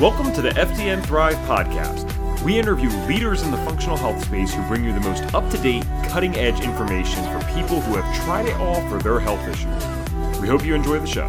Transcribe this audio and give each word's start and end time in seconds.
Welcome 0.00 0.32
to 0.32 0.42
the 0.42 0.50
FDN 0.50 1.06
Thrive 1.06 1.36
podcast. 1.46 2.42
We 2.42 2.58
interview 2.58 2.88
leaders 3.06 3.42
in 3.42 3.52
the 3.52 3.56
functional 3.58 3.96
health 3.96 4.24
space 4.24 4.52
who 4.52 4.60
bring 4.66 4.84
you 4.84 4.92
the 4.92 4.98
most 4.98 5.22
up 5.32 5.48
to 5.52 5.58
date, 5.58 5.84
cutting 6.08 6.34
edge 6.34 6.60
information 6.62 7.22
for 7.26 7.38
people 7.54 7.80
who 7.80 7.94
have 7.94 8.24
tried 8.24 8.46
it 8.46 8.56
all 8.56 8.86
for 8.88 8.98
their 8.98 9.20
health 9.20 9.40
issues. 9.46 10.40
We 10.40 10.48
hope 10.48 10.64
you 10.64 10.74
enjoy 10.74 10.98
the 10.98 11.06
show. 11.06 11.28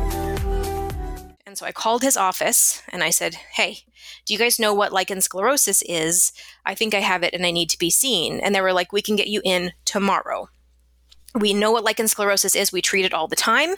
And 1.46 1.56
so 1.56 1.68
I 1.68 1.72
called 1.72 2.02
his 2.02 2.18
office 2.18 2.82
and 2.90 3.04
I 3.04 3.12
said, 3.12 3.36
Hey, 3.36 3.84
do 4.26 4.34
you 4.34 4.40
guys 4.40 4.58
know 4.58 4.74
what 4.74 4.92
lichen 4.92 5.20
sclerosus 5.20 5.84
is? 5.88 6.34
I 6.66 6.74
think 6.74 6.96
I 6.96 7.02
have 7.02 7.22
it 7.22 7.36
and 7.36 7.46
I 7.46 7.52
need 7.52 7.70
to 7.70 7.78
be 7.78 7.92
seen. 7.92 8.40
And 8.40 8.56
they 8.56 8.62
were 8.62 8.74
like, 8.74 8.92
We 8.92 9.04
can 9.04 9.16
get 9.16 9.28
you 9.28 9.42
in 9.46 9.74
tomorrow. 9.86 10.50
We 11.36 11.54
know 11.54 11.72
what 11.72 11.84
lichen 11.84 12.08
sclerosus 12.08 12.56
is. 12.56 12.72
We 12.72 12.82
treat 12.82 13.06
it 13.06 13.14
all 13.14 13.28
the 13.28 13.36
time. 13.36 13.76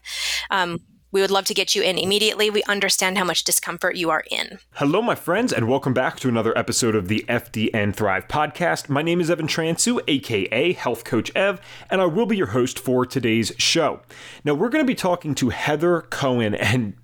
Um, 0.50 0.80
we 1.12 1.22
would 1.22 1.32
love 1.32 1.46
to 1.46 1.54
get 1.54 1.76
you 1.76 1.82
in 1.82 1.98
immediately. 1.98 2.50
We 2.50 2.64
understand 2.64 3.18
how 3.18 3.24
much 3.24 3.44
discomfort 3.44 3.96
you 3.96 4.10
are 4.10 4.24
in. 4.30 4.60
Hello, 4.74 5.02
my 5.02 5.16
friends, 5.16 5.54
and 5.54 5.68
welcome 5.68 5.94
back 5.94 6.20
to 6.20 6.28
another 6.28 6.58
episode 6.58 6.96
of 6.96 7.08
the 7.08 7.24
FDN 7.30 7.96
Thrive 7.96 8.28
podcast. 8.28 8.90
My 8.90 9.02
name 9.02 9.22
is 9.22 9.32
Evan 9.32 9.48
Transue, 9.48 10.02
aka 10.08 10.74
Health 10.74 11.06
Coach 11.06 11.32
Ev, 11.36 11.62
and 11.90 12.02
I 12.02 12.06
will 12.06 12.26
be 12.26 12.36
your 12.36 12.48
host 12.48 12.78
for 12.78 13.06
today's 13.06 13.54
show. 13.58 14.02
Now, 14.44 14.54
we're 14.54 14.70
going 14.70 14.84
to 14.84 14.88
be 14.88 14.96
talking 14.96 15.34
to 15.36 15.50
Heather 15.50 16.02
Cooan, 16.10 16.58
and 16.60 16.96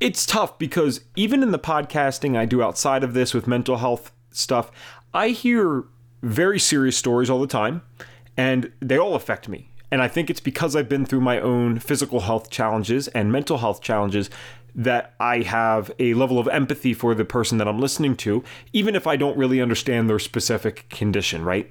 it's 0.00 0.24
tough 0.24 0.58
because 0.58 1.02
even 1.14 1.42
in 1.42 1.50
the 1.50 1.58
podcasting 1.58 2.36
I 2.36 2.46
do 2.46 2.62
outside 2.62 3.04
of 3.04 3.12
this 3.12 3.34
with 3.34 3.46
mental 3.46 3.76
health 3.76 4.10
stuff, 4.30 4.70
I 5.12 5.28
hear 5.28 5.84
very 6.22 6.58
serious 6.58 6.96
stories 6.96 7.28
all 7.28 7.40
the 7.40 7.46
time, 7.46 7.82
and 8.38 8.72
they 8.80 8.98
all 8.98 9.14
affect 9.14 9.48
me 9.48 9.68
and 9.90 10.02
I 10.02 10.08
think 10.08 10.30
it's 10.30 10.40
because 10.40 10.74
I've 10.74 10.88
been 10.88 11.06
through 11.06 11.20
my 11.20 11.40
own 11.40 11.78
physical 11.78 12.20
health 12.20 12.50
challenges 12.50 13.08
and 13.08 13.30
mental 13.30 13.58
health 13.58 13.80
challenges 13.80 14.30
that 14.74 15.14
I 15.18 15.40
have 15.40 15.90
a 15.98 16.14
level 16.14 16.38
of 16.38 16.48
empathy 16.48 16.92
for 16.92 17.14
the 17.14 17.24
person 17.24 17.56
that 17.58 17.66
I'm 17.66 17.80
listening 17.80 18.14
to, 18.18 18.44
even 18.72 18.94
if 18.94 19.06
I 19.06 19.16
don't 19.16 19.36
really 19.36 19.60
understand 19.60 20.08
their 20.08 20.18
specific 20.18 20.88
condition, 20.90 21.44
right? 21.44 21.70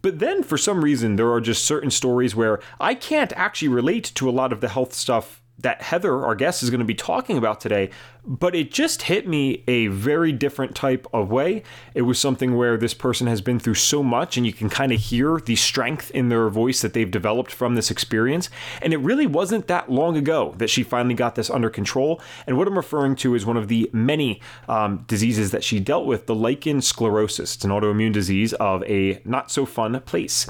But 0.00 0.18
then 0.18 0.42
for 0.42 0.56
some 0.56 0.82
reason, 0.82 1.16
there 1.16 1.30
are 1.30 1.40
just 1.40 1.64
certain 1.64 1.90
stories 1.90 2.34
where 2.34 2.60
I 2.80 2.94
can't 2.94 3.32
actually 3.34 3.68
relate 3.68 4.04
to 4.14 4.28
a 4.28 4.32
lot 4.32 4.52
of 4.52 4.60
the 4.60 4.68
health 4.68 4.94
stuff 4.94 5.42
that 5.60 5.82
Heather, 5.82 6.24
our 6.24 6.34
guest, 6.34 6.62
is 6.62 6.70
going 6.70 6.78
to 6.80 6.84
be 6.84 6.94
talking 6.94 7.36
about 7.36 7.60
today, 7.60 7.90
but 8.24 8.54
it 8.54 8.70
just 8.70 9.02
hit 9.02 9.26
me 9.26 9.64
a 9.66 9.88
very 9.88 10.32
different 10.32 10.74
type 10.74 11.06
of 11.12 11.30
way. 11.30 11.62
It 11.94 12.02
was 12.02 12.18
something 12.18 12.56
where 12.56 12.76
this 12.76 12.94
person 12.94 13.26
has 13.26 13.40
been 13.40 13.58
through 13.58 13.74
so 13.74 14.02
much, 14.02 14.36
and 14.36 14.46
you 14.46 14.52
can 14.52 14.68
kind 14.68 14.92
of 14.92 15.00
hear 15.00 15.38
the 15.38 15.56
strength 15.56 16.10
in 16.12 16.28
their 16.28 16.48
voice 16.48 16.80
that 16.82 16.92
they've 16.92 17.10
developed 17.10 17.50
from 17.50 17.74
this 17.74 17.90
experience. 17.90 18.50
And 18.82 18.92
it 18.92 18.98
really 18.98 19.26
wasn't 19.26 19.66
that 19.68 19.90
long 19.90 20.16
ago 20.16 20.54
that 20.58 20.70
she 20.70 20.82
finally 20.82 21.14
got 21.14 21.34
this 21.34 21.50
under 21.50 21.70
control. 21.70 22.20
And 22.46 22.56
what 22.56 22.68
I'm 22.68 22.76
referring 22.76 23.16
to 23.16 23.34
is 23.34 23.44
one 23.44 23.56
of 23.56 23.68
the 23.68 23.90
many 23.92 24.40
um, 24.68 25.04
diseases 25.08 25.50
that 25.50 25.64
she 25.64 25.80
dealt 25.80 26.06
with 26.06 26.26
the 26.26 26.34
lichen 26.34 26.78
sclerosus. 26.78 27.56
It's 27.56 27.64
an 27.64 27.70
autoimmune 27.70 28.12
disease 28.12 28.52
of 28.54 28.84
a 28.84 29.20
not 29.24 29.50
so 29.50 29.66
fun 29.66 30.00
place. 30.02 30.46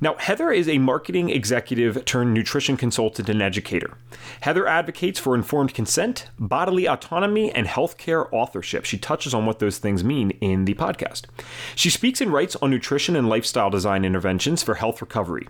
Now, 0.00 0.14
Heather 0.16 0.50
is 0.52 0.68
a 0.68 0.78
marketing 0.78 1.30
executive 1.30 2.04
turned 2.04 2.34
nutrition 2.34 2.76
consultant 2.76 3.28
and 3.28 3.40
educator. 3.40 3.96
Heather 4.40 4.66
advocates 4.66 5.18
for 5.18 5.34
informed 5.34 5.74
consent, 5.74 6.28
bodily 6.38 6.86
autonomy, 6.86 7.52
and 7.52 7.66
healthcare 7.66 8.28
authorship. 8.32 8.84
She 8.84 8.98
touches 8.98 9.34
on 9.34 9.46
what 9.46 9.58
those 9.58 9.78
things 9.78 10.02
mean 10.04 10.30
in 10.40 10.64
the 10.64 10.74
podcast. 10.74 11.24
She 11.74 11.90
speaks 11.90 12.20
and 12.20 12.32
writes 12.32 12.56
on 12.56 12.70
nutrition 12.70 13.16
and 13.16 13.28
lifestyle 13.28 13.70
design 13.70 14.04
interventions 14.04 14.62
for 14.62 14.74
health 14.74 15.00
recovery. 15.00 15.46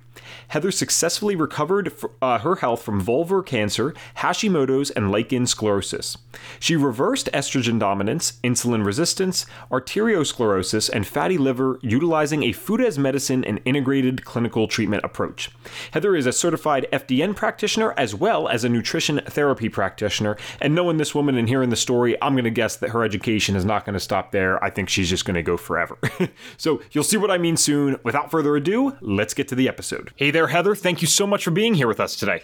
Heather 0.48 0.70
successfully 0.70 1.36
recovered 1.36 1.92
uh, 2.20 2.39
her 2.39 2.56
health 2.56 2.83
from 2.83 3.05
vulvar 3.05 3.45
cancer, 3.45 3.95
Hashimoto's, 4.19 4.91
and 4.91 5.11
lichen 5.11 5.45
sclerosus. 5.45 6.17
She 6.61 6.77
reversed 6.77 7.29
estrogen 7.33 7.79
dominance, 7.79 8.39
insulin 8.45 8.84
resistance, 8.84 9.47
arteriosclerosis, 9.70 10.91
and 10.91 11.06
fatty 11.06 11.39
liver 11.39 11.79
utilizing 11.83 12.42
a 12.42 12.53
food 12.53 12.81
as 12.81 12.98
medicine 12.98 13.45
and 13.45 13.61
integrated 13.64 14.25
clinical 14.35 14.67
treatment 14.67 15.05
approach. 15.05 15.48
Heather 15.92 16.17
is 16.17 16.27
a 16.27 16.33
certified 16.33 16.89
FDN 16.92 17.36
practitioner 17.36 17.95
as 17.97 18.17
well 18.17 18.48
as 18.48 18.64
a 18.64 18.69
nutrition 18.69 19.20
therapy 19.27 19.69
practitioner. 19.69 20.36
And 20.61 20.75
knowing 20.75 20.97
this 20.97 21.14
woman 21.14 21.36
and 21.36 21.48
hearing 21.48 21.70
the 21.70 21.77
story, 21.77 22.20
I'm 22.20 22.35
going 22.35 22.42
to 22.42 22.51
guess 22.51 22.75
that 22.79 22.91
her 22.91 23.05
education 23.05 23.55
is 23.55 23.64
not 23.64 23.85
going 23.85 23.95
to 23.95 24.01
stop 24.01 24.33
there. 24.33 24.63
I 24.63 24.70
think 24.70 24.89
she's 24.89 25.08
just 25.08 25.25
going 25.25 25.36
to 25.36 25.42
go 25.45 25.57
forever. 25.57 25.97
so 26.57 26.83
you'll 26.91 27.05
see 27.05 27.17
what 27.17 27.31
I 27.31 27.39
mean 27.39 27.57
soon. 27.57 27.97
Without 28.03 28.33
further 28.33 28.57
ado, 28.57 28.97
let's 29.01 29.35
get 29.35 29.47
to 29.48 29.55
the 29.55 29.69
episode. 29.69 30.11
Hey 30.17 30.33
there, 30.33 30.48
Heather. 30.48 30.75
Thank 30.75 31.01
you 31.01 31.07
so 31.07 31.29
much 31.29 31.45
for 31.45 31.53
being 31.53 31.75
here 31.75 31.87
with 31.87 32.01
us 32.01 32.17
today. 32.17 32.42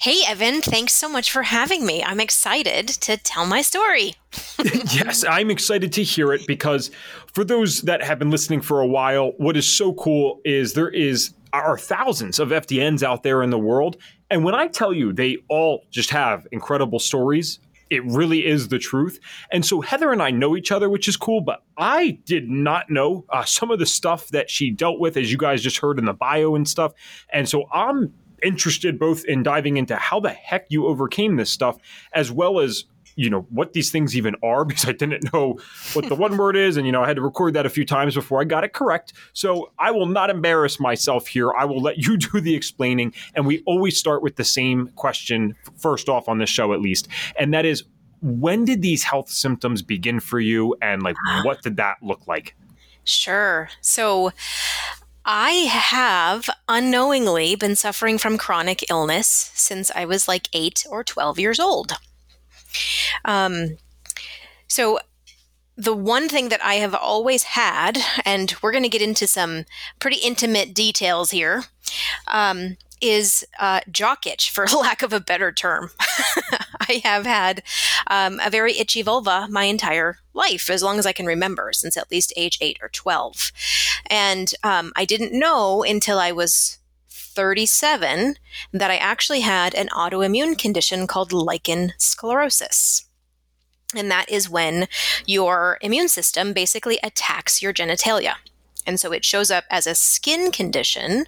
Hey, 0.00 0.22
Evan, 0.26 0.62
thanks 0.62 0.94
so 0.94 1.10
much 1.10 1.30
for 1.30 1.42
having 1.42 1.84
me. 1.84 2.02
I'm 2.02 2.20
excited 2.20 2.88
to 2.88 3.18
tell 3.18 3.44
my 3.44 3.60
story. 3.60 4.14
yes, 4.64 5.26
I'm 5.28 5.50
excited 5.50 5.92
to 5.92 6.02
hear 6.02 6.32
it 6.32 6.46
because 6.46 6.90
for 7.34 7.44
those 7.44 7.82
that 7.82 8.02
have 8.02 8.18
been 8.18 8.30
listening 8.30 8.62
for 8.62 8.80
a 8.80 8.86
while, 8.86 9.32
what 9.36 9.58
is 9.58 9.68
so 9.68 9.92
cool 9.92 10.40
is 10.42 10.72
there 10.72 10.88
is 10.88 11.34
are 11.52 11.76
thousands 11.76 12.38
of 12.38 12.48
FDNs 12.48 13.02
out 13.02 13.24
there 13.24 13.42
in 13.42 13.50
the 13.50 13.58
world. 13.58 13.98
And 14.30 14.42
when 14.42 14.54
I 14.54 14.68
tell 14.68 14.94
you 14.94 15.12
they 15.12 15.36
all 15.50 15.84
just 15.90 16.08
have 16.08 16.46
incredible 16.50 16.98
stories, 16.98 17.58
it 17.90 18.02
really 18.06 18.46
is 18.46 18.68
the 18.68 18.78
truth. 18.78 19.20
And 19.52 19.66
so 19.66 19.82
Heather 19.82 20.12
and 20.12 20.22
I 20.22 20.30
know 20.30 20.56
each 20.56 20.72
other, 20.72 20.88
which 20.88 21.08
is 21.08 21.16
cool, 21.18 21.42
but 21.42 21.62
I 21.76 22.18
did 22.24 22.48
not 22.48 22.88
know 22.88 23.26
uh, 23.28 23.44
some 23.44 23.70
of 23.70 23.78
the 23.78 23.84
stuff 23.84 24.28
that 24.28 24.48
she 24.48 24.70
dealt 24.70 24.98
with, 24.98 25.18
as 25.18 25.30
you 25.30 25.36
guys 25.36 25.62
just 25.62 25.76
heard 25.76 25.98
in 25.98 26.06
the 26.06 26.14
bio 26.14 26.54
and 26.54 26.66
stuff. 26.66 26.94
And 27.32 27.46
so 27.46 27.68
I'm 27.70 28.14
interested 28.42 28.98
both 28.98 29.24
in 29.24 29.42
diving 29.42 29.76
into 29.76 29.96
how 29.96 30.20
the 30.20 30.30
heck 30.30 30.66
you 30.68 30.86
overcame 30.86 31.36
this 31.36 31.50
stuff, 31.50 31.78
as 32.12 32.30
well 32.30 32.60
as 32.60 32.84
you 33.16 33.28
know 33.28 33.46
what 33.50 33.72
these 33.72 33.90
things 33.90 34.16
even 34.16 34.34
are 34.42 34.64
because 34.66 34.88
I 34.88 34.92
didn't 34.92 35.32
know 35.32 35.58
what 35.92 36.08
the 36.08 36.14
one 36.14 36.36
word 36.36 36.56
is, 36.56 36.76
and 36.76 36.86
you 36.86 36.92
know 36.92 37.02
I 37.02 37.06
had 37.06 37.16
to 37.16 37.22
record 37.22 37.54
that 37.54 37.66
a 37.66 37.70
few 37.70 37.84
times 37.84 38.14
before 38.14 38.40
I 38.40 38.44
got 38.44 38.64
it 38.64 38.72
correct. 38.72 39.12
So 39.32 39.72
I 39.78 39.90
will 39.90 40.06
not 40.06 40.30
embarrass 40.30 40.80
myself 40.80 41.26
here. 41.26 41.52
I 41.52 41.64
will 41.64 41.80
let 41.80 41.98
you 41.98 42.16
do 42.16 42.40
the 42.40 42.54
explaining, 42.54 43.14
and 43.34 43.46
we 43.46 43.62
always 43.66 43.98
start 43.98 44.22
with 44.22 44.36
the 44.36 44.44
same 44.44 44.88
question 44.96 45.54
first 45.76 46.08
off 46.08 46.28
on 46.28 46.38
this 46.38 46.50
show, 46.50 46.72
at 46.72 46.80
least, 46.80 47.08
and 47.38 47.52
that 47.54 47.64
is, 47.64 47.84
when 48.22 48.64
did 48.64 48.82
these 48.82 49.02
health 49.02 49.30
symptoms 49.30 49.82
begin 49.82 50.20
for 50.20 50.40
you, 50.40 50.76
and 50.80 51.02
like 51.02 51.16
what 51.44 51.62
did 51.62 51.76
that 51.76 51.96
look 52.02 52.26
like? 52.26 52.54
Sure. 53.04 53.68
So 53.80 54.32
I 55.24 55.50
have 55.50 56.48
unknowingly 56.68 57.54
been 57.54 57.76
suffering 57.76 58.18
from 58.18 58.38
chronic 58.38 58.84
illness 58.90 59.50
since 59.54 59.90
I 59.90 60.04
was 60.04 60.26
like 60.26 60.48
eight 60.52 60.84
or 60.88 61.04
12 61.04 61.38
years 61.38 61.60
old. 61.60 61.92
Um, 63.24 63.76
so, 64.66 64.98
the 65.76 65.94
one 65.94 66.28
thing 66.28 66.50
that 66.50 66.62
I 66.62 66.74
have 66.74 66.94
always 66.94 67.42
had, 67.42 67.98
and 68.24 68.54
we're 68.62 68.72
going 68.72 68.82
to 68.84 68.88
get 68.90 69.00
into 69.00 69.26
some 69.26 69.64
pretty 69.98 70.18
intimate 70.18 70.74
details 70.74 71.30
here, 71.30 71.64
um, 72.26 72.76
is 73.00 73.46
uh, 73.58 73.80
jock 73.90 74.26
itch, 74.26 74.50
for 74.50 74.66
lack 74.76 75.02
of 75.02 75.12
a 75.12 75.20
better 75.20 75.52
term. 75.52 75.90
I 76.80 77.00
have 77.04 77.26
had 77.26 77.62
um, 78.06 78.40
a 78.42 78.50
very 78.50 78.78
itchy 78.78 79.02
vulva 79.02 79.46
my 79.50 79.64
entire 79.64 80.18
life, 80.34 80.70
as 80.70 80.82
long 80.82 80.98
as 80.98 81.06
I 81.06 81.12
can 81.12 81.26
remember, 81.26 81.70
since 81.72 81.96
at 81.96 82.10
least 82.10 82.32
age 82.36 82.58
eight 82.60 82.78
or 82.82 82.88
12. 82.88 83.52
And 84.06 84.52
um, 84.62 84.92
I 84.96 85.04
didn't 85.04 85.38
know 85.38 85.82
until 85.82 86.18
I 86.18 86.32
was 86.32 86.78
37 87.08 88.36
that 88.72 88.90
I 88.90 88.96
actually 88.96 89.40
had 89.40 89.74
an 89.74 89.88
autoimmune 89.88 90.58
condition 90.58 91.06
called 91.06 91.32
lichen 91.32 91.92
sclerosus. 91.98 93.04
And 93.94 94.10
that 94.10 94.28
is 94.30 94.48
when 94.48 94.88
your 95.26 95.78
immune 95.80 96.08
system 96.08 96.52
basically 96.52 96.98
attacks 97.02 97.62
your 97.62 97.72
genitalia. 97.72 98.34
And 98.86 98.98
so 98.98 99.12
it 99.12 99.24
shows 99.24 99.50
up 99.50 99.64
as 99.70 99.86
a 99.86 99.94
skin 99.94 100.50
condition, 100.50 101.26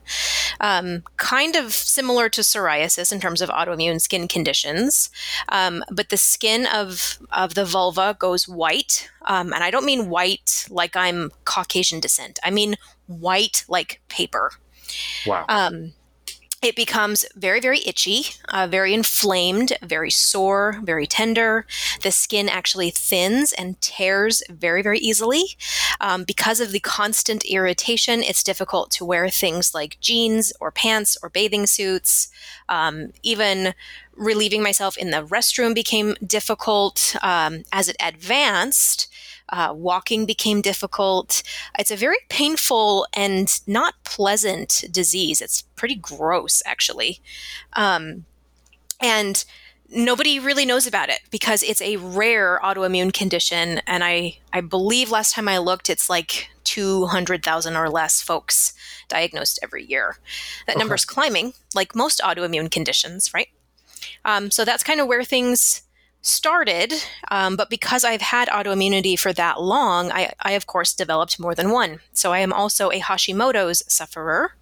um, 0.60 1.02
kind 1.16 1.56
of 1.56 1.72
similar 1.72 2.28
to 2.30 2.40
psoriasis 2.40 3.12
in 3.12 3.20
terms 3.20 3.40
of 3.40 3.50
autoimmune 3.50 4.00
skin 4.00 4.28
conditions. 4.28 5.10
Um, 5.48 5.84
but 5.90 6.08
the 6.08 6.16
skin 6.16 6.66
of, 6.72 7.18
of 7.30 7.54
the 7.54 7.64
vulva 7.64 8.16
goes 8.18 8.48
white. 8.48 9.10
Um, 9.26 9.52
and 9.52 9.62
I 9.62 9.70
don't 9.70 9.86
mean 9.86 10.08
white 10.08 10.66
like 10.70 10.96
I'm 10.96 11.30
Caucasian 11.44 12.00
descent, 12.00 12.38
I 12.42 12.50
mean 12.50 12.76
white 13.06 13.64
like 13.68 14.00
paper. 14.08 14.52
Wow. 15.26 15.44
Um, 15.48 15.92
it 16.62 16.76
becomes 16.76 17.24
very, 17.34 17.58
very 17.58 17.80
itchy, 17.84 18.22
uh, 18.48 18.68
very 18.68 18.94
inflamed, 18.94 19.72
very 19.82 20.10
sore, 20.10 20.80
very 20.84 21.08
tender. 21.08 21.66
The 22.02 22.12
skin 22.12 22.48
actually 22.48 22.90
thins 22.90 23.52
and 23.52 23.80
tears 23.80 24.44
very, 24.48 24.80
very 24.80 25.00
easily. 25.00 25.56
Um, 26.00 26.22
because 26.22 26.60
of 26.60 26.70
the 26.70 26.78
constant 26.78 27.44
irritation, 27.44 28.22
it's 28.22 28.44
difficult 28.44 28.92
to 28.92 29.04
wear 29.04 29.28
things 29.28 29.74
like 29.74 29.98
jeans 30.00 30.52
or 30.60 30.70
pants 30.70 31.16
or 31.20 31.28
bathing 31.28 31.66
suits. 31.66 32.28
Um, 32.68 33.12
even 33.24 33.74
relieving 34.14 34.62
myself 34.62 34.96
in 34.96 35.10
the 35.10 35.24
restroom 35.24 35.74
became 35.74 36.14
difficult. 36.24 37.16
Um, 37.22 37.64
as 37.72 37.88
it 37.88 37.96
advanced, 37.98 39.08
uh, 39.52 39.72
walking 39.76 40.26
became 40.26 40.60
difficult. 40.62 41.42
It's 41.78 41.90
a 41.90 41.96
very 41.96 42.16
painful 42.28 43.06
and 43.14 43.60
not 43.66 43.94
pleasant 44.04 44.84
disease. 44.90 45.40
It's 45.40 45.62
pretty 45.76 45.94
gross, 45.94 46.62
actually. 46.66 47.20
Um, 47.74 48.24
and 49.00 49.44
nobody 49.94 50.38
really 50.38 50.64
knows 50.64 50.86
about 50.86 51.10
it 51.10 51.20
because 51.30 51.62
it's 51.62 51.82
a 51.82 51.98
rare 51.98 52.58
autoimmune 52.64 53.12
condition 53.12 53.78
and 53.86 54.02
i 54.02 54.34
i 54.50 54.58
believe 54.58 55.10
last 55.10 55.34
time 55.34 55.46
i 55.46 55.58
looked 55.58 55.90
it's 55.90 56.08
like 56.08 56.48
200,000 56.64 57.76
or 57.76 57.90
less 57.90 58.22
folks 58.22 58.72
diagnosed 59.08 59.58
every 59.62 59.84
year 59.84 60.16
that 60.66 60.76
okay. 60.76 60.78
number's 60.78 61.04
climbing 61.04 61.52
like 61.74 61.94
most 61.94 62.22
autoimmune 62.24 62.70
conditions 62.70 63.34
right 63.34 63.48
um, 64.24 64.50
so 64.50 64.64
that's 64.64 64.82
kind 64.82 65.00
of 65.00 65.06
where 65.06 65.24
things 65.24 65.81
started 66.22 66.94
um, 67.30 67.56
but 67.56 67.68
because 67.68 68.04
i've 68.04 68.20
had 68.20 68.48
autoimmunity 68.48 69.18
for 69.18 69.32
that 69.32 69.60
long 69.60 70.10
I, 70.10 70.32
I 70.40 70.52
of 70.52 70.66
course 70.66 70.94
developed 70.94 71.38
more 71.38 71.54
than 71.54 71.70
one 71.70 72.00
so 72.12 72.32
i 72.32 72.38
am 72.38 72.52
also 72.52 72.90
a 72.90 73.00
hashimoto's 73.00 73.82
sufferer 73.92 74.52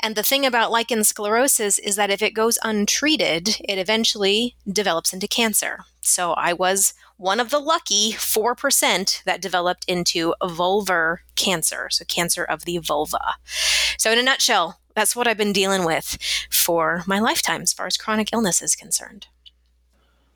and 0.00 0.14
the 0.14 0.22
thing 0.22 0.46
about 0.46 0.70
lichen 0.70 1.00
sclerosus 1.00 1.78
is 1.78 1.96
that 1.96 2.10
if 2.10 2.22
it 2.22 2.34
goes 2.34 2.58
untreated, 2.62 3.60
it 3.68 3.78
eventually 3.78 4.54
develops 4.70 5.12
into 5.12 5.26
cancer. 5.26 5.80
So 6.00 6.32
I 6.32 6.52
was 6.52 6.94
one 7.16 7.40
of 7.40 7.50
the 7.50 7.58
lucky 7.58 8.12
4% 8.12 9.24
that 9.24 9.42
developed 9.42 9.84
into 9.88 10.34
vulvar 10.40 11.18
cancer, 11.34 11.88
so 11.90 12.04
cancer 12.04 12.44
of 12.44 12.64
the 12.64 12.78
vulva. 12.78 13.34
So, 13.98 14.12
in 14.12 14.18
a 14.18 14.22
nutshell, 14.22 14.78
that's 14.94 15.16
what 15.16 15.26
I've 15.26 15.36
been 15.36 15.52
dealing 15.52 15.84
with 15.84 16.16
for 16.50 17.02
my 17.06 17.18
lifetime 17.18 17.62
as 17.62 17.72
far 17.72 17.86
as 17.86 17.96
chronic 17.96 18.32
illness 18.32 18.62
is 18.62 18.76
concerned. 18.76 19.26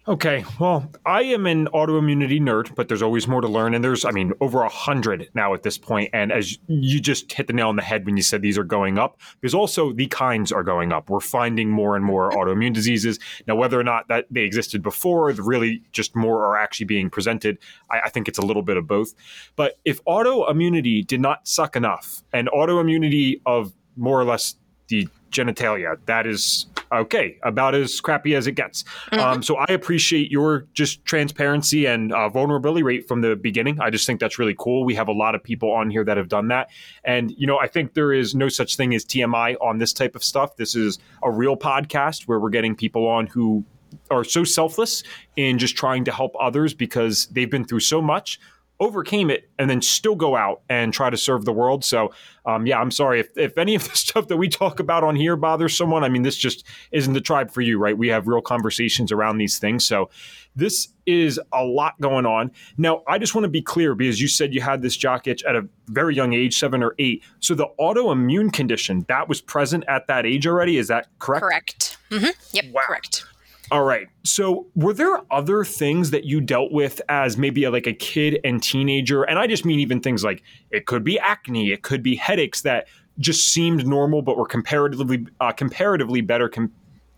Okay, 0.08 0.44
well, 0.58 0.90
I 1.06 1.22
am 1.22 1.46
an 1.46 1.68
autoimmunity 1.68 2.40
nerd, 2.40 2.74
but 2.74 2.88
there's 2.88 3.02
always 3.02 3.28
more 3.28 3.40
to 3.40 3.46
learn. 3.46 3.72
And 3.72 3.84
there's, 3.84 4.04
I 4.04 4.10
mean, 4.10 4.32
over 4.40 4.62
a 4.62 4.68
hundred 4.68 5.30
now 5.34 5.54
at 5.54 5.62
this 5.62 5.78
point. 5.78 6.10
And 6.12 6.32
as 6.32 6.58
you 6.66 6.98
just 6.98 7.30
hit 7.30 7.46
the 7.46 7.52
nail 7.52 7.68
on 7.68 7.76
the 7.76 7.82
head 7.82 8.04
when 8.04 8.16
you 8.16 8.22
said 8.24 8.42
these 8.42 8.58
are 8.58 8.64
going 8.64 8.98
up, 8.98 9.20
because 9.40 9.54
also 9.54 9.92
the 9.92 10.08
kinds 10.08 10.50
are 10.50 10.64
going 10.64 10.92
up. 10.92 11.08
We're 11.08 11.20
finding 11.20 11.70
more 11.70 11.94
and 11.94 12.04
more 12.04 12.32
autoimmune 12.32 12.74
diseases. 12.74 13.20
Now, 13.46 13.54
whether 13.54 13.78
or 13.78 13.84
not 13.84 14.08
that 14.08 14.26
they 14.28 14.42
existed 14.42 14.82
before, 14.82 15.30
really 15.30 15.82
just 15.92 16.16
more 16.16 16.46
are 16.46 16.56
actually 16.56 16.86
being 16.86 17.08
presented, 17.08 17.58
I, 17.88 18.00
I 18.06 18.08
think 18.08 18.26
it's 18.26 18.38
a 18.38 18.44
little 18.44 18.62
bit 18.62 18.76
of 18.76 18.88
both. 18.88 19.14
But 19.54 19.78
if 19.84 20.04
autoimmunity 20.04 21.06
did 21.06 21.20
not 21.20 21.46
suck 21.46 21.76
enough, 21.76 22.24
and 22.32 22.48
autoimmunity 22.48 23.40
of 23.46 23.72
more 23.96 24.20
or 24.20 24.24
less 24.24 24.56
the 24.88 25.08
genitalia. 25.30 25.96
That 26.06 26.26
is 26.26 26.66
okay, 27.00 27.38
about 27.42 27.74
as 27.74 28.00
crappy 28.00 28.34
as 28.34 28.46
it 28.46 28.52
gets. 28.52 28.84
Mm-hmm. 29.12 29.20
Um, 29.20 29.42
so 29.42 29.56
I 29.56 29.66
appreciate 29.72 30.30
your 30.30 30.66
just 30.74 31.04
transparency 31.04 31.86
and 31.86 32.12
uh, 32.12 32.28
vulnerability 32.28 32.82
rate 32.82 33.08
from 33.08 33.20
the 33.20 33.36
beginning. 33.36 33.80
I 33.80 33.90
just 33.90 34.06
think 34.06 34.20
that's 34.20 34.38
really 34.38 34.56
cool. 34.58 34.84
We 34.84 34.94
have 34.94 35.08
a 35.08 35.12
lot 35.12 35.34
of 35.34 35.42
people 35.42 35.72
on 35.72 35.90
here 35.90 36.04
that 36.04 36.16
have 36.16 36.28
done 36.28 36.48
that, 36.48 36.68
and 37.04 37.32
you 37.36 37.46
know 37.46 37.58
I 37.58 37.68
think 37.68 37.94
there 37.94 38.12
is 38.12 38.34
no 38.34 38.48
such 38.48 38.76
thing 38.76 38.94
as 38.94 39.04
TMI 39.04 39.56
on 39.60 39.78
this 39.78 39.92
type 39.92 40.14
of 40.14 40.22
stuff. 40.22 40.56
This 40.56 40.74
is 40.74 40.98
a 41.22 41.30
real 41.30 41.56
podcast 41.56 42.24
where 42.24 42.38
we're 42.40 42.50
getting 42.50 42.74
people 42.74 43.06
on 43.06 43.26
who 43.26 43.64
are 44.10 44.24
so 44.24 44.44
selfless 44.44 45.02
in 45.36 45.58
just 45.58 45.76
trying 45.76 46.04
to 46.04 46.12
help 46.12 46.34
others 46.40 46.74
because 46.74 47.26
they've 47.26 47.50
been 47.50 47.64
through 47.64 47.80
so 47.80 48.00
much 48.00 48.38
overcame 48.82 49.30
it 49.30 49.48
and 49.60 49.70
then 49.70 49.80
still 49.80 50.16
go 50.16 50.34
out 50.34 50.60
and 50.68 50.92
try 50.92 51.08
to 51.08 51.16
serve 51.16 51.44
the 51.44 51.52
world. 51.52 51.84
So, 51.84 52.12
um, 52.44 52.66
yeah, 52.66 52.80
I'm 52.80 52.90
sorry 52.90 53.20
if, 53.20 53.28
if 53.38 53.56
any 53.56 53.76
of 53.76 53.88
the 53.88 53.96
stuff 53.96 54.26
that 54.26 54.36
we 54.36 54.48
talk 54.48 54.80
about 54.80 55.04
on 55.04 55.14
here 55.14 55.36
bothers 55.36 55.76
someone. 55.76 56.02
I 56.02 56.08
mean, 56.08 56.22
this 56.22 56.36
just 56.36 56.66
isn't 56.90 57.12
the 57.12 57.20
tribe 57.20 57.52
for 57.52 57.60
you, 57.60 57.78
right? 57.78 57.96
We 57.96 58.08
have 58.08 58.26
real 58.26 58.40
conversations 58.42 59.12
around 59.12 59.38
these 59.38 59.60
things. 59.60 59.86
So, 59.86 60.10
this 60.54 60.88
is 61.06 61.40
a 61.52 61.64
lot 61.64 61.98
going 62.00 62.26
on. 62.26 62.50
Now, 62.76 63.02
I 63.08 63.18
just 63.18 63.34
want 63.34 63.44
to 63.44 63.48
be 63.48 63.62
clear 63.62 63.94
because 63.94 64.20
you 64.20 64.28
said 64.28 64.52
you 64.52 64.60
had 64.60 64.82
this 64.82 64.96
jock 64.96 65.26
itch 65.26 65.42
at 65.44 65.56
a 65.56 65.66
very 65.86 66.14
young 66.14 66.34
age, 66.34 66.58
seven 66.58 66.82
or 66.82 66.94
eight. 66.98 67.22
So, 67.38 67.54
the 67.54 67.68
autoimmune 67.78 68.52
condition 68.52 69.06
that 69.08 69.28
was 69.28 69.40
present 69.40 69.84
at 69.86 70.08
that 70.08 70.26
age 70.26 70.44
already, 70.46 70.76
is 70.76 70.88
that 70.88 71.06
correct? 71.20 71.42
Correct. 71.42 71.98
Mm-hmm. 72.10 72.30
Yep, 72.52 72.64
wow. 72.72 72.82
correct. 72.86 73.24
All 73.72 73.84
right. 73.84 74.06
So, 74.22 74.66
were 74.74 74.92
there 74.92 75.22
other 75.30 75.64
things 75.64 76.10
that 76.10 76.24
you 76.24 76.42
dealt 76.42 76.72
with 76.72 77.00
as 77.08 77.38
maybe 77.38 77.64
a, 77.64 77.70
like 77.70 77.86
a 77.86 77.94
kid 77.94 78.38
and 78.44 78.62
teenager? 78.62 79.22
And 79.22 79.38
I 79.38 79.46
just 79.46 79.64
mean 79.64 79.80
even 79.80 79.98
things 79.98 80.22
like 80.22 80.42
it 80.70 80.84
could 80.84 81.02
be 81.02 81.18
acne, 81.18 81.72
it 81.72 81.80
could 81.80 82.02
be 82.02 82.14
headaches 82.14 82.60
that 82.62 82.86
just 83.18 83.48
seemed 83.48 83.86
normal 83.86 84.20
but 84.20 84.36
were 84.36 84.46
comparatively 84.46 85.26
uh, 85.40 85.52
comparatively 85.52 86.20
better 86.20 86.50
com- 86.50 86.70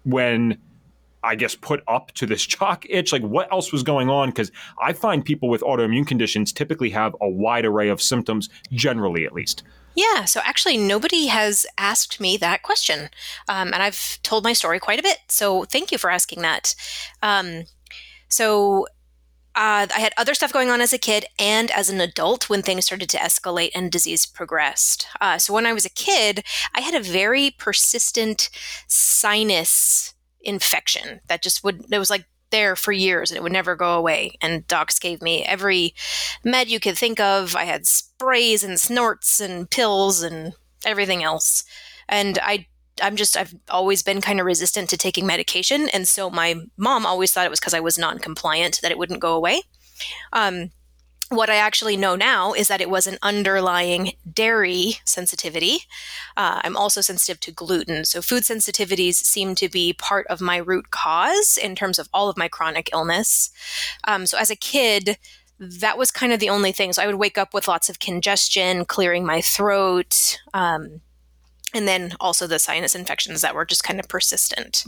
when 0.04 0.56
I 1.24 1.34
guess 1.34 1.56
put 1.56 1.82
up 1.88 2.12
to 2.12 2.24
this 2.24 2.46
jock 2.46 2.86
itch. 2.88 3.10
Like, 3.12 3.22
what 3.22 3.50
else 3.50 3.72
was 3.72 3.82
going 3.82 4.08
on? 4.08 4.28
Because 4.28 4.52
I 4.80 4.92
find 4.92 5.24
people 5.24 5.48
with 5.48 5.60
autoimmune 5.62 6.06
conditions 6.06 6.52
typically 6.52 6.90
have 6.90 7.16
a 7.20 7.28
wide 7.28 7.64
array 7.64 7.88
of 7.88 8.00
symptoms, 8.00 8.48
generally 8.70 9.26
at 9.26 9.32
least. 9.32 9.64
Yeah, 9.94 10.24
so 10.24 10.40
actually, 10.44 10.76
nobody 10.76 11.26
has 11.26 11.66
asked 11.78 12.20
me 12.20 12.36
that 12.38 12.62
question. 12.62 13.10
Um, 13.48 13.72
and 13.72 13.82
I've 13.82 14.18
told 14.22 14.44
my 14.44 14.52
story 14.52 14.80
quite 14.80 14.98
a 14.98 15.02
bit. 15.02 15.18
So 15.28 15.64
thank 15.64 15.92
you 15.92 15.98
for 15.98 16.10
asking 16.10 16.42
that. 16.42 16.74
Um, 17.22 17.64
so 18.28 18.86
uh, 19.56 19.86
I 19.94 20.00
had 20.00 20.12
other 20.16 20.34
stuff 20.34 20.52
going 20.52 20.68
on 20.68 20.80
as 20.80 20.92
a 20.92 20.98
kid 20.98 21.26
and 21.38 21.70
as 21.70 21.88
an 21.88 22.00
adult 22.00 22.50
when 22.50 22.62
things 22.62 22.86
started 22.86 23.08
to 23.10 23.18
escalate 23.18 23.70
and 23.74 23.90
disease 23.90 24.26
progressed. 24.26 25.06
Uh, 25.20 25.38
so 25.38 25.54
when 25.54 25.66
I 25.66 25.72
was 25.72 25.84
a 25.84 25.90
kid, 25.90 26.42
I 26.74 26.80
had 26.80 26.94
a 26.94 27.00
very 27.00 27.52
persistent 27.56 28.50
sinus 28.88 30.14
infection 30.40 31.20
that 31.28 31.42
just 31.42 31.62
would, 31.62 31.84
it 31.90 31.98
was 31.98 32.10
like 32.10 32.24
there 32.54 32.76
for 32.76 32.92
years 32.92 33.30
and 33.30 33.36
it 33.36 33.42
would 33.42 33.52
never 33.52 33.74
go 33.74 33.94
away. 33.94 34.36
And 34.40 34.66
docs 34.68 35.00
gave 35.00 35.20
me 35.20 35.44
every 35.44 35.92
med 36.44 36.68
you 36.68 36.78
could 36.78 36.96
think 36.96 37.18
of. 37.18 37.56
I 37.56 37.64
had 37.64 37.84
sprays 37.84 38.62
and 38.62 38.78
snorts 38.78 39.40
and 39.40 39.68
pills 39.68 40.22
and 40.22 40.52
everything 40.86 41.24
else. 41.24 41.64
And 42.08 42.38
I 42.40 42.66
I'm 43.02 43.16
just 43.16 43.36
I've 43.36 43.54
always 43.68 44.04
been 44.04 44.20
kind 44.20 44.38
of 44.38 44.46
resistant 44.46 44.88
to 44.90 44.96
taking 44.96 45.26
medication 45.26 45.88
and 45.92 46.06
so 46.06 46.30
my 46.30 46.54
mom 46.76 47.04
always 47.04 47.32
thought 47.32 47.44
it 47.44 47.50
was 47.50 47.58
because 47.58 47.74
I 47.74 47.80
was 47.80 47.98
non-compliant 47.98 48.78
that 48.82 48.92
it 48.92 48.98
wouldn't 48.98 49.18
go 49.18 49.34
away. 49.34 49.62
Um, 50.32 50.70
what 51.34 51.50
I 51.50 51.56
actually 51.56 51.96
know 51.96 52.16
now 52.16 52.52
is 52.52 52.68
that 52.68 52.80
it 52.80 52.90
was 52.90 53.06
an 53.06 53.18
underlying 53.22 54.12
dairy 54.30 54.94
sensitivity. 55.04 55.78
Uh, 56.36 56.60
I'm 56.64 56.76
also 56.76 57.00
sensitive 57.00 57.40
to 57.40 57.52
gluten. 57.52 58.04
So, 58.04 58.22
food 58.22 58.42
sensitivities 58.42 59.14
seem 59.14 59.54
to 59.56 59.68
be 59.68 59.92
part 59.92 60.26
of 60.28 60.40
my 60.40 60.56
root 60.56 60.90
cause 60.90 61.58
in 61.60 61.74
terms 61.74 61.98
of 61.98 62.08
all 62.12 62.28
of 62.28 62.36
my 62.36 62.48
chronic 62.48 62.90
illness. 62.92 63.50
Um, 64.04 64.26
so, 64.26 64.38
as 64.38 64.50
a 64.50 64.56
kid, 64.56 65.18
that 65.58 65.98
was 65.98 66.10
kind 66.10 66.32
of 66.32 66.40
the 66.40 66.50
only 66.50 66.72
thing. 66.72 66.92
So, 66.92 67.02
I 67.02 67.06
would 67.06 67.16
wake 67.16 67.38
up 67.38 67.54
with 67.54 67.68
lots 67.68 67.88
of 67.88 68.00
congestion, 68.00 68.84
clearing 68.84 69.24
my 69.24 69.40
throat. 69.40 70.38
Um, 70.52 71.00
and 71.74 71.88
then 71.88 72.14
also 72.20 72.46
the 72.46 72.58
sinus 72.58 72.94
infections 72.94 73.40
that 73.40 73.54
were 73.54 73.64
just 73.64 73.84
kind 73.84 74.00
of 74.00 74.08
persistent. 74.08 74.84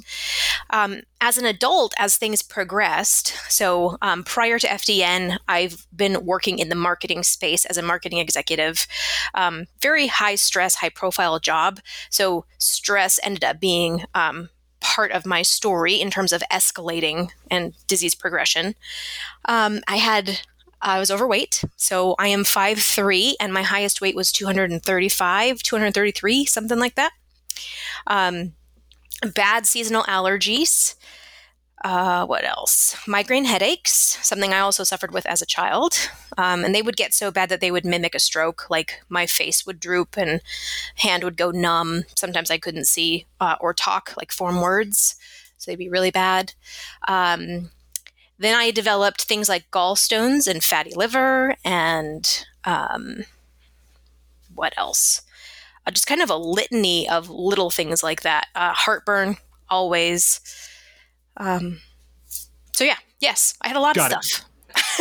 Um, 0.71 1.03
as 1.21 1.37
an 1.37 1.45
adult, 1.45 1.93
as 1.99 2.17
things 2.17 2.43
progressed, 2.43 3.29
so 3.51 3.99
um, 4.01 4.23
prior 4.23 4.59
to 4.59 4.67
FDN, 4.67 5.39
I've 5.49 5.87
been 5.95 6.25
working 6.25 6.59
in 6.59 6.69
the 6.69 6.75
marketing 6.75 7.25
space 7.25 7.65
as 7.65 7.77
a 7.77 7.83
marketing 7.83 8.19
executive. 8.19 8.87
Um, 9.35 9.67
very 9.81 10.07
high 10.07 10.37
stress, 10.37 10.77
high 10.77 10.89
profile 10.89 11.39
job. 11.41 11.81
So 12.11 12.45
stress 12.59 13.19
ended 13.23 13.45
up 13.45 13.61
being 13.61 14.05
um, 14.15 14.51
part 14.81 15.11
of 15.11 15.27
my 15.27 15.43
story 15.43 15.95
in 15.95 16.11
terms 16.11 16.33
of 16.33 16.43
escalating 16.53 17.31
and 17.51 17.75
disease 17.87 18.15
progression. 18.15 18.75
Um, 19.47 19.81
I 19.89 19.97
had 19.97 20.41
I 20.81 20.99
was 20.99 21.11
overweight. 21.11 21.65
So 21.77 22.15
I 22.19 22.29
am 22.29 22.45
5'3, 22.45 23.35
and 23.41 23.53
my 23.53 23.63
highest 23.63 24.01
weight 24.01 24.17
was 24.17 24.33
235, 24.33 25.63
233, 25.63 26.45
something 26.45 26.79
like 26.79 26.95
that. 26.95 27.13
Um, 28.07 28.53
bad 29.35 29.67
seasonal 29.67 30.03
allergies. 30.05 30.95
Uh, 31.85 32.27
what 32.27 32.45
else? 32.45 32.97
Migraine 33.07 33.45
headaches, 33.45 34.19
something 34.23 34.53
I 34.53 34.61
also 34.61 34.83
suffered 34.83 35.13
with 35.13 35.27
as 35.27 35.43
a 35.43 35.47
child. 35.47 35.95
Um, 36.39 36.65
and 36.65 36.75
they 36.75 36.83
would 36.83 36.97
get 36.97 37.15
so 37.15 37.31
bad 37.31 37.49
that 37.51 37.61
they 37.61 37.71
would 37.71 37.85
mimic 37.85 38.15
a 38.15 38.19
stroke. 38.19 38.69
Like 38.71 39.01
my 39.09 39.27
face 39.27 39.65
would 39.67 39.79
droop 39.79 40.17
and 40.17 40.41
hand 40.97 41.23
would 41.23 41.37
go 41.37 41.51
numb. 41.51 42.03
Sometimes 42.17 42.51
I 42.51 42.59
couldn't 42.59 42.87
see 42.87 43.27
uh, 43.41 43.57
or 43.61 43.73
talk, 43.73 44.15
like 44.17 44.33
form 44.33 44.61
words. 44.61 45.17
So 45.59 45.71
they'd 45.71 45.77
be 45.77 45.89
really 45.89 46.11
bad. 46.11 46.55
Um, 47.09 47.71
then 48.39 48.55
I 48.55 48.71
developed 48.71 49.23
things 49.23 49.49
like 49.49 49.71
gallstones 49.71 50.47
and 50.47 50.63
fatty 50.63 50.93
liver 50.95 51.57
and 51.65 52.47
um, 52.65 53.25
what 54.55 54.75
else? 54.77 55.23
Uh, 55.87 55.91
just 55.91 56.07
kind 56.07 56.21
of 56.21 56.31
a 56.31 56.37
litany 56.37 57.09
of 57.09 57.31
little 57.31 57.71
things 57.71 58.03
like 58.03 58.23
that. 58.23 58.49
Uh, 58.55 58.73
heartburn, 58.73 59.37
always. 59.69 60.41
Um, 61.37 61.81
so, 62.73 62.85
yeah, 62.85 62.97
yes, 63.21 63.55
I 63.63 63.69
had 63.69 63.77
a 63.77 63.81
lot 63.81 63.95
Got 63.95 64.13
of 64.13 64.25
stuff. 64.25 64.45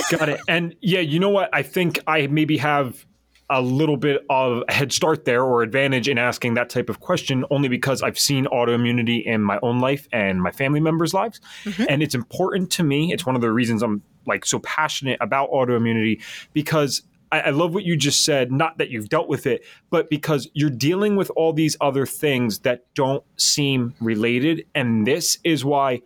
Got 0.12 0.30
it. 0.30 0.39
And 0.48 0.75
yeah, 0.82 1.00
you 1.00 1.20
know 1.20 1.30
what? 1.30 1.50
I 1.54 1.63
think 1.63 2.00
I 2.08 2.27
maybe 2.27 2.58
have 2.58 3.06
a 3.50 3.62
little 3.62 3.98
bit 3.98 4.25
of 4.30 4.64
a 4.68 4.74
head 4.74 4.92
start 4.92 5.25
there 5.25 5.44
or 5.44 5.62
advantage 5.62 6.08
in 6.08 6.18
asking 6.18 6.56
that 6.56 6.70
type 6.70 6.90
of 6.90 7.00
question 7.00 7.46
only 7.52 7.70
because 7.70 8.02
I've 8.02 8.18
seen 8.18 8.46
autoimmunity 8.46 9.24
in 9.24 9.42
my 9.42 9.60
own 9.62 9.80
life 9.80 10.08
and 10.12 10.42
my 10.42 10.52
family 10.52 10.80
members' 10.80 11.14
lives. 11.14 11.40
Mm-hmm. 11.64 11.84
And 11.88 12.02
it's 12.02 12.16
important 12.16 12.72
to 12.72 12.84
me. 12.84 13.14
It's 13.14 13.25
one 13.25 13.36
of 13.36 13.42
the 13.42 13.52
reasons 13.52 13.84
I'm 13.84 14.02
like 14.25 14.46
so 14.46 14.60
passionate 14.60 15.20
about 15.22 15.52
autoimmunity 15.52 16.24
because 16.54 17.04
I, 17.32 17.42
I 17.42 17.50
love 17.52 17.74
what 17.74 17.84
you 17.84 17.96
just 17.96 18.25
said. 18.25 18.52
Not 18.52 18.80
that 18.80 18.90
you've 18.90 19.10
dealt 19.10 19.28
with 19.28 19.46
it, 19.46 19.64
but 19.92 20.10
because 20.10 20.48
you're 20.54 20.70
dealing 20.70 21.16
with 21.16 21.30
all 21.36 21.54
these 21.54 21.78
other 21.82 22.06
things 22.06 22.60
that 22.60 22.86
don't 22.96 23.24
seem 23.38 23.94
related. 24.02 24.66
And 24.74 25.06
this 25.06 25.38
is 25.44 25.64
why 25.64 26.02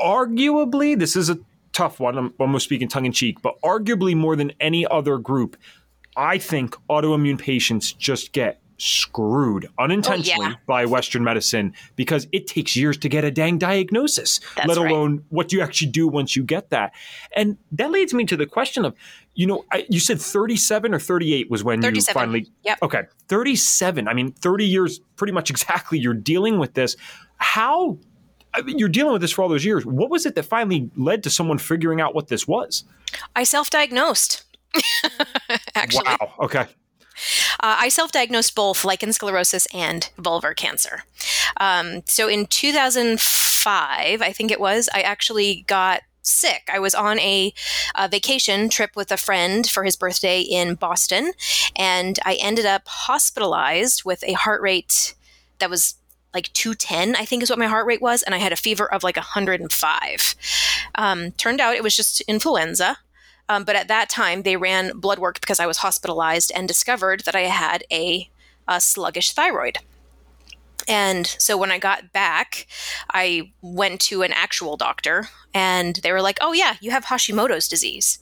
arguably, 0.00 0.98
this 0.98 1.14
is 1.14 1.28
a 1.28 1.38
tough 1.72 2.00
one. 2.00 2.16
I'm 2.16 2.34
almost 2.38 2.64
speaking 2.64 2.88
tongue 2.88 3.04
in 3.04 3.12
cheek, 3.12 3.42
but 3.42 3.60
arguably 3.62 4.16
more 4.16 4.36
than 4.36 4.52
any 4.60 4.86
other 4.86 5.18
group, 5.18 5.56
I 6.16 6.38
think 6.38 6.76
autoimmune 6.88 7.38
patients 7.38 7.92
just 7.92 8.32
get 8.32 8.60
screwed 8.76 9.68
unintentionally 9.78 10.46
oh, 10.46 10.50
yeah. 10.50 10.56
by 10.66 10.84
Western 10.84 11.22
medicine 11.22 11.72
because 11.96 12.26
it 12.32 12.46
takes 12.46 12.74
years 12.74 12.96
to 12.98 13.08
get 13.08 13.24
a 13.24 13.30
dang 13.30 13.58
diagnosis, 13.58 14.40
That's 14.56 14.68
let 14.68 14.76
alone 14.76 15.16
right. 15.16 15.24
what 15.28 15.52
you 15.52 15.60
actually 15.60 15.90
do 15.90 16.08
once 16.08 16.34
you 16.34 16.42
get 16.42 16.70
that. 16.70 16.92
And 17.36 17.56
that 17.72 17.90
leads 17.90 18.12
me 18.12 18.24
to 18.26 18.36
the 18.36 18.46
question 18.46 18.84
of, 18.84 18.94
you 19.34 19.46
know, 19.46 19.64
I, 19.72 19.86
you 19.88 20.00
said 20.00 20.20
37 20.20 20.94
or 20.94 20.98
38 20.98 21.50
was 21.50 21.62
when 21.62 21.82
37. 21.82 22.08
you 22.08 22.20
finally. 22.20 22.52
Yep. 22.64 22.78
Okay. 22.82 23.02
37. 23.28 24.08
I 24.08 24.14
mean, 24.14 24.32
30 24.32 24.66
years, 24.66 25.00
pretty 25.16 25.32
much 25.32 25.50
exactly, 25.50 25.98
you're 25.98 26.14
dealing 26.14 26.58
with 26.58 26.74
this. 26.74 26.96
How 27.36 27.98
I 28.54 28.62
mean, 28.62 28.78
you're 28.78 28.88
dealing 28.88 29.12
with 29.12 29.20
this 29.20 29.32
for 29.32 29.42
all 29.42 29.48
those 29.48 29.64
years. 29.64 29.84
What 29.84 30.10
was 30.10 30.26
it 30.26 30.36
that 30.36 30.44
finally 30.44 30.88
led 30.96 31.24
to 31.24 31.30
someone 31.30 31.58
figuring 31.58 32.00
out 32.00 32.14
what 32.14 32.28
this 32.28 32.46
was? 32.46 32.84
I 33.34 33.42
self 33.42 33.68
diagnosed. 33.68 34.43
Actually. 35.74 36.04
Wow. 36.06 36.32
Okay. 36.40 36.66
Uh, 37.60 37.76
I 37.78 37.88
self 37.88 38.12
diagnosed 38.12 38.54
both 38.54 38.84
lichen 38.84 39.10
sclerosus 39.10 39.66
and 39.72 40.10
vulvar 40.18 40.54
cancer. 40.56 41.04
Um, 41.58 42.02
so 42.06 42.28
in 42.28 42.46
2005, 42.46 44.22
I 44.22 44.32
think 44.32 44.50
it 44.50 44.60
was, 44.60 44.88
I 44.92 45.02
actually 45.02 45.64
got 45.66 46.02
sick. 46.22 46.68
I 46.72 46.78
was 46.78 46.94
on 46.94 47.20
a, 47.20 47.52
a, 47.94 48.08
vacation 48.08 48.68
trip 48.68 48.96
with 48.96 49.12
a 49.12 49.16
friend 49.16 49.68
for 49.68 49.84
his 49.84 49.94
birthday 49.94 50.40
in 50.40 50.74
Boston, 50.74 51.32
and 51.76 52.18
I 52.24 52.34
ended 52.40 52.66
up 52.66 52.82
hospitalized 52.86 54.04
with 54.04 54.24
a 54.24 54.32
heart 54.32 54.62
rate 54.62 55.14
that 55.58 55.70
was 55.70 55.94
like 56.32 56.52
210, 56.52 57.14
I 57.14 57.24
think 57.24 57.42
is 57.42 57.50
what 57.50 57.58
my 57.58 57.68
heart 57.68 57.86
rate 57.86 58.02
was, 58.02 58.22
and 58.22 58.34
I 58.34 58.38
had 58.38 58.52
a 58.52 58.56
fever 58.56 58.92
of 58.92 59.04
like 59.04 59.16
105. 59.16 60.34
Um, 60.96 61.30
turned 61.32 61.60
out 61.60 61.76
it 61.76 61.82
was 61.82 61.94
just 61.94 62.20
influenza. 62.22 62.98
Um, 63.48 63.64
but 63.64 63.76
at 63.76 63.88
that 63.88 64.08
time, 64.08 64.42
they 64.42 64.56
ran 64.56 64.98
blood 64.98 65.18
work 65.18 65.40
because 65.40 65.60
I 65.60 65.66
was 65.66 65.78
hospitalized 65.78 66.52
and 66.54 66.66
discovered 66.66 67.20
that 67.20 67.34
I 67.34 67.42
had 67.42 67.84
a, 67.90 68.30
a 68.66 68.80
sluggish 68.80 69.32
thyroid. 69.32 69.78
And 70.86 71.26
so 71.26 71.56
when 71.56 71.70
I 71.70 71.78
got 71.78 72.12
back, 72.12 72.66
I 73.12 73.52
went 73.62 74.00
to 74.02 74.22
an 74.22 74.32
actual 74.32 74.76
doctor 74.76 75.28
and 75.54 75.96
they 75.96 76.12
were 76.12 76.20
like, 76.20 76.38
oh, 76.40 76.52
yeah, 76.52 76.76
you 76.80 76.90
have 76.90 77.06
Hashimoto's 77.06 77.68
disease. 77.68 78.18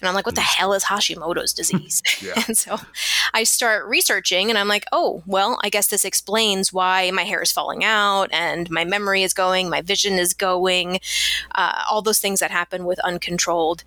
And 0.00 0.08
I'm 0.08 0.14
like, 0.14 0.26
what 0.26 0.34
the 0.34 0.42
hmm. 0.42 0.58
hell 0.58 0.72
is 0.74 0.84
Hashimoto's 0.84 1.52
disease? 1.54 2.02
and 2.46 2.56
so 2.56 2.78
I 3.32 3.44
start 3.44 3.86
researching 3.86 4.48
and 4.48 4.58
I'm 4.58 4.68
like, 4.68 4.84
oh, 4.92 5.22
well, 5.26 5.58
I 5.62 5.70
guess 5.70 5.88
this 5.88 6.04
explains 6.04 6.72
why 6.72 7.10
my 7.10 7.22
hair 7.22 7.42
is 7.42 7.52
falling 7.52 7.84
out 7.84 8.28
and 8.32 8.70
my 8.70 8.84
memory 8.84 9.22
is 9.22 9.34
going, 9.34 9.68
my 9.68 9.80
vision 9.80 10.14
is 10.14 10.34
going, 10.34 11.00
uh, 11.54 11.82
all 11.90 12.02
those 12.02 12.20
things 12.20 12.40
that 12.40 12.50
happen 12.50 12.84
with 12.84 13.00
uncontrolled 13.00 13.82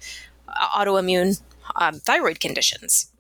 autoimmune 0.48 1.42
um, 1.75 1.96
thyroid 1.96 2.39
conditions 2.39 3.12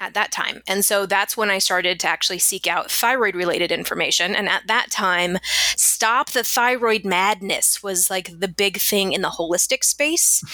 at 0.00 0.14
that 0.14 0.30
time. 0.30 0.62
And 0.68 0.84
so 0.84 1.06
that's 1.06 1.36
when 1.36 1.50
I 1.50 1.58
started 1.58 1.98
to 2.00 2.08
actually 2.08 2.38
seek 2.38 2.66
out 2.66 2.90
thyroid 2.90 3.34
related 3.34 3.72
information. 3.72 4.34
And 4.34 4.48
at 4.48 4.66
that 4.66 4.90
time, 4.90 5.38
stop 5.76 6.30
the 6.30 6.42
thyroid 6.42 7.04
madness 7.04 7.82
was 7.82 8.10
like 8.10 8.30
the 8.38 8.48
big 8.48 8.78
thing 8.78 9.12
in 9.12 9.22
the 9.22 9.30
holistic 9.30 9.84
space. 9.84 10.44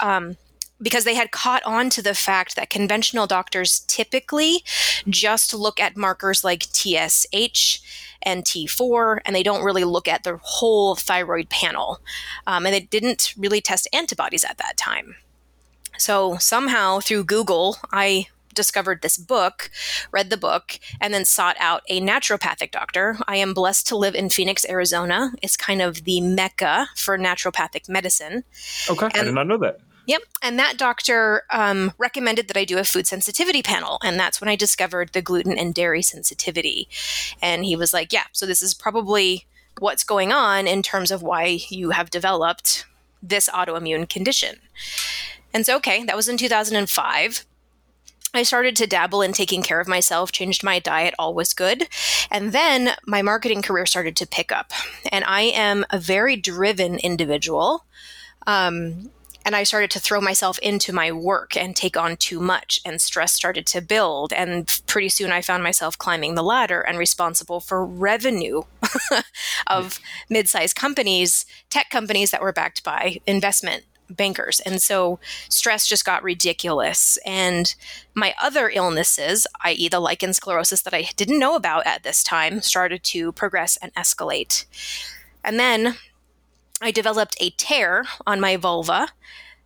Um, 0.00 0.36
because 0.82 1.04
they 1.04 1.14
had 1.14 1.30
caught 1.30 1.62
on 1.64 1.88
to 1.88 2.02
the 2.02 2.14
fact 2.14 2.56
that 2.56 2.68
conventional 2.68 3.26
doctors 3.26 3.80
typically 3.86 4.62
just 5.08 5.54
look 5.54 5.80
at 5.80 5.96
markers 5.96 6.44
like 6.44 6.64
TSH 6.64 7.80
and 8.22 8.44
T4, 8.44 9.20
and 9.24 9.36
they 9.36 9.42
don't 9.42 9.64
really 9.64 9.84
look 9.84 10.08
at 10.08 10.24
the 10.24 10.38
whole 10.42 10.94
thyroid 10.94 11.48
panel. 11.48 12.00
Um, 12.46 12.66
and 12.66 12.74
they 12.74 12.80
didn't 12.80 13.34
really 13.36 13.60
test 13.60 13.88
antibodies 13.92 14.44
at 14.44 14.58
that 14.58 14.76
time. 14.76 15.14
So 15.98 16.36
somehow 16.38 17.00
through 17.00 17.24
Google, 17.24 17.78
I 17.92 18.26
discovered 18.54 19.02
this 19.02 19.16
book, 19.16 19.70
read 20.12 20.30
the 20.30 20.36
book, 20.36 20.78
and 21.00 21.12
then 21.12 21.24
sought 21.24 21.56
out 21.58 21.82
a 21.88 22.00
naturopathic 22.00 22.70
doctor. 22.70 23.16
I 23.26 23.36
am 23.36 23.52
blessed 23.52 23.86
to 23.88 23.96
live 23.96 24.14
in 24.14 24.30
Phoenix, 24.30 24.64
Arizona. 24.68 25.32
It's 25.42 25.56
kind 25.56 25.82
of 25.82 26.04
the 26.04 26.20
mecca 26.20 26.88
for 26.96 27.18
naturopathic 27.18 27.88
medicine. 27.88 28.44
Okay, 28.88 29.06
and, 29.06 29.16
I 29.16 29.24
did 29.24 29.34
not 29.34 29.46
know 29.46 29.58
that. 29.58 29.80
Yep. 30.06 30.22
And 30.42 30.58
that 30.58 30.76
doctor 30.76 31.44
um, 31.50 31.92
recommended 31.98 32.48
that 32.48 32.56
I 32.56 32.64
do 32.64 32.78
a 32.78 32.84
food 32.84 33.06
sensitivity 33.06 33.62
panel. 33.62 33.98
And 34.02 34.18
that's 34.18 34.40
when 34.40 34.48
I 34.48 34.56
discovered 34.56 35.12
the 35.12 35.22
gluten 35.22 35.56
and 35.58 35.74
dairy 35.74 36.02
sensitivity. 36.02 36.88
And 37.40 37.64
he 37.64 37.74
was 37.74 37.94
like, 37.94 38.12
yeah, 38.12 38.24
so 38.32 38.44
this 38.44 38.62
is 38.62 38.74
probably 38.74 39.46
what's 39.78 40.04
going 40.04 40.30
on 40.30 40.66
in 40.66 40.82
terms 40.82 41.10
of 41.10 41.22
why 41.22 41.58
you 41.68 41.90
have 41.90 42.10
developed 42.10 42.84
this 43.22 43.48
autoimmune 43.48 44.08
condition. 44.08 44.56
And 45.54 45.64
so, 45.64 45.76
okay, 45.76 46.04
that 46.04 46.16
was 46.16 46.28
in 46.28 46.36
2005. 46.36 47.46
I 48.34 48.42
started 48.42 48.74
to 48.76 48.88
dabble 48.88 49.22
in 49.22 49.32
taking 49.32 49.62
care 49.62 49.78
of 49.78 49.86
myself, 49.86 50.32
changed 50.32 50.64
my 50.64 50.80
diet, 50.80 51.14
all 51.16 51.34
was 51.34 51.54
good. 51.54 51.86
And 52.32 52.52
then 52.52 52.90
my 53.06 53.22
marketing 53.22 53.62
career 53.62 53.86
started 53.86 54.16
to 54.16 54.26
pick 54.26 54.50
up. 54.50 54.72
And 55.12 55.24
I 55.24 55.42
am 55.42 55.86
a 55.90 56.00
very 56.00 56.34
driven 56.34 56.96
individual. 56.96 57.84
Um, 58.48 59.12
and 59.46 59.54
I 59.54 59.62
started 59.62 59.90
to 59.92 60.00
throw 60.00 60.20
myself 60.20 60.58
into 60.60 60.92
my 60.92 61.12
work 61.12 61.56
and 61.56 61.76
take 61.76 61.98
on 61.98 62.16
too 62.16 62.40
much, 62.40 62.80
and 62.84 63.00
stress 63.00 63.32
started 63.34 63.66
to 63.66 63.82
build. 63.82 64.32
And 64.32 64.80
pretty 64.86 65.10
soon 65.10 65.30
I 65.30 65.42
found 65.42 65.62
myself 65.62 65.98
climbing 65.98 66.34
the 66.34 66.42
ladder 66.42 66.80
and 66.80 66.98
responsible 66.98 67.60
for 67.60 67.84
revenue 67.84 68.62
of 69.66 70.00
mid 70.30 70.48
sized 70.48 70.76
companies, 70.76 71.44
tech 71.68 71.90
companies 71.90 72.30
that 72.30 72.40
were 72.40 72.54
backed 72.54 72.82
by 72.82 73.18
investment 73.26 73.84
bankers. 74.16 74.60
And 74.60 74.80
so 74.80 75.18
stress 75.48 75.86
just 75.86 76.04
got 76.04 76.22
ridiculous. 76.22 77.18
And 77.24 77.74
my 78.14 78.34
other 78.40 78.70
illnesses, 78.70 79.46
i.e., 79.62 79.88
the 79.88 80.00
lichen 80.00 80.30
sclerosus 80.30 80.82
that 80.82 80.94
I 80.94 81.08
didn't 81.16 81.38
know 81.38 81.56
about 81.56 81.86
at 81.86 82.02
this 82.02 82.22
time, 82.22 82.60
started 82.60 83.02
to 83.04 83.32
progress 83.32 83.76
and 83.82 83.94
escalate. 83.94 84.64
And 85.42 85.58
then 85.58 85.96
I 86.80 86.90
developed 86.90 87.36
a 87.40 87.50
tear 87.50 88.04
on 88.26 88.40
my 88.40 88.56
vulva 88.56 89.08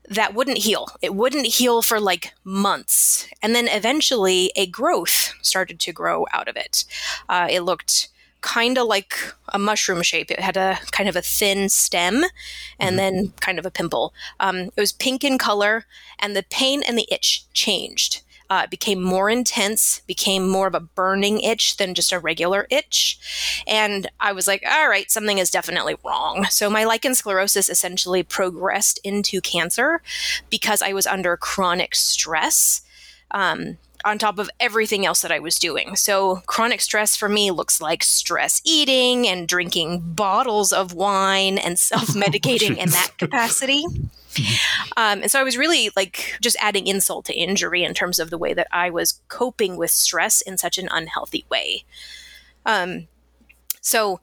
that 0.08 0.34
wouldn't 0.34 0.58
heal. 0.58 0.88
It 1.02 1.14
wouldn't 1.14 1.46
heal 1.46 1.82
for 1.82 2.00
like 2.00 2.32
months. 2.44 3.28
And 3.42 3.54
then 3.54 3.68
eventually 3.68 4.52
a 4.56 4.66
growth 4.66 5.34
started 5.42 5.78
to 5.80 5.92
grow 5.92 6.26
out 6.32 6.48
of 6.48 6.56
it. 6.56 6.84
Uh, 7.28 7.46
it 7.50 7.60
looked 7.60 8.08
kind 8.40 8.78
of 8.78 8.86
like 8.86 9.14
a 9.48 9.58
mushroom 9.58 10.02
shape. 10.02 10.30
It 10.30 10.40
had 10.40 10.56
a 10.56 10.78
kind 10.92 11.08
of 11.08 11.16
a 11.16 11.22
thin 11.22 11.68
stem 11.68 12.24
and 12.78 12.90
mm-hmm. 12.90 12.96
then 12.96 13.32
kind 13.40 13.58
of 13.58 13.66
a 13.66 13.70
pimple. 13.70 14.14
Um, 14.40 14.56
it 14.56 14.80
was 14.80 14.92
pink 14.92 15.24
in 15.24 15.38
color, 15.38 15.86
and 16.18 16.36
the 16.36 16.44
pain 16.48 16.82
and 16.82 16.96
the 16.98 17.08
itch 17.10 17.46
changed. 17.52 18.22
Uh, 18.50 18.62
it 18.64 18.70
became 18.70 19.02
more 19.02 19.28
intense, 19.28 20.00
became 20.06 20.48
more 20.48 20.66
of 20.66 20.74
a 20.74 20.80
burning 20.80 21.40
itch 21.40 21.76
than 21.76 21.94
just 21.94 22.12
a 22.12 22.18
regular 22.18 22.66
itch. 22.70 23.18
And 23.66 24.10
I 24.20 24.32
was 24.32 24.46
like, 24.46 24.64
all 24.66 24.88
right, 24.88 25.10
something 25.10 25.36
is 25.36 25.50
definitely 25.50 25.96
wrong. 26.04 26.46
So 26.48 26.70
my 26.70 26.84
lichen 26.84 27.12
sclerosus 27.12 27.68
essentially 27.68 28.22
progressed 28.22 28.98
into 29.04 29.42
cancer 29.42 30.00
because 30.48 30.80
I 30.80 30.94
was 30.94 31.06
under 31.06 31.36
chronic 31.36 31.94
stress. 31.94 32.80
Um, 33.30 33.76
on 34.08 34.18
top 34.18 34.38
of 34.38 34.50
everything 34.58 35.06
else 35.06 35.22
that 35.22 35.32
I 35.32 35.38
was 35.38 35.56
doing. 35.56 35.96
So, 35.96 36.36
chronic 36.46 36.80
stress 36.80 37.16
for 37.16 37.28
me 37.28 37.50
looks 37.50 37.80
like 37.80 38.02
stress 38.02 38.60
eating 38.64 39.26
and 39.26 39.46
drinking 39.46 40.00
bottles 40.00 40.72
of 40.72 40.94
wine 40.94 41.58
and 41.58 41.78
self 41.78 42.08
medicating 42.08 42.76
in 42.76 42.90
that 42.90 43.12
capacity. 43.18 43.84
Um, 44.96 45.22
and 45.22 45.30
so 45.30 45.40
I 45.40 45.42
was 45.42 45.56
really 45.56 45.90
like 45.96 46.36
just 46.40 46.56
adding 46.60 46.86
insult 46.86 47.24
to 47.26 47.34
injury 47.34 47.82
in 47.82 47.94
terms 47.94 48.18
of 48.18 48.30
the 48.30 48.38
way 48.38 48.54
that 48.54 48.68
I 48.70 48.90
was 48.90 49.20
coping 49.28 49.76
with 49.76 49.90
stress 49.90 50.40
in 50.40 50.58
such 50.58 50.78
an 50.78 50.88
unhealthy 50.90 51.44
way. 51.50 51.84
Um, 52.66 53.08
so 53.80 54.20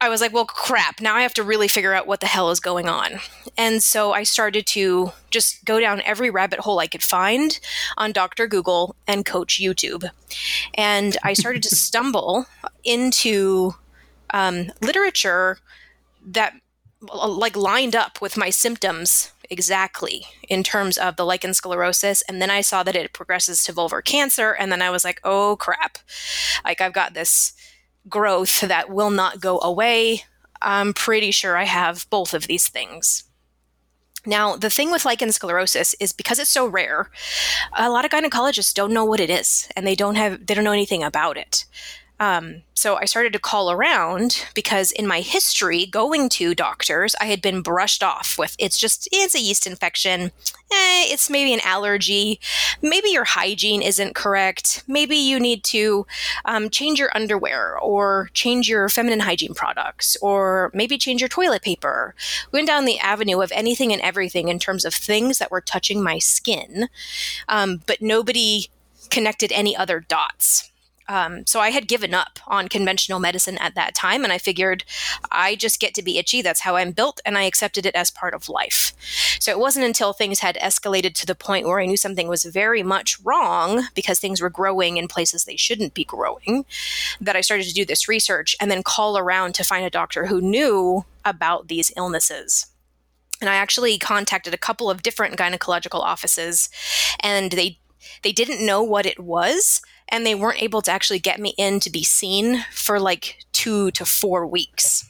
I 0.00 0.08
was 0.08 0.20
like, 0.20 0.32
well, 0.32 0.44
crap, 0.44 1.00
now 1.00 1.16
I 1.16 1.22
have 1.22 1.34
to 1.34 1.42
really 1.42 1.66
figure 1.66 1.92
out 1.92 2.06
what 2.06 2.20
the 2.20 2.26
hell 2.26 2.50
is 2.50 2.60
going 2.60 2.88
on. 2.88 3.18
And 3.56 3.82
so 3.82 4.12
I 4.12 4.22
started 4.22 4.64
to 4.68 5.12
just 5.30 5.64
go 5.64 5.80
down 5.80 6.02
every 6.02 6.30
rabbit 6.30 6.60
hole 6.60 6.78
I 6.78 6.86
could 6.86 7.02
find 7.02 7.58
on 7.96 8.12
Dr. 8.12 8.46
Google 8.46 8.94
and 9.08 9.26
Coach 9.26 9.60
YouTube. 9.60 10.08
And 10.74 11.16
I 11.24 11.32
started 11.32 11.64
to 11.64 11.74
stumble 11.74 12.46
into 12.84 13.72
um, 14.30 14.70
literature 14.80 15.58
that 16.24 16.54
like 17.00 17.56
lined 17.56 17.94
up 17.94 18.20
with 18.20 18.36
my 18.36 18.50
symptoms 18.50 19.32
exactly 19.50 20.26
in 20.48 20.62
terms 20.62 20.98
of 20.98 21.16
the 21.16 21.24
lichen 21.24 21.52
sclerosus 21.52 22.22
and 22.28 22.42
then 22.42 22.50
i 22.50 22.60
saw 22.60 22.82
that 22.82 22.96
it 22.96 23.12
progresses 23.12 23.62
to 23.62 23.72
vulvar 23.72 24.04
cancer 24.04 24.50
and 24.50 24.70
then 24.72 24.82
i 24.82 24.90
was 24.90 25.04
like 25.04 25.20
oh 25.22 25.56
crap 25.56 25.98
like 26.64 26.80
i've 26.80 26.92
got 26.92 27.14
this 27.14 27.52
growth 28.08 28.60
that 28.60 28.90
will 28.90 29.10
not 29.10 29.40
go 29.40 29.60
away. 29.60 30.24
I'm 30.60 30.92
pretty 30.92 31.30
sure 31.30 31.56
I 31.56 31.64
have 31.64 32.08
both 32.10 32.34
of 32.34 32.46
these 32.46 32.68
things. 32.68 33.24
Now, 34.26 34.56
the 34.56 34.70
thing 34.70 34.90
with 34.90 35.04
lichen 35.04 35.28
sclerosus 35.28 35.94
is 36.00 36.12
because 36.12 36.38
it's 36.38 36.50
so 36.50 36.66
rare, 36.66 37.10
a 37.76 37.88
lot 37.88 38.04
of 38.04 38.10
gynecologists 38.10 38.74
don't 38.74 38.92
know 38.92 39.04
what 39.04 39.20
it 39.20 39.30
is 39.30 39.68
and 39.76 39.86
they 39.86 39.94
don't 39.94 40.16
have 40.16 40.46
they 40.46 40.54
don't 40.54 40.64
know 40.64 40.72
anything 40.72 41.02
about 41.02 41.36
it. 41.36 41.64
Um, 42.20 42.62
so 42.74 42.96
I 42.96 43.04
started 43.04 43.32
to 43.32 43.38
call 43.38 43.70
around 43.70 44.46
because 44.54 44.92
in 44.92 45.06
my 45.06 45.20
history, 45.20 45.86
going 45.86 46.28
to 46.30 46.54
doctors, 46.54 47.14
I 47.20 47.26
had 47.26 47.40
been 47.40 47.62
brushed 47.62 48.02
off 48.02 48.36
with 48.38 48.56
it's 48.58 48.78
just, 48.78 49.08
it's 49.12 49.34
a 49.34 49.40
yeast 49.40 49.66
infection. 49.66 50.32
Eh, 50.70 51.06
it's 51.10 51.30
maybe 51.30 51.52
an 51.54 51.60
allergy. 51.64 52.40
Maybe 52.82 53.10
your 53.10 53.24
hygiene 53.24 53.82
isn't 53.82 54.14
correct. 54.14 54.84
Maybe 54.86 55.16
you 55.16 55.40
need 55.40 55.64
to 55.64 56.06
um, 56.44 56.70
change 56.70 56.98
your 56.98 57.10
underwear 57.14 57.78
or 57.78 58.30
change 58.32 58.68
your 58.68 58.88
feminine 58.88 59.20
hygiene 59.20 59.54
products 59.54 60.16
or 60.20 60.70
maybe 60.74 60.98
change 60.98 61.20
your 61.20 61.28
toilet 61.28 61.62
paper. 61.62 62.14
We 62.52 62.58
went 62.58 62.68
down 62.68 62.84
the 62.84 62.98
avenue 62.98 63.40
of 63.40 63.52
anything 63.52 63.92
and 63.92 64.02
everything 64.02 64.48
in 64.48 64.58
terms 64.58 64.84
of 64.84 64.94
things 64.94 65.38
that 65.38 65.50
were 65.50 65.60
touching 65.60 66.02
my 66.02 66.18
skin, 66.18 66.88
um, 67.48 67.82
but 67.86 68.02
nobody 68.02 68.68
connected 69.10 69.52
any 69.52 69.76
other 69.76 70.00
dots. 70.00 70.70
Um, 71.08 71.46
so 71.46 71.60
I 71.60 71.70
had 71.70 71.88
given 71.88 72.12
up 72.12 72.38
on 72.46 72.68
conventional 72.68 73.18
medicine 73.18 73.56
at 73.58 73.74
that 73.74 73.94
time, 73.94 74.24
and 74.24 74.32
I 74.32 74.38
figured 74.38 74.84
I 75.30 75.54
just 75.54 75.80
get 75.80 75.94
to 75.94 76.02
be 76.02 76.18
itchy. 76.18 76.42
That's 76.42 76.60
how 76.60 76.76
I'm 76.76 76.92
built, 76.92 77.20
and 77.24 77.38
I 77.38 77.44
accepted 77.44 77.86
it 77.86 77.94
as 77.94 78.10
part 78.10 78.34
of 78.34 78.48
life. 78.48 78.92
So 79.40 79.50
it 79.50 79.58
wasn't 79.58 79.86
until 79.86 80.12
things 80.12 80.40
had 80.40 80.56
escalated 80.56 81.14
to 81.14 81.26
the 81.26 81.34
point 81.34 81.66
where 81.66 81.80
I 81.80 81.86
knew 81.86 81.96
something 81.96 82.28
was 82.28 82.44
very 82.44 82.82
much 82.82 83.18
wrong 83.20 83.84
because 83.94 84.20
things 84.20 84.40
were 84.40 84.50
growing 84.50 84.96
in 84.96 85.08
places 85.08 85.44
they 85.44 85.56
shouldn't 85.56 85.94
be 85.94 86.04
growing 86.04 86.66
that 87.20 87.36
I 87.36 87.40
started 87.40 87.66
to 87.66 87.74
do 87.74 87.84
this 87.84 88.08
research 88.08 88.54
and 88.60 88.70
then 88.70 88.82
call 88.82 89.16
around 89.16 89.54
to 89.54 89.64
find 89.64 89.84
a 89.84 89.90
doctor 89.90 90.26
who 90.26 90.40
knew 90.40 91.04
about 91.24 91.68
these 91.68 91.92
illnesses. 91.96 92.66
And 93.40 93.48
I 93.48 93.54
actually 93.54 93.98
contacted 93.98 94.52
a 94.52 94.58
couple 94.58 94.90
of 94.90 95.02
different 95.02 95.36
gynecological 95.36 96.00
offices, 96.00 96.68
and 97.20 97.52
they 97.52 97.78
they 98.22 98.32
didn't 98.32 98.64
know 98.64 98.82
what 98.82 99.06
it 99.06 99.20
was 99.20 99.80
and 100.08 100.24
they 100.24 100.34
weren't 100.34 100.62
able 100.62 100.82
to 100.82 100.90
actually 100.90 101.18
get 101.18 101.40
me 101.40 101.54
in 101.58 101.80
to 101.80 101.90
be 101.90 102.02
seen 102.02 102.64
for 102.72 102.98
like 102.98 103.38
two 103.52 103.90
to 103.92 104.04
four 104.04 104.46
weeks. 104.46 105.08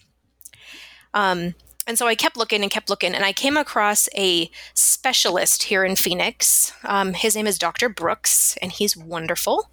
Um, 1.14 1.54
and 1.86 1.98
so 1.98 2.06
I 2.06 2.14
kept 2.14 2.36
looking 2.36 2.62
and 2.62 2.70
kept 2.70 2.90
looking, 2.90 3.14
and 3.14 3.24
I 3.24 3.32
came 3.32 3.56
across 3.56 4.10
a 4.14 4.50
specialist 4.74 5.64
here 5.64 5.84
in 5.84 5.96
Phoenix. 5.96 6.72
Um, 6.84 7.14
his 7.14 7.34
name 7.34 7.46
is 7.46 7.58
Dr. 7.58 7.88
Brooks, 7.88 8.58
and 8.60 8.70
he's 8.70 8.94
wonderful. 8.94 9.70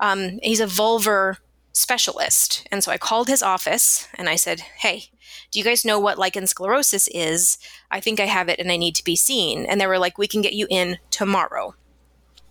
Um, 0.00 0.38
he's 0.42 0.60
a 0.60 0.66
vulvar 0.66 1.36
specialist. 1.72 2.66
And 2.70 2.82
so 2.82 2.90
I 2.90 2.98
called 2.98 3.28
his 3.28 3.42
office 3.42 4.08
and 4.14 4.28
I 4.28 4.36
said, 4.36 4.60
Hey, 4.60 5.04
do 5.50 5.58
you 5.58 5.64
guys 5.64 5.84
know 5.84 5.98
what 5.98 6.18
lichen 6.18 6.44
sclerosus 6.44 7.08
is? 7.12 7.58
I 7.90 8.00
think 8.00 8.20
I 8.20 8.26
have 8.26 8.48
it 8.48 8.58
and 8.58 8.72
I 8.72 8.76
need 8.76 8.94
to 8.96 9.04
be 9.04 9.16
seen. 9.16 9.66
And 9.66 9.80
they 9.80 9.86
were 9.86 9.98
like, 9.98 10.18
We 10.18 10.26
can 10.26 10.42
get 10.42 10.54
you 10.54 10.66
in 10.70 10.98
tomorrow 11.10 11.74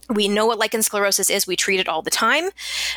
we 0.10 0.28
know 0.28 0.46
what 0.46 0.58
lichen 0.58 0.82
sclerosus 0.82 1.30
is. 1.30 1.48
We 1.48 1.56
treat 1.56 1.80
it 1.80 1.88
all 1.88 2.02
the 2.02 2.10
time. 2.10 2.50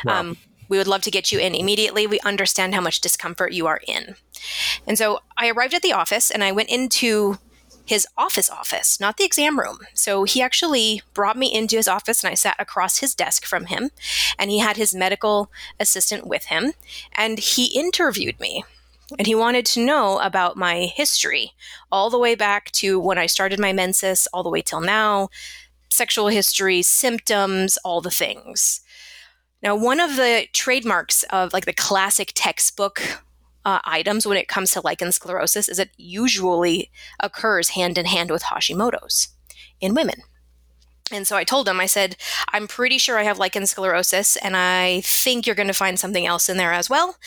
Wow. 0.05 0.19
Um, 0.19 0.37
we 0.69 0.77
would 0.77 0.87
love 0.87 1.01
to 1.03 1.11
get 1.11 1.31
you 1.31 1.39
in 1.39 1.53
immediately. 1.53 2.07
We 2.07 2.19
understand 2.21 2.73
how 2.73 2.81
much 2.81 3.01
discomfort 3.01 3.53
you 3.53 3.67
are 3.67 3.81
in. 3.87 4.15
And 4.87 4.97
so 4.97 5.19
I 5.37 5.49
arrived 5.49 5.73
at 5.73 5.81
the 5.81 5.93
office 5.93 6.31
and 6.31 6.43
I 6.43 6.51
went 6.51 6.69
into 6.69 7.37
his 7.85 8.07
office 8.17 8.49
office, 8.49 8.99
not 8.99 9.17
the 9.17 9.25
exam 9.25 9.59
room. 9.59 9.79
So 9.93 10.23
he 10.23 10.41
actually 10.41 11.01
brought 11.13 11.37
me 11.37 11.53
into 11.53 11.75
his 11.75 11.87
office 11.87 12.23
and 12.23 12.31
I 12.31 12.35
sat 12.35 12.55
across 12.57 12.99
his 12.99 13.13
desk 13.13 13.45
from 13.45 13.65
him 13.65 13.91
and 14.39 14.49
he 14.49 14.59
had 14.59 14.77
his 14.77 14.95
medical 14.95 15.51
assistant 15.79 16.25
with 16.25 16.45
him 16.45 16.73
and 17.13 17.39
he 17.39 17.77
interviewed 17.77 18.39
me. 18.39 18.63
And 19.17 19.27
he 19.27 19.35
wanted 19.35 19.65
to 19.67 19.85
know 19.85 20.19
about 20.19 20.57
my 20.57 20.85
history, 20.95 21.51
all 21.91 22.09
the 22.09 22.17
way 22.17 22.35
back 22.35 22.71
to 22.71 22.99
when 22.99 23.17
I 23.17 23.27
started 23.27 23.59
my 23.59 23.73
menses, 23.73 24.27
all 24.33 24.43
the 24.43 24.49
way 24.49 24.61
till 24.61 24.81
now, 24.81 25.29
sexual 25.93 26.27
history, 26.27 26.81
symptoms, 26.81 27.77
all 27.83 28.01
the 28.01 28.11
things. 28.11 28.81
Now, 29.61 29.75
one 29.75 29.99
of 29.99 30.17
the 30.17 30.47
trademarks 30.53 31.23
of 31.31 31.53
like 31.53 31.65
the 31.65 31.73
classic 31.73 32.31
textbook 32.35 33.01
uh, 33.65 33.79
items 33.85 34.27
when 34.27 34.37
it 34.37 34.47
comes 34.47 34.71
to 34.71 34.81
lichen 34.81 35.07
sclerosus 35.09 35.69
is 35.69 35.79
it 35.79 35.91
usually 35.95 36.91
occurs 37.21 37.69
hand 37.69 37.97
in 37.97 38.05
hand 38.05 38.29
with 38.29 38.43
Hashimoto's 38.43 39.29
in 39.79 39.93
women. 39.93 40.21
And 41.11 41.27
so 41.27 41.35
I 41.35 41.43
told 41.43 41.67
him, 41.67 41.79
I 41.79 41.85
said, 41.85 42.15
I'm 42.53 42.67
pretty 42.67 42.97
sure 42.97 43.19
I 43.19 43.23
have 43.23 43.37
lichen 43.37 43.63
sclerosus, 43.63 44.37
and 44.41 44.55
I 44.57 45.01
think 45.01 45.45
you're 45.45 45.55
going 45.55 45.67
to 45.67 45.73
find 45.73 45.99
something 45.99 46.25
else 46.25 46.49
in 46.49 46.57
there 46.57 46.73
as 46.73 46.89
well. 46.89 47.17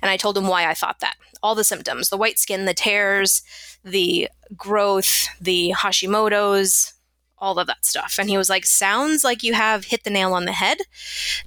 And 0.00 0.10
I 0.10 0.16
told 0.16 0.38
him 0.38 0.46
why 0.46 0.66
I 0.68 0.74
thought 0.74 1.00
that. 1.00 1.16
All 1.42 1.54
the 1.54 1.64
symptoms 1.64 2.08
the 2.08 2.16
white 2.16 2.38
skin, 2.38 2.64
the 2.64 2.74
tears, 2.74 3.42
the 3.84 4.28
growth, 4.56 5.28
the 5.40 5.74
Hashimoto's, 5.76 6.93
all 7.44 7.58
of 7.58 7.66
that 7.66 7.84
stuff. 7.84 8.16
And 8.18 8.30
he 8.30 8.38
was 8.38 8.48
like, 8.48 8.64
Sounds 8.64 9.22
like 9.22 9.42
you 9.42 9.52
have 9.52 9.84
hit 9.84 10.04
the 10.04 10.10
nail 10.10 10.32
on 10.32 10.46
the 10.46 10.52
head. 10.52 10.78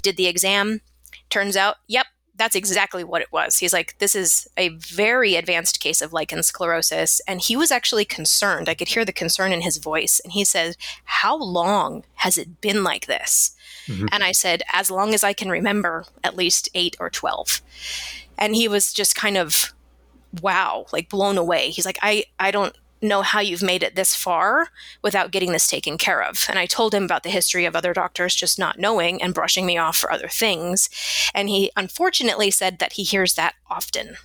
Did 0.01 0.15
the 0.15 0.27
exam. 0.27 0.81
Turns 1.29 1.57
out, 1.57 1.77
yep, 1.88 2.05
that's 2.38 2.55
exactly 2.55 3.03
what 3.03 3.21
it 3.21 3.31
was. 3.31 3.57
He's 3.57 3.73
like, 3.73 3.97
This 3.97 4.15
is 4.15 4.47
a 4.55 4.69
very 4.69 5.36
advanced 5.36 5.79
case 5.79 6.01
of 6.01 6.13
lichen 6.13 6.39
sclerosus. 6.39 7.19
And 7.27 7.41
he 7.41 7.57
was 7.57 7.71
actually 7.71 8.05
concerned. 8.05 8.69
I 8.69 8.75
could 8.75 8.89
hear 8.89 9.03
the 9.03 9.12
concern 9.12 9.51
in 9.51 9.62
his 9.62 9.77
voice. 9.77 10.21
And 10.23 10.33
he 10.33 10.45
said, 10.45 10.77
How 11.05 11.36
long 11.36 12.05
has 12.15 12.38
it 12.38 12.62
been 12.62 12.83
like 12.83 13.07
this? 13.07 13.55
Mm-hmm. 13.88 14.05
And 14.12 14.23
I 14.23 14.31
said, 14.31 14.62
As 14.71 14.91
long 14.91 15.15
as 15.15 15.23
I 15.23 15.33
can 15.33 15.49
remember, 15.49 16.05
at 16.23 16.38
least 16.38 16.69
eight 16.75 16.95
or 16.99 17.10
12. 17.10 17.62
And 18.38 18.55
he 18.55 18.67
was 18.67 18.93
just 18.93 19.15
kind 19.15 19.36
of, 19.36 19.73
wow, 20.43 20.86
like 20.93 21.10
blown 21.10 21.39
away. 21.39 21.71
He's 21.71 21.88
like, 21.88 21.97
I, 22.03 22.25
I 22.39 22.51
don't 22.51 22.77
know 23.01 23.21
how 23.21 23.39
you've 23.39 23.63
made 23.63 23.83
it 23.83 23.95
this 23.95 24.15
far 24.15 24.69
without 25.01 25.31
getting 25.31 25.51
this 25.51 25.67
taken 25.67 25.97
care 25.97 26.21
of. 26.23 26.45
And 26.49 26.57
I 26.57 26.65
told 26.65 26.93
him 26.93 27.03
about 27.03 27.23
the 27.23 27.29
history 27.29 27.65
of 27.65 27.75
other 27.75 27.93
doctors 27.93 28.36
just 28.36 28.57
not 28.57 28.79
knowing 28.79 29.21
and 29.21 29.33
brushing 29.33 29.65
me 29.65 29.77
off 29.77 29.97
for 29.97 30.12
other 30.12 30.27
things. 30.27 30.89
And 31.33 31.49
he 31.49 31.71
unfortunately 31.75 32.51
said 32.51 32.79
that 32.79 32.93
he 32.93 33.03
hears 33.03 33.36
that 33.36 33.55
often. 33.69 34.17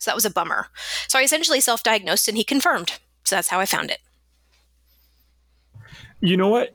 So 0.00 0.10
that 0.10 0.14
was 0.14 0.24
a 0.24 0.30
bummer. 0.30 0.68
So 1.08 1.18
I 1.18 1.22
essentially 1.22 1.60
self 1.60 1.82
diagnosed 1.82 2.28
and 2.28 2.36
he 2.36 2.44
confirmed. 2.44 2.92
So 3.24 3.36
that's 3.36 3.48
how 3.48 3.60
I 3.60 3.66
found 3.66 3.90
it. 3.90 4.00
You 6.20 6.36
know 6.36 6.48
what? 6.48 6.74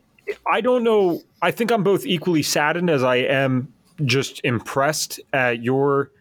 I 0.52 0.62
don't 0.62 0.84
know. 0.84 1.22
I 1.42 1.52
think 1.52 1.72
I'm 1.72 1.84
both 1.84 2.06
equally 2.06 2.44
saddened 2.44 2.90
as 2.90 3.04
I 3.04 3.18
am 3.18 3.74
just 4.06 4.42
impressed 4.44 5.20
at 5.34 5.64
your 5.64 6.12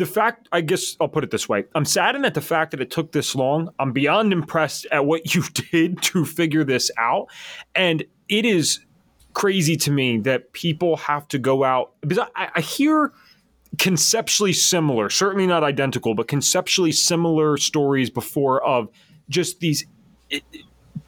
the 0.00 0.06
fact, 0.06 0.48
I 0.50 0.62
guess 0.62 0.96
I'll 0.98 1.08
put 1.08 1.24
it 1.24 1.30
this 1.30 1.46
way 1.46 1.64
I'm 1.74 1.84
saddened 1.84 2.24
at 2.24 2.32
the 2.32 2.40
fact 2.40 2.70
that 2.70 2.80
it 2.80 2.90
took 2.90 3.12
this 3.12 3.34
long. 3.34 3.68
I'm 3.78 3.92
beyond 3.92 4.32
impressed 4.32 4.86
at 4.90 5.04
what 5.04 5.34
you 5.34 5.42
did 5.70 6.02
to 6.02 6.24
figure 6.24 6.64
this 6.64 6.90
out. 6.98 7.26
And 7.74 8.02
it 8.28 8.44
is 8.44 8.80
crazy 9.34 9.76
to 9.76 9.92
me 9.92 10.18
that 10.18 10.52
people 10.52 10.96
have 10.96 11.28
to 11.28 11.38
go 11.38 11.62
out 11.62 11.92
because 12.00 12.18
I, 12.34 12.48
I 12.56 12.60
hear 12.62 13.12
conceptually 13.78 14.54
similar, 14.54 15.10
certainly 15.10 15.46
not 15.46 15.62
identical, 15.62 16.14
but 16.14 16.26
conceptually 16.26 16.92
similar 16.92 17.58
stories 17.58 18.08
before 18.10 18.64
of 18.64 18.88
just 19.28 19.60
these 19.60 19.84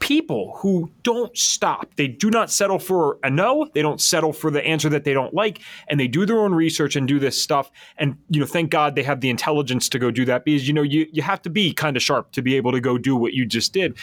people 0.03 0.53
who 0.57 0.91
don't 1.03 1.35
stop. 1.37 1.95
They 1.95 2.09
do 2.09 2.29
not 2.29 2.51
settle 2.51 2.77
for 2.77 3.19
a 3.23 3.29
no. 3.29 3.69
They 3.73 3.81
don't 3.81 4.01
settle 4.01 4.33
for 4.33 4.51
the 4.51 4.61
answer 4.67 4.89
that 4.89 5.05
they 5.05 5.13
don't 5.13 5.33
like, 5.33 5.61
and 5.87 5.97
they 5.97 6.09
do 6.09 6.25
their 6.25 6.39
own 6.39 6.53
research 6.53 6.97
and 6.97 7.07
do 7.07 7.19
this 7.19 7.41
stuff. 7.41 7.71
And 7.97 8.17
you 8.29 8.41
know, 8.41 8.45
thank 8.45 8.69
God 8.69 8.95
they 8.95 9.03
have 9.03 9.21
the 9.21 9.29
intelligence 9.29 9.87
to 9.87 9.99
go 9.99 10.11
do 10.11 10.25
that 10.25 10.43
because 10.43 10.67
you 10.67 10.73
know 10.73 10.81
you 10.81 11.07
you 11.13 11.21
have 11.21 11.41
to 11.43 11.49
be 11.49 11.71
kind 11.71 11.95
of 11.95 12.03
sharp 12.03 12.33
to 12.33 12.41
be 12.41 12.57
able 12.57 12.73
to 12.73 12.81
go 12.81 12.97
do 12.97 13.15
what 13.15 13.31
you 13.31 13.45
just 13.45 13.71
did 13.71 13.97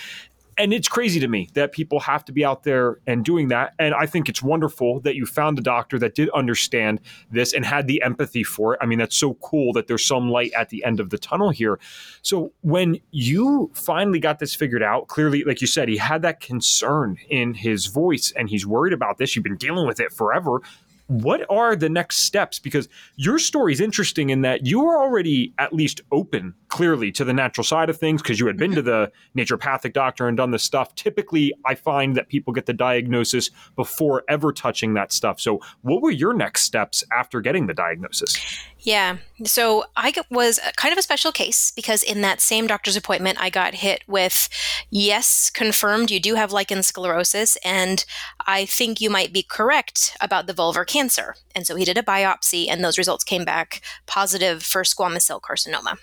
and 0.60 0.74
it's 0.74 0.88
crazy 0.88 1.18
to 1.20 1.26
me 1.26 1.48
that 1.54 1.72
people 1.72 2.00
have 2.00 2.22
to 2.26 2.32
be 2.32 2.44
out 2.44 2.64
there 2.64 2.98
and 3.06 3.24
doing 3.24 3.48
that. 3.48 3.72
And 3.78 3.94
I 3.94 4.04
think 4.04 4.28
it's 4.28 4.42
wonderful 4.42 5.00
that 5.00 5.14
you 5.14 5.24
found 5.24 5.58
a 5.58 5.62
doctor 5.62 5.98
that 5.98 6.14
did 6.14 6.28
understand 6.30 7.00
this 7.30 7.54
and 7.54 7.64
had 7.64 7.86
the 7.86 8.02
empathy 8.02 8.44
for 8.44 8.74
it. 8.74 8.80
I 8.82 8.86
mean, 8.86 8.98
that's 8.98 9.16
so 9.16 9.34
cool 9.34 9.72
that 9.72 9.86
there's 9.86 10.04
some 10.04 10.28
light 10.28 10.52
at 10.52 10.68
the 10.68 10.84
end 10.84 11.00
of 11.00 11.08
the 11.08 11.16
tunnel 11.16 11.48
here. 11.48 11.80
So 12.20 12.52
when 12.60 13.00
you 13.10 13.70
finally 13.72 14.20
got 14.20 14.38
this 14.38 14.54
figured 14.54 14.82
out, 14.82 15.08
clearly, 15.08 15.44
like 15.44 15.62
you 15.62 15.66
said, 15.66 15.88
he 15.88 15.96
had 15.96 16.20
that 16.22 16.40
concern 16.40 17.16
in 17.30 17.54
his 17.54 17.86
voice 17.86 18.30
and 18.36 18.50
he's 18.50 18.66
worried 18.66 18.92
about 18.92 19.16
this. 19.16 19.34
You've 19.34 19.44
been 19.44 19.56
dealing 19.56 19.86
with 19.86 19.98
it 19.98 20.12
forever 20.12 20.60
what 21.06 21.44
are 21.50 21.74
the 21.74 21.88
next 21.88 22.18
steps? 22.18 22.60
Because 22.60 22.88
your 23.16 23.40
story 23.40 23.72
is 23.72 23.80
interesting 23.80 24.30
in 24.30 24.42
that 24.42 24.64
you 24.64 24.86
are 24.86 25.02
already 25.02 25.52
at 25.58 25.72
least 25.72 26.02
open 26.12 26.54
clearly 26.70 27.12
to 27.12 27.24
the 27.24 27.32
natural 27.32 27.64
side 27.64 27.90
of 27.90 27.98
things 27.98 28.22
because 28.22 28.40
you 28.40 28.46
had 28.46 28.56
been 28.56 28.72
to 28.72 28.82
mm-hmm. 28.82 29.10
the 29.34 29.44
naturopathic 29.44 29.92
doctor 29.92 30.26
and 30.26 30.36
done 30.36 30.50
this 30.50 30.62
stuff. 30.62 30.94
Typically, 30.94 31.52
I 31.66 31.74
find 31.74 32.16
that 32.16 32.28
people 32.28 32.52
get 32.52 32.66
the 32.66 32.72
diagnosis 32.72 33.50
before 33.76 34.24
ever 34.28 34.52
touching 34.52 34.94
that 34.94 35.12
stuff. 35.12 35.40
So, 35.40 35.60
what 35.82 36.02
were 36.02 36.10
your 36.10 36.32
next 36.32 36.62
steps 36.62 37.04
after 37.12 37.40
getting 37.40 37.66
the 37.66 37.74
diagnosis? 37.74 38.38
Yeah. 38.82 39.18
So 39.44 39.84
I 39.96 40.12
was 40.30 40.58
kind 40.76 40.92
of 40.92 40.98
a 40.98 41.02
special 41.02 41.32
case 41.32 41.70
because 41.70 42.02
in 42.02 42.22
that 42.22 42.40
same 42.40 42.66
doctor's 42.66 42.96
appointment, 42.96 43.40
I 43.40 43.50
got 43.50 43.74
hit 43.74 44.02
with, 44.06 44.48
yes, 44.88 45.50
confirmed 45.50 46.10
you 46.10 46.18
do 46.18 46.34
have 46.34 46.52
lichen 46.52 46.78
sclerosus, 46.78 47.58
and 47.62 48.04
I 48.46 48.64
think 48.64 49.00
you 49.00 49.10
might 49.10 49.32
be 49.32 49.42
correct 49.42 50.16
about 50.20 50.46
the 50.46 50.54
vulvar 50.54 50.86
cancer. 50.86 51.34
And 51.54 51.66
so 51.66 51.76
he 51.76 51.84
did 51.84 51.98
a 51.98 52.02
biopsy, 52.02 52.68
and 52.70 52.82
those 52.82 52.96
results 52.96 53.24
came 53.24 53.44
back 53.44 53.82
positive 54.06 54.62
for 54.62 54.82
squamous 54.82 55.22
cell 55.22 55.40
carcinoma 55.40 55.98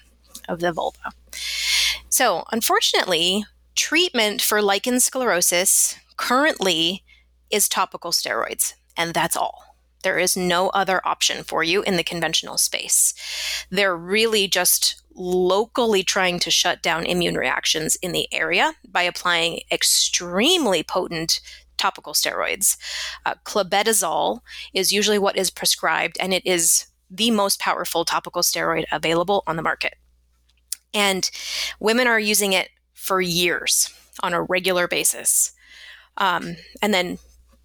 of 0.48 0.60
the 0.60 0.72
vulva. 0.72 1.12
So 2.10 2.46
unfortunately, 2.52 3.46
treatment 3.76 4.42
for 4.42 4.62
lichen 4.62 4.96
sclerosus 4.96 5.96
currently 6.18 7.04
is 7.50 7.70
topical 7.70 8.12
steroids, 8.12 8.74
and 8.96 9.14
that's 9.14 9.38
all. 9.38 9.64
There 10.04 10.18
is 10.18 10.38
no 10.38 10.70
other 10.70 11.06
option 11.06 11.44
for 11.44 11.64
you 11.64 11.82
in 11.84 11.98
the 11.98 12.04
conventional 12.04 12.58
space. 12.58 13.14
They're 13.70 13.96
really 13.96 14.48
just 14.48 15.02
locally 15.16 16.04
trying 16.04 16.40
to 16.40 16.52
shut 16.52 16.82
down 16.82 17.06
immune 17.06 17.36
reactions 17.36 17.96
in 17.98 18.12
the 18.12 18.32
area 18.34 18.74
by 18.88 19.04
applying 19.04 19.62
extremely 19.72 20.84
potent 20.84 21.42
topical 21.78 22.14
steroids. 22.14 22.78
Uh, 23.26 23.36
clobetasol 23.46 24.40
is 24.74 24.92
usually 24.92 25.20
what 25.20 25.38
is 25.38 25.50
prescribed, 25.50 26.18
and 26.20 26.34
it 26.34 26.46
is 26.46 26.88
the 27.10 27.32
most 27.32 27.60
powerful 27.60 28.06
topical 28.06 28.42
steroid 28.42 28.86
available 28.92 29.44
on 29.48 29.56
the 29.56 29.62
market. 29.62 29.96
And 30.94 31.30
women 31.80 32.08
are 32.08 32.20
using 32.20 32.54
it 32.54 32.70
for 32.94 33.22
years 33.22 33.94
on 34.22 34.34
a 34.34 34.42
regular 34.42 34.88
basis. 34.88 35.52
Um, 36.18 36.56
and 36.82 36.94
then 36.94 37.20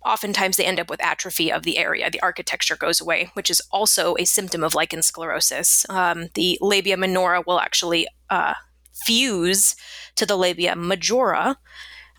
oftentimes 0.05 0.57
they 0.57 0.65
end 0.65 0.81
up 0.81 0.91
with 0.91 1.03
atrophy 1.03 1.51
of 1.51 1.63
the 1.63 1.79
area. 1.79 2.11
The 2.11 2.21
architecture 2.21 2.77
goes 2.77 3.01
away, 3.01 3.31
which 3.35 3.51
is 3.51 3.63
also 3.71 4.17
a 4.19 4.25
symptom 4.25 4.63
of 4.63 4.75
lichen 4.75 5.01
sclerosus. 5.01 5.89
Um, 5.89 6.29
the 6.35 6.59
labia 6.61 6.97
minora 6.97 7.43
will 7.47 7.61
actually 7.61 8.07
uh, 8.31 8.55
fuse 8.93 9.77
to 10.17 10.27
the 10.27 10.37
labia 10.37 10.77
majora. 10.77 11.59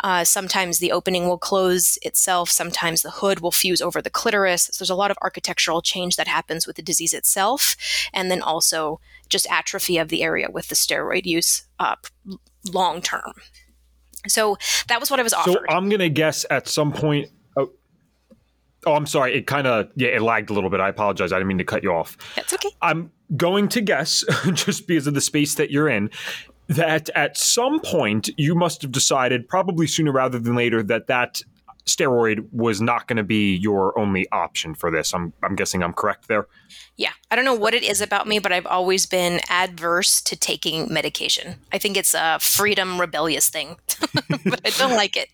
Uh, 0.02 0.24
sometimes 0.24 0.80
the 0.80 0.92
opening 0.92 1.28
will 1.28 1.38
close 1.38 1.98
itself. 2.02 2.50
Sometimes 2.50 3.02
the 3.02 3.12
hood 3.12 3.40
will 3.40 3.52
fuse 3.52 3.82
over 3.82 4.02
the 4.02 4.10
clitoris. 4.10 4.70
So 4.72 4.84
there's 4.84 4.90
a 4.90 4.96
lot 4.96 5.12
of 5.12 5.18
architectural 5.22 5.82
change 5.82 6.16
that 6.16 6.28
happens 6.28 6.68
with 6.68 6.76
the 6.76 6.82
disease 6.82 7.14
itself, 7.14 7.76
and 8.14 8.30
then 8.30 8.42
also 8.42 9.00
just 9.30 9.48
atrophy 9.50 9.98
of 9.98 10.10
the 10.10 10.24
area 10.24 10.50
with 10.52 10.68
the 10.68 10.76
steroid 10.76 11.26
use 11.26 11.64
uh, 11.80 11.96
long 12.72 13.02
term. 13.02 13.34
So 14.28 14.58
that 14.88 15.00
was 15.00 15.12
what 15.12 15.20
I 15.20 15.24
was 15.24 15.34
offered. 15.34 15.54
So 15.54 15.60
I'm 15.70 15.90
gonna 15.90 16.10
guess 16.10 16.46
at 16.50 16.68
some 16.68 16.92
point. 16.94 17.30
Oh, 17.58 17.72
oh 18.86 18.94
I'm 18.94 19.06
sorry. 19.06 19.36
It 19.36 19.48
kind 19.48 19.68
of 19.68 19.90
yeah, 19.96 20.10
it 20.10 20.22
lagged 20.22 20.50
a 20.50 20.54
little 20.54 20.70
bit. 20.70 20.80
I 20.80 20.90
apologize. 20.90 21.32
I 21.32 21.38
didn't 21.38 21.48
mean 21.48 21.58
to 21.58 21.66
cut 21.66 21.84
you 21.84 21.92
off. 21.92 22.18
That's 22.36 22.54
okay. 22.54 22.70
I'm 22.82 23.12
going 23.36 23.68
to 23.70 23.82
guess 23.82 24.24
just 24.54 24.88
because 24.88 25.08
of 25.08 25.14
the 25.14 25.22
space 25.22 25.56
that 25.56 25.72
you're 25.72 25.90
in 25.90 26.10
that 26.68 27.10
at 27.16 27.38
some 27.38 27.80
point 27.80 28.30
you 28.38 28.56
must 28.56 28.82
have 28.82 28.92
decided, 28.92 29.48
probably 29.48 29.88
sooner 29.88 30.12
rather 30.12 30.40
than 30.40 30.56
later, 30.56 30.82
that 30.84 31.08
that 31.08 31.42
steroid 31.86 32.48
was 32.52 32.82
not 32.82 33.08
going 33.08 33.18
to 33.18 33.24
be 33.24 33.56
your 33.56 33.98
only 34.00 34.28
option 34.32 34.74
for 34.74 34.90
this. 34.90 35.14
I'm 35.14 35.34
I'm 35.44 35.56
guessing 35.56 35.84
I'm 35.84 35.94
correct 35.94 36.28
there. 36.28 36.48
Yeah, 36.96 37.12
I 37.30 37.36
don't 37.36 37.46
know 37.46 37.56
what 37.56 37.74
it 37.74 37.84
is 37.84 38.02
about 38.02 38.28
me, 38.28 38.40
but 38.40 38.52
I've 38.52 38.66
always 38.66 39.06
been 39.06 39.42
adverse 39.50 40.22
to 40.22 40.36
taking 40.36 40.92
medication. 40.92 41.56
I 41.72 41.78
think 41.78 41.98
it's 41.98 42.14
a 42.14 42.38
freedom 42.40 43.00
rebellious 43.00 43.50
thing, 43.50 43.78
but 44.46 44.62
I 44.66 44.70
don't 44.78 44.96
like 44.96 45.18
it. 45.18 45.30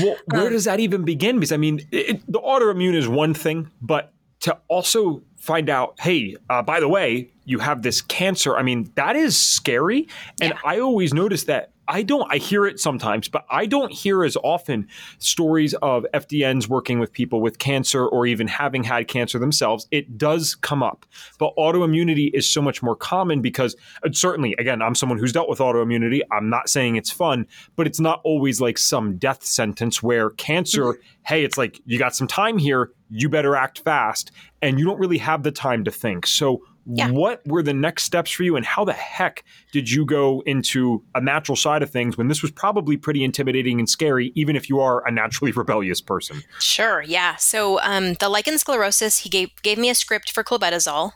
Well, 0.00 0.16
where 0.26 0.46
um, 0.46 0.52
does 0.52 0.64
that 0.64 0.80
even 0.80 1.04
begin? 1.04 1.36
Because 1.36 1.52
I 1.52 1.56
mean, 1.56 1.86
it, 1.90 2.20
the 2.30 2.40
autoimmune 2.40 2.94
is 2.94 3.08
one 3.08 3.34
thing, 3.34 3.70
but 3.80 4.12
to 4.40 4.58
also 4.68 5.22
find 5.36 5.70
out, 5.70 5.98
hey, 6.00 6.36
uh, 6.50 6.62
by 6.62 6.80
the 6.80 6.88
way, 6.88 7.30
you 7.44 7.58
have 7.58 7.82
this 7.82 8.02
cancer. 8.02 8.56
I 8.56 8.62
mean, 8.62 8.90
that 8.94 9.16
is 9.16 9.38
scary. 9.38 10.08
And 10.40 10.52
yeah. 10.52 10.58
I 10.64 10.80
always 10.80 11.12
notice 11.12 11.44
that 11.44 11.74
I 11.86 12.02
don't, 12.02 12.26
I 12.32 12.38
hear 12.38 12.66
it 12.66 12.80
sometimes, 12.80 13.28
but 13.28 13.44
I 13.50 13.66
don't 13.66 13.92
hear 13.92 14.24
as 14.24 14.36
often 14.42 14.88
stories 15.18 15.74
of 15.74 16.06
FDNs 16.14 16.68
working 16.68 16.98
with 16.98 17.12
people 17.12 17.40
with 17.40 17.58
cancer 17.58 18.06
or 18.06 18.26
even 18.26 18.48
having 18.48 18.84
had 18.84 19.08
cancer 19.08 19.38
themselves. 19.38 19.86
It 19.90 20.16
does 20.16 20.54
come 20.54 20.82
up, 20.82 21.04
but 21.38 21.54
autoimmunity 21.56 22.30
is 22.32 22.48
so 22.48 22.62
much 22.62 22.82
more 22.82 22.96
common 22.96 23.42
because 23.42 23.76
uh, 24.02 24.10
certainly, 24.12 24.54
again, 24.58 24.80
I'm 24.80 24.94
someone 24.94 25.18
who's 25.18 25.32
dealt 25.32 25.48
with 25.48 25.58
autoimmunity. 25.58 26.20
I'm 26.32 26.48
not 26.48 26.68
saying 26.68 26.96
it's 26.96 27.10
fun, 27.10 27.46
but 27.76 27.86
it's 27.86 28.00
not 28.00 28.20
always 28.24 28.60
like 28.60 28.78
some 28.78 29.16
death 29.16 29.44
sentence 29.44 30.02
where 30.02 30.30
cancer, 30.30 30.84
mm-hmm. 30.84 31.02
hey, 31.26 31.44
it's 31.44 31.58
like 31.58 31.80
you 31.84 31.98
got 31.98 32.16
some 32.16 32.26
time 32.26 32.56
here, 32.56 32.92
you 33.10 33.28
better 33.28 33.56
act 33.56 33.80
fast, 33.80 34.32
and 34.62 34.78
you 34.78 34.86
don't 34.86 34.98
really 34.98 35.18
have 35.18 35.42
the 35.42 35.52
time 35.52 35.84
to 35.84 35.90
think. 35.90 36.26
So, 36.26 36.62
yeah. 36.86 37.10
What 37.10 37.40
were 37.46 37.62
the 37.62 37.72
next 37.72 38.04
steps 38.04 38.30
for 38.30 38.42
you, 38.42 38.56
and 38.56 38.66
how 38.66 38.84
the 38.84 38.92
heck 38.92 39.44
did 39.72 39.90
you 39.90 40.04
go 40.04 40.42
into 40.44 41.02
a 41.14 41.20
natural 41.20 41.56
side 41.56 41.82
of 41.82 41.90
things 41.90 42.18
when 42.18 42.28
this 42.28 42.42
was 42.42 42.50
probably 42.50 42.96
pretty 42.96 43.24
intimidating 43.24 43.78
and 43.78 43.88
scary, 43.88 44.32
even 44.34 44.54
if 44.54 44.68
you 44.68 44.80
are 44.80 45.06
a 45.06 45.10
naturally 45.10 45.52
rebellious 45.56 46.00
person? 46.00 46.42
Sure, 46.58 47.02
yeah. 47.02 47.36
So 47.36 47.80
um, 47.80 48.14
the 48.14 48.28
lichen 48.28 48.54
sclerosus, 48.54 49.20
he 49.20 49.28
gave 49.28 49.50
gave 49.62 49.78
me 49.78 49.88
a 49.88 49.94
script 49.94 50.30
for 50.30 50.44
clobetasol, 50.44 51.12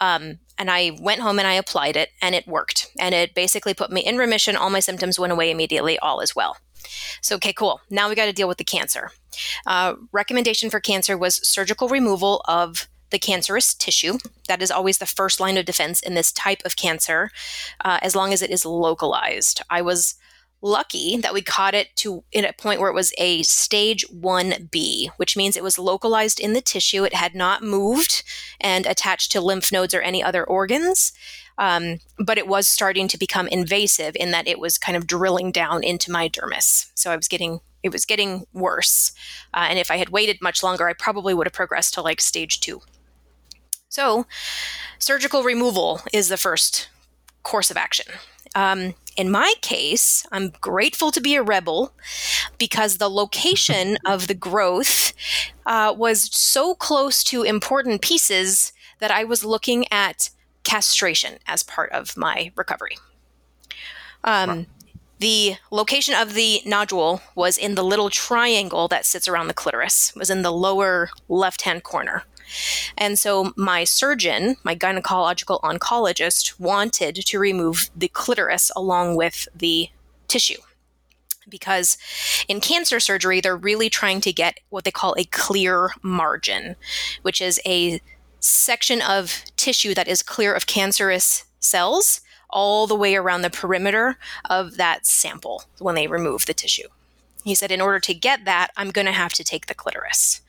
um, 0.00 0.38
and 0.58 0.70
I 0.70 0.96
went 1.00 1.20
home 1.20 1.38
and 1.38 1.48
I 1.48 1.54
applied 1.54 1.96
it, 1.96 2.10
and 2.22 2.34
it 2.34 2.46
worked, 2.46 2.90
and 2.98 3.14
it 3.14 3.34
basically 3.34 3.74
put 3.74 3.90
me 3.90 4.00
in 4.02 4.16
remission. 4.16 4.56
All 4.56 4.70
my 4.70 4.80
symptoms 4.80 5.18
went 5.18 5.32
away 5.32 5.50
immediately. 5.50 5.98
All 5.98 6.20
is 6.20 6.36
well. 6.36 6.56
So, 7.20 7.36
okay, 7.36 7.52
cool. 7.52 7.80
Now 7.90 8.08
we 8.08 8.14
got 8.14 8.26
to 8.26 8.32
deal 8.32 8.48
with 8.48 8.58
the 8.58 8.64
cancer. 8.64 9.10
Uh, 9.66 9.94
recommendation 10.12 10.70
for 10.70 10.80
cancer 10.80 11.16
was 11.16 11.46
surgical 11.46 11.88
removal 11.88 12.42
of 12.46 12.88
the 13.10 13.18
cancerous 13.18 13.74
tissue. 13.74 14.18
That 14.48 14.62
is 14.62 14.70
always 14.70 14.98
the 14.98 15.06
first 15.06 15.40
line 15.40 15.56
of 15.56 15.64
defense 15.64 16.00
in 16.00 16.14
this 16.14 16.32
type 16.32 16.62
of 16.64 16.76
cancer, 16.76 17.30
uh, 17.84 17.98
as 18.02 18.16
long 18.16 18.32
as 18.32 18.42
it 18.42 18.50
is 18.50 18.64
localized. 18.64 19.60
I 19.70 19.82
was 19.82 20.14
lucky 20.62 21.16
that 21.16 21.32
we 21.32 21.40
caught 21.40 21.74
it 21.74 21.94
to 21.96 22.22
in 22.32 22.44
a 22.44 22.52
point 22.52 22.80
where 22.80 22.90
it 22.90 22.94
was 22.94 23.12
a 23.18 23.42
stage 23.42 24.06
1b 24.08 25.08
which 25.16 25.36
means 25.36 25.56
it 25.56 25.62
was 25.62 25.78
localized 25.78 26.38
in 26.38 26.52
the 26.52 26.60
tissue 26.60 27.04
it 27.04 27.14
had 27.14 27.34
not 27.34 27.62
moved 27.62 28.22
and 28.60 28.84
attached 28.84 29.32
to 29.32 29.40
lymph 29.40 29.72
nodes 29.72 29.94
or 29.94 30.02
any 30.02 30.22
other 30.22 30.44
organs 30.44 31.12
um, 31.56 31.98
but 32.18 32.38
it 32.38 32.46
was 32.46 32.68
starting 32.68 33.08
to 33.08 33.18
become 33.18 33.46
invasive 33.48 34.16
in 34.16 34.30
that 34.30 34.48
it 34.48 34.58
was 34.58 34.78
kind 34.78 34.96
of 34.96 35.06
drilling 35.06 35.50
down 35.50 35.82
into 35.82 36.10
my 36.10 36.28
dermis 36.28 36.90
so 36.94 37.10
i 37.10 37.16
was 37.16 37.28
getting 37.28 37.60
it 37.82 37.90
was 37.90 38.04
getting 38.04 38.44
worse 38.52 39.12
uh, 39.54 39.66
and 39.68 39.78
if 39.78 39.90
i 39.90 39.96
had 39.96 40.10
waited 40.10 40.36
much 40.42 40.62
longer 40.62 40.88
i 40.88 40.92
probably 40.92 41.32
would 41.32 41.46
have 41.46 41.54
progressed 41.54 41.94
to 41.94 42.02
like 42.02 42.20
stage 42.20 42.60
two 42.60 42.82
so, 43.90 44.24
surgical 45.00 45.42
removal 45.42 46.00
is 46.12 46.28
the 46.28 46.36
first 46.36 46.88
course 47.42 47.70
of 47.70 47.76
action. 47.76 48.06
Um, 48.54 48.94
in 49.16 49.30
my 49.30 49.54
case, 49.62 50.24
I'm 50.30 50.50
grateful 50.60 51.10
to 51.10 51.20
be 51.20 51.34
a 51.34 51.42
rebel 51.42 51.92
because 52.56 52.96
the 52.98 53.10
location 53.10 53.98
of 54.06 54.28
the 54.28 54.34
growth 54.34 55.12
uh, 55.66 55.92
was 55.96 56.34
so 56.34 56.74
close 56.74 57.24
to 57.24 57.42
important 57.42 58.00
pieces 58.00 58.72
that 59.00 59.10
I 59.10 59.24
was 59.24 59.44
looking 59.44 59.86
at 59.92 60.30
castration 60.62 61.38
as 61.48 61.64
part 61.64 61.90
of 61.90 62.16
my 62.16 62.52
recovery. 62.54 62.96
Um, 64.24 64.66
The 65.18 65.56
location 65.70 66.14
of 66.14 66.32
the 66.32 66.62
nodule 66.64 67.20
was 67.34 67.58
in 67.58 67.74
the 67.74 67.84
little 67.84 68.08
triangle 68.08 68.88
that 68.88 69.04
sits 69.04 69.28
around 69.28 69.48
the 69.48 69.54
clitoris, 69.54 70.14
was 70.16 70.30
in 70.30 70.40
the 70.40 70.50
lower 70.50 71.10
left 71.28 71.62
hand 71.62 71.82
corner. 71.82 72.24
And 72.96 73.18
so 73.18 73.52
my 73.56 73.84
surgeon, 73.84 74.56
my 74.64 74.74
gynecological 74.74 75.60
oncologist, 75.62 76.58
wanted 76.58 77.16
to 77.16 77.38
remove 77.38 77.90
the 77.96 78.08
clitoris 78.08 78.70
along 78.76 79.16
with 79.16 79.48
the 79.54 79.88
tissue. 80.28 80.60
Because 81.48 81.96
in 82.48 82.60
cancer 82.60 83.00
surgery, 83.00 83.40
they're 83.40 83.56
really 83.56 83.90
trying 83.90 84.20
to 84.20 84.32
get 84.32 84.60
what 84.68 84.84
they 84.84 84.90
call 84.90 85.14
a 85.18 85.24
clear 85.24 85.90
margin, 86.02 86.76
which 87.22 87.40
is 87.40 87.60
a 87.66 88.00
section 88.38 89.02
of 89.02 89.42
tissue 89.56 89.94
that 89.94 90.08
is 90.08 90.22
clear 90.22 90.54
of 90.54 90.66
cancerous 90.66 91.44
cells 91.58 92.20
all 92.48 92.86
the 92.86 92.94
way 92.94 93.16
around 93.16 93.42
the 93.42 93.50
perimeter 93.50 94.16
of 94.48 94.76
that 94.76 95.06
sample 95.06 95.64
when 95.78 95.94
they 95.94 96.06
remove 96.06 96.46
the 96.46 96.54
tissue. 96.54 96.88
He 97.44 97.54
said, 97.54 97.70
in 97.70 97.80
order 97.80 97.98
to 98.00 98.14
get 98.14 98.44
that, 98.44 98.68
I'm 98.76 98.90
going 98.90 99.06
to 99.06 99.12
have 99.12 99.32
to 99.34 99.44
take 99.44 99.66
the 99.66 99.74
clitoris. 99.74 100.40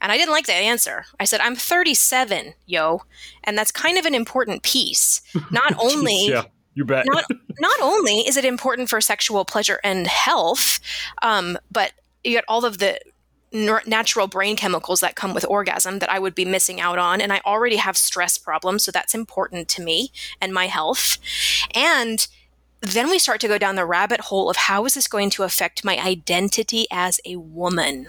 And 0.00 0.10
I 0.12 0.16
didn't 0.16 0.32
like 0.32 0.46
that 0.46 0.54
answer. 0.54 1.04
I 1.20 1.24
said, 1.24 1.40
I'm 1.40 1.56
37, 1.56 2.54
yo. 2.66 3.02
And 3.44 3.58
that's 3.58 3.72
kind 3.72 3.98
of 3.98 4.06
an 4.06 4.14
important 4.14 4.62
piece. 4.62 5.20
Not 5.50 5.74
only. 5.78 6.28
yeah. 6.28 6.44
You 6.74 6.84
bet. 6.84 7.06
not, 7.06 7.24
not 7.58 7.80
only 7.82 8.18
is 8.20 8.36
it 8.36 8.44
important 8.44 8.88
for 8.88 9.00
sexual 9.00 9.44
pleasure 9.44 9.80
and 9.82 10.06
health, 10.06 10.78
um, 11.22 11.58
but 11.72 11.90
you 12.22 12.30
get 12.30 12.44
all 12.46 12.64
of 12.64 12.78
the 12.78 13.00
natural 13.52 14.26
brain 14.26 14.56
chemicals 14.56 15.00
that 15.00 15.16
come 15.16 15.34
with 15.34 15.44
orgasm 15.48 15.98
that 15.98 16.10
I 16.10 16.18
would 16.18 16.34
be 16.34 16.44
missing 16.44 16.80
out 16.80 16.98
on. 16.98 17.20
And 17.20 17.32
I 17.32 17.40
already 17.44 17.76
have 17.76 17.96
stress 17.96 18.38
problems, 18.38 18.84
so 18.84 18.92
that's 18.92 19.14
important 19.14 19.68
to 19.70 19.82
me 19.82 20.12
and 20.40 20.52
my 20.52 20.66
health. 20.66 21.18
And 21.74 22.26
then 22.80 23.10
we 23.10 23.18
start 23.18 23.40
to 23.40 23.48
go 23.48 23.58
down 23.58 23.76
the 23.76 23.86
rabbit 23.86 24.20
hole 24.22 24.48
of 24.48 24.56
how 24.56 24.84
is 24.84 24.94
this 24.94 25.08
going 25.08 25.30
to 25.30 25.42
affect 25.42 25.84
my 25.84 25.98
identity 25.98 26.86
as 26.90 27.20
a 27.24 27.36
woman? 27.36 28.06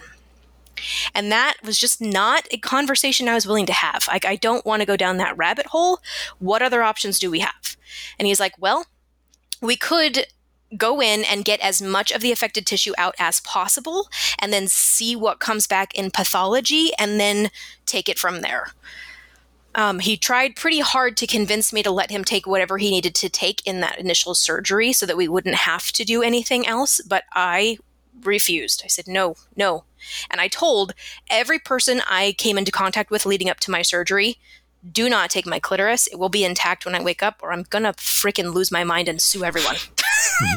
And 1.14 1.32
that 1.32 1.56
was 1.64 1.78
just 1.78 2.00
not 2.00 2.48
a 2.52 2.58
conversation 2.58 3.28
I 3.28 3.34
was 3.34 3.48
willing 3.48 3.66
to 3.66 3.74
have. 3.74 4.08
Like, 4.08 4.26
I 4.26 4.36
don't 4.36 4.66
want 4.66 4.82
to 4.82 4.86
go 4.86 4.96
down 4.96 5.18
that 5.18 5.38
rabbit 5.38 5.68
hole. 5.68 6.00
What 6.38 6.62
other 6.62 6.84
options 6.84 7.20
do 7.20 7.30
we 7.30 7.40
have? 7.40 7.78
And 8.18 8.28
he's 8.28 8.40
like, 8.40 8.54
well, 8.60 8.86
we 9.62 9.76
could 9.76 10.28
go 10.78 11.02
in 11.02 11.24
and 11.24 11.44
get 11.44 11.60
as 11.62 11.82
much 11.82 12.12
of 12.12 12.22
the 12.22 12.32
affected 12.32 12.66
tissue 12.66 12.94
out 12.98 13.16
as 13.18 13.40
possible 13.40 14.08
and 14.38 14.54
then 14.54 14.68
see 14.68 15.16
what 15.16 15.40
comes 15.40 15.66
back 15.66 15.94
in 15.96 16.12
pathology 16.12 16.92
and 17.00 17.20
then 17.20 17.50
take 17.86 18.08
it 18.08 18.20
from 18.20 18.42
there. 18.42 18.68
Um, 19.76 20.00
he 20.00 20.18
tried 20.18 20.56
pretty 20.56 20.80
hard 20.80 21.16
to 21.18 21.28
convince 21.28 21.72
me 21.72 21.84
to 21.84 21.92
let 21.92 22.12
him 22.12 22.24
take 22.24 22.48
whatever 22.48 22.78
he 22.78 22.90
needed 22.90 23.16
to 23.16 23.30
take 23.30 23.66
in 23.68 23.82
that 23.82 24.00
initial 24.00 24.34
surgery 24.34 24.92
so 24.94 25.06
that 25.06 25.18
we 25.18 25.28
wouldn't 25.28 25.56
have 25.56 25.92
to 25.94 26.04
do 26.04 26.22
anything 26.24 26.66
else. 26.68 27.02
But 27.02 27.24
I 27.34 27.78
refused. 28.24 28.82
I 28.84 28.88
said, 28.88 29.08
no, 29.08 29.36
no. 29.56 29.86
And 30.30 30.42
I 30.42 30.48
told 30.48 30.94
every 31.30 31.60
person 31.60 32.02
I 32.08 32.36
came 32.38 32.58
into 32.58 32.72
contact 32.72 33.12
with 33.12 33.26
leading 33.26 33.50
up 33.50 33.60
to 33.62 33.72
my 33.72 33.82
surgery, 33.82 34.38
do 34.90 35.10
not 35.10 35.30
take 35.30 35.46
my 35.46 35.60
clitoris. 35.60 36.08
It 36.08 36.18
will 36.18 36.30
be 36.30 36.46
intact 36.46 36.86
when 36.86 36.96
I 36.96 37.04
wake 37.04 37.22
up, 37.22 37.42
or 37.42 37.52
I'm 37.52 37.64
gonna 37.64 37.94
freaking 37.94 38.54
lose 38.54 38.72
my 38.72 38.86
mind 38.86 39.10
and 39.10 39.22
sue 39.22 39.44
everyone. 39.44 39.76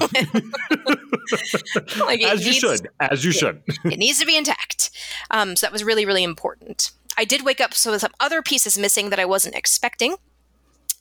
like 1.98 2.22
as 2.22 2.40
you 2.40 2.52
needs, 2.52 2.58
should, 2.58 2.88
as 3.00 3.24
you 3.24 3.30
it, 3.30 3.34
should. 3.34 3.62
it 3.84 3.98
needs 3.98 4.20
to 4.20 4.26
be 4.26 4.36
intact. 4.36 4.90
Um, 5.30 5.56
so 5.56 5.66
that 5.66 5.72
was 5.72 5.82
really, 5.82 6.06
really 6.06 6.22
important. 6.22 6.92
I 7.16 7.24
did 7.24 7.44
wake 7.44 7.60
up, 7.60 7.74
so 7.74 7.96
some 7.98 8.12
other 8.20 8.42
pieces 8.42 8.78
missing 8.78 9.10
that 9.10 9.20
I 9.20 9.24
wasn't 9.24 9.54
expecting. 9.54 10.16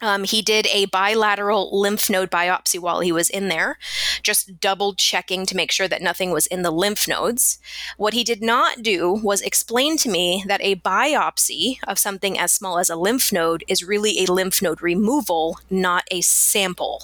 Um, 0.01 0.23
he 0.23 0.41
did 0.41 0.67
a 0.73 0.85
bilateral 0.85 1.69
lymph 1.79 2.09
node 2.09 2.31
biopsy 2.31 2.79
while 2.79 3.01
he 3.01 3.11
was 3.11 3.29
in 3.29 3.49
there, 3.49 3.77
just 4.23 4.59
double 4.59 4.95
checking 4.95 5.45
to 5.45 5.55
make 5.55 5.71
sure 5.71 5.87
that 5.87 6.01
nothing 6.01 6.31
was 6.31 6.47
in 6.47 6.63
the 6.63 6.71
lymph 6.71 7.07
nodes. 7.07 7.59
What 7.97 8.15
he 8.15 8.23
did 8.23 8.41
not 8.41 8.81
do 8.81 9.13
was 9.13 9.41
explain 9.41 9.97
to 9.97 10.09
me 10.09 10.43
that 10.47 10.61
a 10.63 10.75
biopsy 10.77 11.77
of 11.87 11.99
something 11.99 12.37
as 12.37 12.51
small 12.51 12.79
as 12.79 12.89
a 12.89 12.95
lymph 12.95 13.31
node 13.31 13.63
is 13.67 13.83
really 13.83 14.19
a 14.19 14.31
lymph 14.31 14.61
node 14.61 14.81
removal, 14.81 15.59
not 15.69 16.05
a 16.09 16.21
sample 16.21 17.03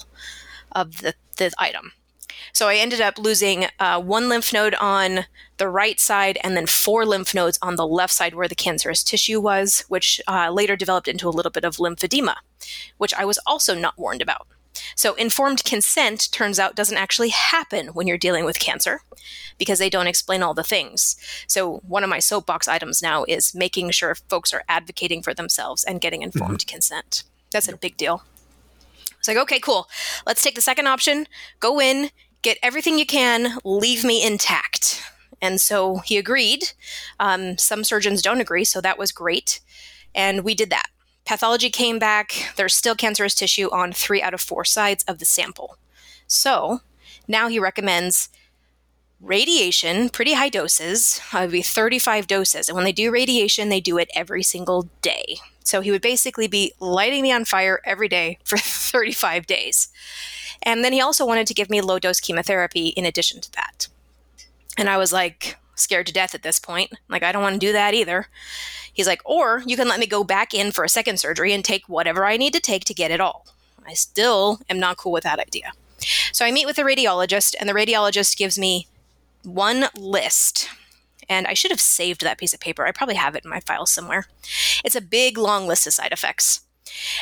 of 0.72 0.98
the, 0.98 1.14
the 1.36 1.52
item. 1.56 1.92
So 2.52 2.66
I 2.66 2.76
ended 2.76 3.00
up 3.00 3.18
losing 3.18 3.66
uh, 3.78 4.00
one 4.00 4.28
lymph 4.28 4.52
node 4.52 4.74
on 4.74 5.26
the 5.58 5.68
right 5.68 6.00
side 6.00 6.38
and 6.42 6.56
then 6.56 6.66
four 6.66 7.04
lymph 7.04 7.34
nodes 7.34 7.58
on 7.60 7.76
the 7.76 7.86
left 7.86 8.12
side 8.12 8.34
where 8.34 8.48
the 8.48 8.54
cancerous 8.54 9.04
tissue 9.04 9.40
was, 9.40 9.84
which 9.88 10.20
uh, 10.26 10.50
later 10.50 10.76
developed 10.76 11.08
into 11.08 11.28
a 11.28 11.30
little 11.30 11.52
bit 11.52 11.64
of 11.64 11.76
lymphedema, 11.76 12.36
which 12.96 13.14
I 13.14 13.24
was 13.24 13.38
also 13.46 13.74
not 13.74 13.98
warned 13.98 14.22
about. 14.22 14.46
So, 14.94 15.14
informed 15.14 15.64
consent 15.64 16.30
turns 16.30 16.58
out 16.58 16.76
doesn't 16.76 16.96
actually 16.96 17.30
happen 17.30 17.88
when 17.88 18.06
you're 18.06 18.18
dealing 18.18 18.44
with 18.44 18.60
cancer 18.60 19.00
because 19.58 19.78
they 19.78 19.90
don't 19.90 20.06
explain 20.06 20.42
all 20.42 20.54
the 20.54 20.62
things. 20.62 21.16
So, 21.46 21.78
one 21.78 22.04
of 22.04 22.10
my 22.10 22.20
soapbox 22.20 22.68
items 22.68 23.02
now 23.02 23.24
is 23.24 23.54
making 23.54 23.90
sure 23.90 24.14
folks 24.14 24.52
are 24.52 24.64
advocating 24.68 25.22
for 25.22 25.34
themselves 25.34 25.82
and 25.82 26.00
getting 26.00 26.22
informed 26.22 26.60
mm-hmm. 26.60 26.74
consent. 26.74 27.24
That's 27.52 27.68
a 27.68 27.76
big 27.76 27.96
deal. 27.96 28.22
It's 29.18 29.26
like, 29.26 29.36
okay, 29.36 29.58
cool. 29.58 29.88
Let's 30.26 30.42
take 30.42 30.54
the 30.54 30.60
second 30.60 30.86
option. 30.86 31.26
Go 31.58 31.80
in, 31.80 32.10
get 32.42 32.58
everything 32.62 32.98
you 32.98 33.06
can, 33.06 33.58
leave 33.64 34.04
me 34.04 34.24
intact. 34.24 35.02
And 35.40 35.60
so 35.60 35.98
he 35.98 36.16
agreed. 36.16 36.72
Um, 37.20 37.58
some 37.58 37.84
surgeons 37.84 38.22
don't 38.22 38.40
agree, 38.40 38.64
so 38.64 38.80
that 38.80 38.98
was 38.98 39.12
great. 39.12 39.60
And 40.14 40.44
we 40.44 40.54
did 40.54 40.70
that. 40.70 40.88
Pathology 41.24 41.70
came 41.70 41.98
back. 41.98 42.52
There's 42.56 42.74
still 42.74 42.94
cancerous 42.94 43.34
tissue 43.34 43.68
on 43.70 43.92
three 43.92 44.22
out 44.22 44.34
of 44.34 44.40
four 44.40 44.64
sides 44.64 45.04
of 45.04 45.18
the 45.18 45.24
sample. 45.24 45.76
So 46.26 46.80
now 47.26 47.48
he 47.48 47.58
recommends 47.58 48.30
radiation, 49.20 50.08
pretty 50.08 50.34
high 50.34 50.48
doses, 50.48 51.20
uh, 51.32 51.40
would 51.42 51.50
be 51.50 51.62
35 51.62 52.26
doses. 52.26 52.68
And 52.68 52.76
when 52.76 52.84
they 52.84 52.92
do 52.92 53.10
radiation, 53.10 53.68
they 53.68 53.80
do 53.80 53.98
it 53.98 54.10
every 54.14 54.42
single 54.42 54.88
day. 55.02 55.36
So 55.64 55.80
he 55.80 55.90
would 55.90 56.02
basically 56.02 56.48
be 56.48 56.72
lighting 56.80 57.22
me 57.22 57.32
on 57.32 57.44
fire 57.44 57.80
every 57.84 58.08
day 58.08 58.38
for 58.44 58.56
35 58.56 59.46
days. 59.46 59.88
And 60.62 60.82
then 60.82 60.92
he 60.92 61.00
also 61.00 61.26
wanted 61.26 61.46
to 61.48 61.54
give 61.54 61.70
me 61.70 61.80
low 61.80 61.98
dose 61.98 62.20
chemotherapy 62.20 62.88
in 62.88 63.04
addition 63.04 63.40
to 63.42 63.52
that. 63.52 63.88
And 64.78 64.88
I 64.88 64.96
was 64.96 65.12
like 65.12 65.58
scared 65.74 66.06
to 66.06 66.12
death 66.12 66.34
at 66.34 66.42
this 66.42 66.58
point. 66.58 66.92
Like, 67.08 67.22
I 67.22 67.32
don't 67.32 67.42
want 67.42 67.54
to 67.54 67.66
do 67.66 67.72
that 67.72 67.92
either. 67.92 68.28
He's 68.92 69.06
like, 69.06 69.20
or 69.24 69.62
you 69.66 69.76
can 69.76 69.88
let 69.88 70.00
me 70.00 70.06
go 70.06 70.24
back 70.24 70.54
in 70.54 70.72
for 70.72 70.84
a 70.84 70.88
second 70.88 71.20
surgery 71.20 71.52
and 71.52 71.64
take 71.64 71.88
whatever 71.88 72.24
I 72.24 72.36
need 72.36 72.52
to 72.54 72.60
take 72.60 72.84
to 72.86 72.94
get 72.94 73.10
it 73.10 73.20
all. 73.20 73.46
I 73.86 73.94
still 73.94 74.60
am 74.68 74.80
not 74.80 74.96
cool 74.96 75.12
with 75.12 75.24
that 75.24 75.38
idea. 75.38 75.72
So 76.32 76.44
I 76.44 76.52
meet 76.52 76.66
with 76.66 76.76
the 76.76 76.82
radiologist, 76.82 77.54
and 77.58 77.68
the 77.68 77.74
radiologist 77.74 78.36
gives 78.36 78.58
me 78.58 78.86
one 79.44 79.86
list. 79.96 80.68
And 81.28 81.46
I 81.46 81.54
should 81.54 81.70
have 81.70 81.80
saved 81.80 82.22
that 82.22 82.38
piece 82.38 82.54
of 82.54 82.60
paper. 82.60 82.86
I 82.86 82.92
probably 82.92 83.16
have 83.16 83.34
it 83.34 83.44
in 83.44 83.50
my 83.50 83.60
file 83.60 83.86
somewhere. 83.86 84.26
It's 84.84 84.96
a 84.96 85.00
big, 85.00 85.36
long 85.38 85.66
list 85.66 85.86
of 85.86 85.92
side 85.92 86.12
effects. 86.12 86.62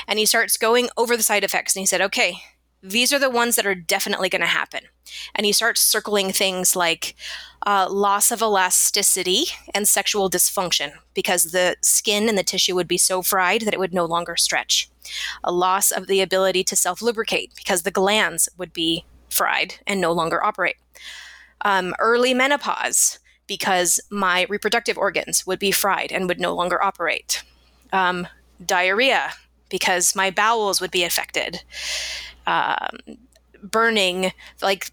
And 0.06 0.18
he 0.18 0.26
starts 0.26 0.56
going 0.56 0.88
over 0.96 1.16
the 1.16 1.22
side 1.22 1.44
effects, 1.44 1.74
and 1.74 1.80
he 1.80 1.86
said, 1.86 2.00
okay, 2.00 2.38
these 2.82 3.12
are 3.12 3.18
the 3.18 3.30
ones 3.30 3.56
that 3.56 3.66
are 3.66 3.74
definitely 3.74 4.28
going 4.28 4.40
to 4.40 4.46
happen. 4.46 4.80
And 5.34 5.46
he 5.46 5.52
starts 5.52 5.80
circling 5.80 6.32
things 6.32 6.76
like 6.76 7.14
uh, 7.66 7.88
loss 7.90 8.30
of 8.30 8.42
elasticity 8.42 9.46
and 9.74 9.88
sexual 9.88 10.30
dysfunction 10.30 10.92
because 11.14 11.52
the 11.52 11.76
skin 11.82 12.28
and 12.28 12.38
the 12.38 12.42
tissue 12.42 12.74
would 12.74 12.88
be 12.88 12.98
so 12.98 13.22
fried 13.22 13.62
that 13.62 13.74
it 13.74 13.80
would 13.80 13.94
no 13.94 14.04
longer 14.04 14.36
stretch. 14.36 14.88
A 15.42 15.52
loss 15.52 15.90
of 15.90 16.06
the 16.06 16.20
ability 16.20 16.64
to 16.64 16.76
self 16.76 17.00
lubricate 17.00 17.52
because 17.56 17.82
the 17.82 17.90
glands 17.90 18.48
would 18.58 18.72
be 18.72 19.04
fried 19.30 19.76
and 19.86 20.00
no 20.00 20.12
longer 20.12 20.42
operate. 20.42 20.76
Um, 21.62 21.94
early 21.98 22.34
menopause 22.34 23.18
because 23.46 24.00
my 24.10 24.46
reproductive 24.48 24.98
organs 24.98 25.46
would 25.46 25.58
be 25.58 25.70
fried 25.70 26.12
and 26.12 26.28
would 26.28 26.40
no 26.40 26.54
longer 26.54 26.82
operate. 26.82 27.42
Um, 27.92 28.26
diarrhea 28.64 29.32
because 29.68 30.14
my 30.16 30.30
bowels 30.30 30.80
would 30.80 30.90
be 30.90 31.04
affected 31.04 31.62
um, 32.46 32.98
burning, 33.62 34.32
like 34.62 34.90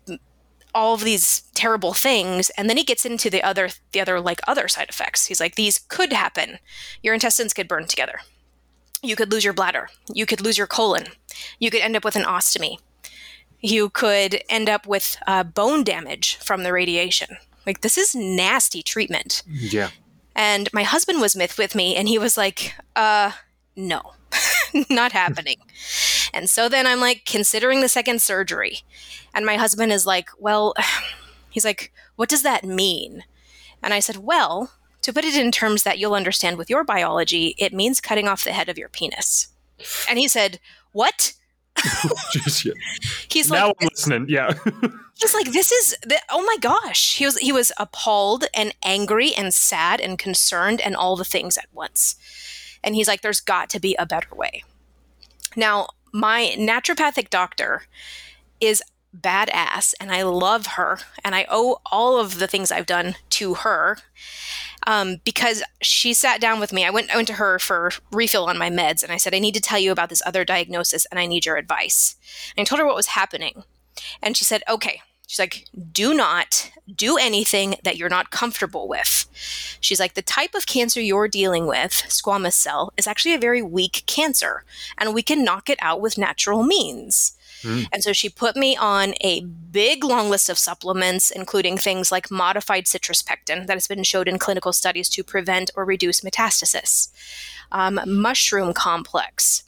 all 0.74 0.94
of 0.94 1.04
these 1.04 1.44
terrible 1.54 1.94
things. 1.94 2.50
And 2.52 2.70
then 2.70 2.78
he 2.78 2.84
gets 2.84 3.06
into 3.06 3.30
the 3.30 3.44
other 3.44 3.70
the 3.92 4.02
other 4.02 4.20
like 4.20 4.42
other 4.48 4.68
side 4.68 4.90
effects. 4.90 5.28
He's 5.28 5.40
like 5.40 5.56
these 5.56 5.80
could 5.80 6.14
happen. 6.14 6.60
Your 7.02 7.14
intestines 7.14 7.54
could 7.54 7.68
burn 7.68 7.86
together. 7.86 8.20
You 9.02 9.16
could 9.16 9.32
lose 9.32 9.44
your 9.44 9.54
bladder. 9.54 9.90
You 10.14 10.26
could 10.26 10.42
lose 10.42 10.58
your 10.58 10.68
colon. 10.68 11.06
You 11.60 11.70
could 11.70 11.82
end 11.82 11.96
up 11.96 12.06
with 12.06 12.16
an 12.16 12.24
ostomy. 12.24 12.78
You 13.60 13.90
could 13.90 14.42
end 14.50 14.70
up 14.70 14.88
with 14.88 15.18
uh, 15.28 15.44
bone 15.44 15.84
damage 15.84 16.38
from 16.38 16.64
the 16.64 16.74
radiation. 16.74 17.38
Like 17.66 17.82
this 17.82 17.98
is 17.98 18.16
nasty 18.16 18.82
treatment. 18.82 19.44
Yeah. 19.48 19.90
And 20.36 20.70
my 20.74 20.84
husband 20.84 21.22
was 21.22 21.36
with 21.36 21.58
with 21.58 21.76
me 21.76 21.96
and 21.96 22.08
he 22.08 22.18
was 22.18 22.38
like 22.38 22.74
uh 22.96 23.32
no 23.76 24.14
not 24.90 25.12
happening 25.12 25.58
and 26.34 26.50
so 26.50 26.68
then 26.68 26.88
I'm 26.88 27.00
like 27.00 27.26
considering 27.26 27.82
the 27.82 27.90
second 27.90 28.22
surgery. 28.22 28.80
And 29.34 29.46
my 29.46 29.56
husband 29.56 29.92
is 29.92 30.06
like, 30.06 30.30
Well, 30.38 30.74
he's 31.50 31.66
like, 31.66 31.94
What 32.16 32.30
does 32.30 32.42
that 32.44 32.64
mean? 32.64 33.24
And 33.82 33.94
I 33.94 34.00
said, 34.00 34.18
Well, 34.18 34.72
to 35.02 35.14
put 35.14 35.26
it 35.26 35.36
in 35.36 35.52
terms 35.52 35.84
that 35.84 36.00
you'll 36.00 36.16
understand 36.16 36.58
with 36.58 36.70
your 36.70 36.84
biology, 36.84 37.56
it 37.58 37.74
means 37.74 38.02
cutting 38.02 38.28
off 38.28 38.44
the 38.44 38.54
head 38.54 38.70
of 38.70 38.78
your 38.78 38.90
penis. 38.90 39.50
And 40.10 40.18
he 40.18 40.28
said, 40.28 40.60
What? 40.92 41.34
He's 43.30 43.52
now 43.52 43.68
like, 43.68 43.76
I'm 43.82 43.88
listening. 43.92 44.26
Yeah. 44.30 44.54
he's 45.20 45.34
like, 45.34 45.52
this 45.52 45.72
is, 45.72 45.98
the, 46.04 46.20
oh 46.30 46.44
my 46.44 46.58
gosh. 46.62 47.18
He 47.18 47.26
was, 47.26 47.38
he 47.38 47.52
was 47.52 47.72
appalled 47.78 48.46
and 48.54 48.74
angry 48.84 49.34
and 49.34 49.54
sad 49.54 50.00
and 50.00 50.18
concerned 50.18 50.82
and 50.82 50.96
all 50.96 51.16
the 51.16 51.26
things 51.26 51.58
at 51.58 51.68
once. 51.74 52.16
And 52.84 52.96
he's 52.96 53.08
like, 53.08 53.22
there's 53.22 53.42
got 53.42 53.70
to 53.72 53.80
be 53.80 53.96
a 53.98 54.06
better 54.06 54.34
way. 54.36 54.64
Now, 55.56 55.88
my 56.14 56.56
naturopathic 56.58 57.30
doctor 57.30 57.84
is 58.62 58.82
badass 59.20 59.94
and 60.00 60.12
I 60.12 60.24
love 60.24 60.68
her 60.68 61.00
and 61.24 61.36
I 61.36 61.46
owe 61.50 61.82
all 61.92 62.20
of 62.20 62.40
the 62.40 62.48
things 62.48 62.72
I've 62.72 62.86
done 62.86 63.16
to 63.32 63.56
her. 63.56 63.98
Um, 64.86 65.18
because 65.24 65.64
she 65.82 66.14
sat 66.14 66.42
down 66.42 66.60
with 66.60 66.74
me. 66.74 66.86
I 66.86 66.90
went, 66.90 67.10
I 67.10 67.16
went 67.16 67.28
to 67.30 67.36
her 67.36 67.58
for 67.58 67.92
refill 68.12 68.46
on 68.46 68.58
my 68.58 68.70
meds 68.70 69.02
and 69.02 69.14
I 69.14 69.18
said, 69.18 69.34
I 69.34 69.40
need 69.40 69.54
to 69.56 69.62
tell 69.62 69.80
you 69.80 69.92
about 69.92 70.10
this 70.10 70.22
other 70.26 70.44
diagnosis 70.44 71.06
and 71.06 71.20
I 71.20 71.26
need 71.26 71.46
your 71.46 71.56
advice. 71.56 72.16
And 72.56 72.64
I 72.64 72.66
told 72.68 72.80
her 72.80 72.86
what 72.86 72.96
was 72.96 73.08
happening. 73.08 73.64
And 74.22 74.36
she 74.36 74.44
said, 74.44 74.62
okay. 74.70 75.02
She's 75.28 75.40
like, 75.40 75.66
do 75.92 76.14
not 76.14 76.72
do 76.94 77.18
anything 77.18 77.76
that 77.84 77.98
you're 77.98 78.10
not 78.10 78.30
comfortable 78.30 78.88
with. 78.88 79.26
She's 79.80 80.00
like, 80.00 80.14
the 80.14 80.22
type 80.22 80.54
of 80.54 80.66
cancer 80.66 81.02
you're 81.02 81.28
dealing 81.28 81.66
with, 81.66 81.92
squamous 81.92 82.54
cell, 82.54 82.94
is 82.98 83.08
actually 83.08 83.34
a 83.34 83.40
very 83.40 83.62
weak 83.62 84.04
cancer, 84.06 84.64
and 84.98 85.14
we 85.14 85.24
can 85.24 85.44
knock 85.44 85.70
it 85.70 85.80
out 85.82 86.02
with 86.02 86.18
natural 86.18 86.64
means. 86.64 87.38
Mm. 87.64 87.88
And 87.94 88.04
so 88.04 88.14
she 88.14 88.30
put 88.30 88.56
me 88.56 88.76
on 88.76 89.14
a 89.22 89.42
big 89.42 90.04
long 90.04 90.30
list 90.30 90.50
of 90.50 90.58
supplements, 90.58 91.32
including 91.32 91.78
things 91.78 92.12
like 92.12 92.30
modified 92.30 92.88
citrus 92.88 93.22
pectin 93.22 93.66
that 93.66 93.76
has 93.76 93.88
been 93.88 94.04
showed 94.04 94.28
in 94.28 94.38
clinical 94.38 94.74
studies 94.74 95.10
to 95.10 95.24
prevent 95.24 95.72
or 95.76 95.86
reduce 95.86 96.22
metastasis, 96.22 97.10
um, 97.72 98.00
mushroom 98.06 98.74
complex, 98.74 99.64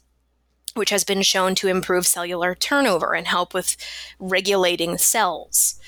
which 0.76 0.90
has 0.90 1.04
been 1.04 1.22
shown 1.22 1.54
to 1.56 1.68
improve 1.68 2.06
cellular 2.06 2.54
turnover 2.54 3.14
and 3.14 3.26
help 3.26 3.54
with 3.54 3.76
regulating 4.18 4.98
cells 4.98 5.80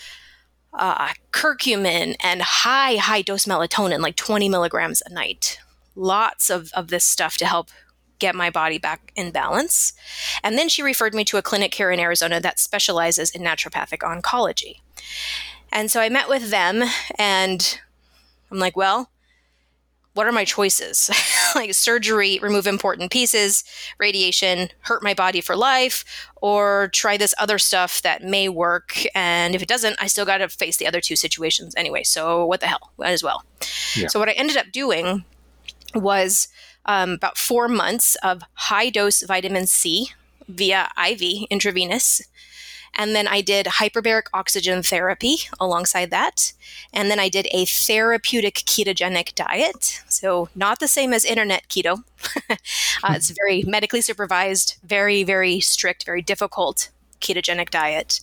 uh, 0.75 1.13
curcumin 1.33 2.15
and 2.21 2.43
high, 2.43 2.97
high 2.97 3.23
dose 3.23 3.47
melatonin, 3.47 4.01
like 4.01 4.17
20 4.17 4.49
milligrams 4.49 5.03
a 5.07 5.13
night. 5.13 5.59
Lots 5.95 6.51
of, 6.51 6.71
of 6.75 6.89
this 6.89 7.05
stuff 7.05 7.37
to 7.39 7.47
help 7.47 7.71
get 8.19 8.35
my 8.35 8.51
body 8.51 8.79
back 8.79 9.13
in 9.15 9.31
balance. 9.31 9.93
And 10.43 10.59
then 10.59 10.69
she 10.69 10.83
referred 10.83 11.15
me 11.15 11.25
to 11.27 11.37
a 11.37 11.43
clinic 11.43 11.75
here 11.75 11.91
in 11.91 12.01
Arizona 12.01 12.41
that 12.41 12.59
specializes 12.59 13.31
in 13.31 13.43
naturopathic 13.43 13.99
oncology. 13.99 14.81
And 15.71 15.91
so 15.91 16.01
I 16.01 16.09
met 16.09 16.29
with 16.29 16.51
them 16.51 16.83
and 17.19 17.81
I'm 18.51 18.59
like, 18.59 18.77
well, 18.77 19.11
what 20.19 20.27
are 20.27 20.33
my 20.33 20.45
choices? 20.45 21.13
like 21.55 21.73
surgery, 21.73 22.41
remove 22.43 22.67
important 22.67 23.13
pieces, 23.13 23.63
radiation, 23.99 24.69
hurt 24.81 25.01
my 25.01 25.15
body 25.15 25.41
for 25.41 25.55
life, 25.55 26.05
or 26.43 26.91
try 26.93 27.17
this 27.17 27.37
other 27.39 27.57
stuff 27.57 28.03
that 28.03 28.25
may 28.25 28.49
work. 28.49 29.05
And 29.15 29.55
if 29.55 29.63
it 29.63 29.69
doesn't, 29.69 29.97
I 30.01 30.09
still 30.09 30.25
got 30.27 30.39
to 30.39 30.49
face 30.49 30.77
the 30.77 30.89
other 30.89 31.01
two 31.01 31.15
situations 31.15 31.73
anyway. 31.77 32.03
So 32.03 32.45
what 32.45 32.59
the 32.59 32.67
hell? 32.67 32.91
Might 32.99 33.11
as 33.11 33.23
well. 33.23 33.45
Yeah. 33.95 34.09
So 34.09 34.19
what 34.19 34.29
I 34.29 34.33
ended 34.33 34.57
up 34.57 34.73
doing 34.73 35.25
was 35.95 36.49
um, 36.87 37.11
about 37.11 37.39
four 37.39 37.69
months 37.69 38.17
of 38.17 38.43
high 38.55 38.91
dose 38.91 39.23
vitamin 39.23 39.69
C 39.69 40.09
via 40.49 40.89
IV 40.99 41.47
intravenous 41.49 42.23
and 42.95 43.15
then 43.15 43.29
I 43.29 43.41
did 43.41 43.67
hyperbaric 43.67 44.25
oxygen 44.35 44.83
therapy 44.83 45.37
alongside 45.61 46.11
that. 46.11 46.53
And 46.93 47.11
then 47.11 47.21
I 47.21 47.29
did 47.29 47.47
a 47.53 47.65
therapeutic 47.65 48.55
ketogenic 48.55 49.35
diet. 49.35 50.03
So, 50.09 50.49
not 50.55 50.81
the 50.81 50.89
same 50.89 51.13
as 51.13 51.25
internet 51.25 51.69
keto. 51.69 52.05
uh, 52.51 52.55
it's 53.11 53.31
very 53.31 53.63
medically 53.63 54.01
supervised, 54.01 54.77
very, 54.85 55.23
very 55.23 55.61
strict, 55.61 56.05
very 56.05 56.23
difficult 56.23 56.91
ketogenic 57.21 57.71
diet. 57.71 58.21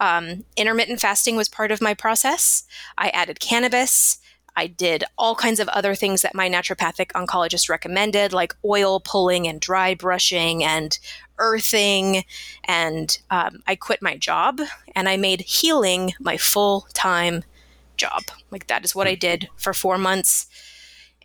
Um, 0.00 0.44
intermittent 0.56 1.00
fasting 1.00 1.36
was 1.36 1.48
part 1.48 1.72
of 1.72 1.80
my 1.80 1.94
process. 1.94 2.64
I 2.98 3.08
added 3.10 3.40
cannabis. 3.40 4.18
I 4.56 4.66
did 4.66 5.04
all 5.18 5.34
kinds 5.34 5.60
of 5.60 5.68
other 5.68 5.94
things 5.94 6.22
that 6.22 6.34
my 6.34 6.48
naturopathic 6.48 7.12
oncologist 7.12 7.68
recommended, 7.68 8.32
like 8.32 8.54
oil 8.64 9.00
pulling 9.00 9.46
and 9.46 9.60
dry 9.60 9.94
brushing 9.94 10.64
and 10.64 10.98
earthing. 11.38 12.24
And 12.64 13.18
um, 13.30 13.62
I 13.66 13.76
quit 13.76 14.02
my 14.02 14.16
job 14.16 14.60
and 14.94 15.08
I 15.08 15.16
made 15.16 15.42
healing 15.42 16.12
my 16.20 16.36
full 16.36 16.86
time 16.92 17.44
job. 17.96 18.22
Like 18.50 18.66
that 18.66 18.84
is 18.84 18.94
what 18.94 19.06
I 19.06 19.14
did 19.14 19.48
for 19.56 19.72
four 19.72 19.98
months. 19.98 20.46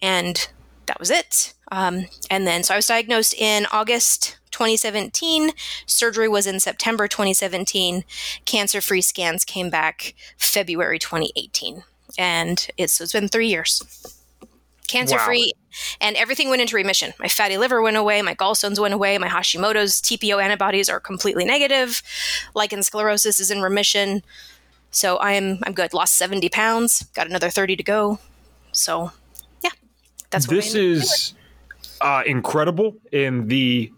And 0.01 0.49
that 0.87 0.99
was 0.99 1.11
it. 1.11 1.53
Um, 1.71 2.07
and 2.29 2.45
then, 2.45 2.63
so 2.63 2.73
I 2.73 2.77
was 2.77 2.87
diagnosed 2.87 3.33
in 3.33 3.65
August 3.71 4.37
2017. 4.51 5.51
Surgery 5.85 6.27
was 6.27 6.47
in 6.47 6.59
September 6.59 7.07
2017. 7.07 8.03
Cancer 8.45 8.81
free 8.81 9.01
scans 9.01 9.45
came 9.45 9.69
back 9.69 10.13
February 10.37 10.99
2018 10.99 11.83
and 12.17 12.67
it's, 12.77 12.99
it's 12.99 13.13
been 13.13 13.29
three 13.29 13.47
years. 13.47 13.81
Cancer 14.87 15.17
free. 15.19 15.53
And 15.99 16.15
everything 16.15 16.49
went 16.49 16.61
into 16.61 16.75
remission. 16.75 17.13
My 17.19 17.27
fatty 17.27 17.57
liver 17.57 17.81
went 17.81 17.97
away, 17.97 18.21
my 18.21 18.35
gallstones 18.35 18.79
went 18.79 18.93
away, 18.93 19.17
my 19.17 19.27
Hashimoto's 19.27 20.01
TPO 20.01 20.41
antibodies 20.41 20.89
are 20.89 20.99
completely 20.99 21.45
negative, 21.45 22.01
lichen 22.53 22.79
sclerosus 22.79 23.39
is 23.39 23.51
in 23.51 23.61
remission. 23.61 24.23
So 24.91 25.17
I'm 25.19 25.59
I'm 25.63 25.73
good. 25.73 25.93
Lost 25.93 26.15
70 26.15 26.49
pounds, 26.49 27.03
got 27.13 27.27
another 27.27 27.49
30 27.49 27.77
to 27.77 27.83
go. 27.83 28.19
So 28.71 29.11
yeah, 29.63 29.71
that's 30.29 30.47
what 30.47 30.55
this 30.55 30.75
is 30.75 31.33
uh, 32.01 32.23
incredible 32.25 32.95
in 33.11 33.47
the 33.47 33.91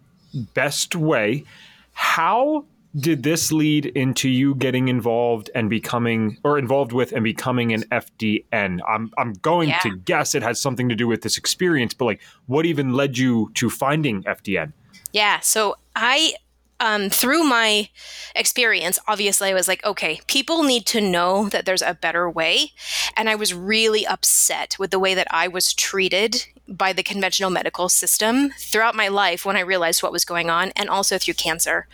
best 0.54 0.94
way. 0.94 1.44
How 1.92 2.64
did 2.96 3.22
this 3.22 3.50
lead 3.50 3.86
into 3.86 4.28
you 4.28 4.54
getting 4.54 4.88
involved 4.88 5.50
and 5.54 5.68
becoming 5.68 6.38
or 6.44 6.58
involved 6.58 6.92
with 6.92 7.12
and 7.12 7.24
becoming 7.24 7.72
an 7.72 7.82
FDN? 7.84 8.80
I'm 8.88 9.12
I'm 9.18 9.32
going 9.34 9.70
yeah. 9.70 9.78
to 9.80 9.96
guess 9.96 10.34
it 10.34 10.42
has 10.42 10.60
something 10.60 10.88
to 10.88 10.94
do 10.94 11.06
with 11.06 11.22
this 11.22 11.36
experience, 11.36 11.94
but 11.94 12.04
like 12.04 12.20
what 12.46 12.66
even 12.66 12.92
led 12.92 13.18
you 13.18 13.50
to 13.54 13.68
finding 13.68 14.22
FDN? 14.24 14.72
Yeah, 15.12 15.40
so 15.40 15.76
I 15.96 16.34
um, 16.80 17.08
through 17.10 17.44
my 17.44 17.88
experience, 18.34 18.98
obviously, 19.06 19.50
I 19.50 19.54
was 19.54 19.68
like, 19.68 19.84
okay, 19.84 20.20
people 20.26 20.62
need 20.62 20.86
to 20.86 21.00
know 21.00 21.48
that 21.48 21.66
there's 21.66 21.82
a 21.82 21.94
better 21.94 22.28
way. 22.28 22.72
And 23.16 23.28
I 23.28 23.34
was 23.34 23.54
really 23.54 24.06
upset 24.06 24.76
with 24.78 24.90
the 24.90 24.98
way 24.98 25.14
that 25.14 25.28
I 25.30 25.48
was 25.48 25.72
treated 25.72 26.46
by 26.66 26.92
the 26.92 27.02
conventional 27.02 27.50
medical 27.50 27.88
system 27.88 28.50
throughout 28.58 28.94
my 28.94 29.08
life 29.08 29.44
when 29.44 29.56
I 29.56 29.60
realized 29.60 30.02
what 30.02 30.12
was 30.12 30.24
going 30.24 30.50
on, 30.50 30.72
and 30.76 30.88
also 30.88 31.18
through 31.18 31.34
cancer 31.34 31.86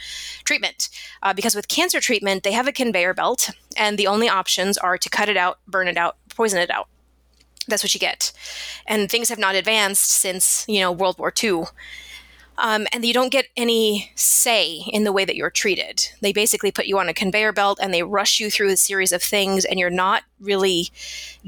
treatment. 0.44 0.88
Uh, 1.22 1.34
because 1.34 1.54
with 1.54 1.68
cancer 1.68 2.00
treatment, 2.00 2.42
they 2.42 2.52
have 2.52 2.68
a 2.68 2.72
conveyor 2.72 3.14
belt, 3.14 3.50
and 3.76 3.98
the 3.98 4.06
only 4.06 4.28
options 4.28 4.78
are 4.78 4.96
to 4.96 5.10
cut 5.10 5.28
it 5.28 5.36
out, 5.36 5.58
burn 5.66 5.88
it 5.88 5.96
out, 5.96 6.16
poison 6.34 6.60
it 6.60 6.70
out. 6.70 6.88
That's 7.66 7.82
what 7.82 7.94
you 7.94 8.00
get. 8.00 8.32
And 8.86 9.10
things 9.10 9.28
have 9.28 9.38
not 9.38 9.54
advanced 9.54 10.10
since, 10.10 10.64
you 10.68 10.80
know, 10.80 10.90
World 10.90 11.18
War 11.18 11.32
II 11.42 11.64
um, 12.60 12.86
and 12.92 13.04
you 13.04 13.12
don't 13.12 13.32
get 13.32 13.46
any 13.56 14.12
say 14.14 14.82
in 14.92 15.04
the 15.04 15.12
way 15.12 15.24
that 15.24 15.34
you're 15.34 15.50
treated. 15.50 16.06
They 16.20 16.32
basically 16.32 16.70
put 16.70 16.86
you 16.86 16.98
on 16.98 17.08
a 17.08 17.14
conveyor 17.14 17.52
belt 17.52 17.78
and 17.82 17.92
they 17.92 18.02
rush 18.02 18.38
you 18.38 18.50
through 18.50 18.68
a 18.68 18.76
series 18.76 19.12
of 19.12 19.22
things, 19.22 19.64
and 19.64 19.80
you're 19.80 19.90
not 19.90 20.22
really 20.38 20.90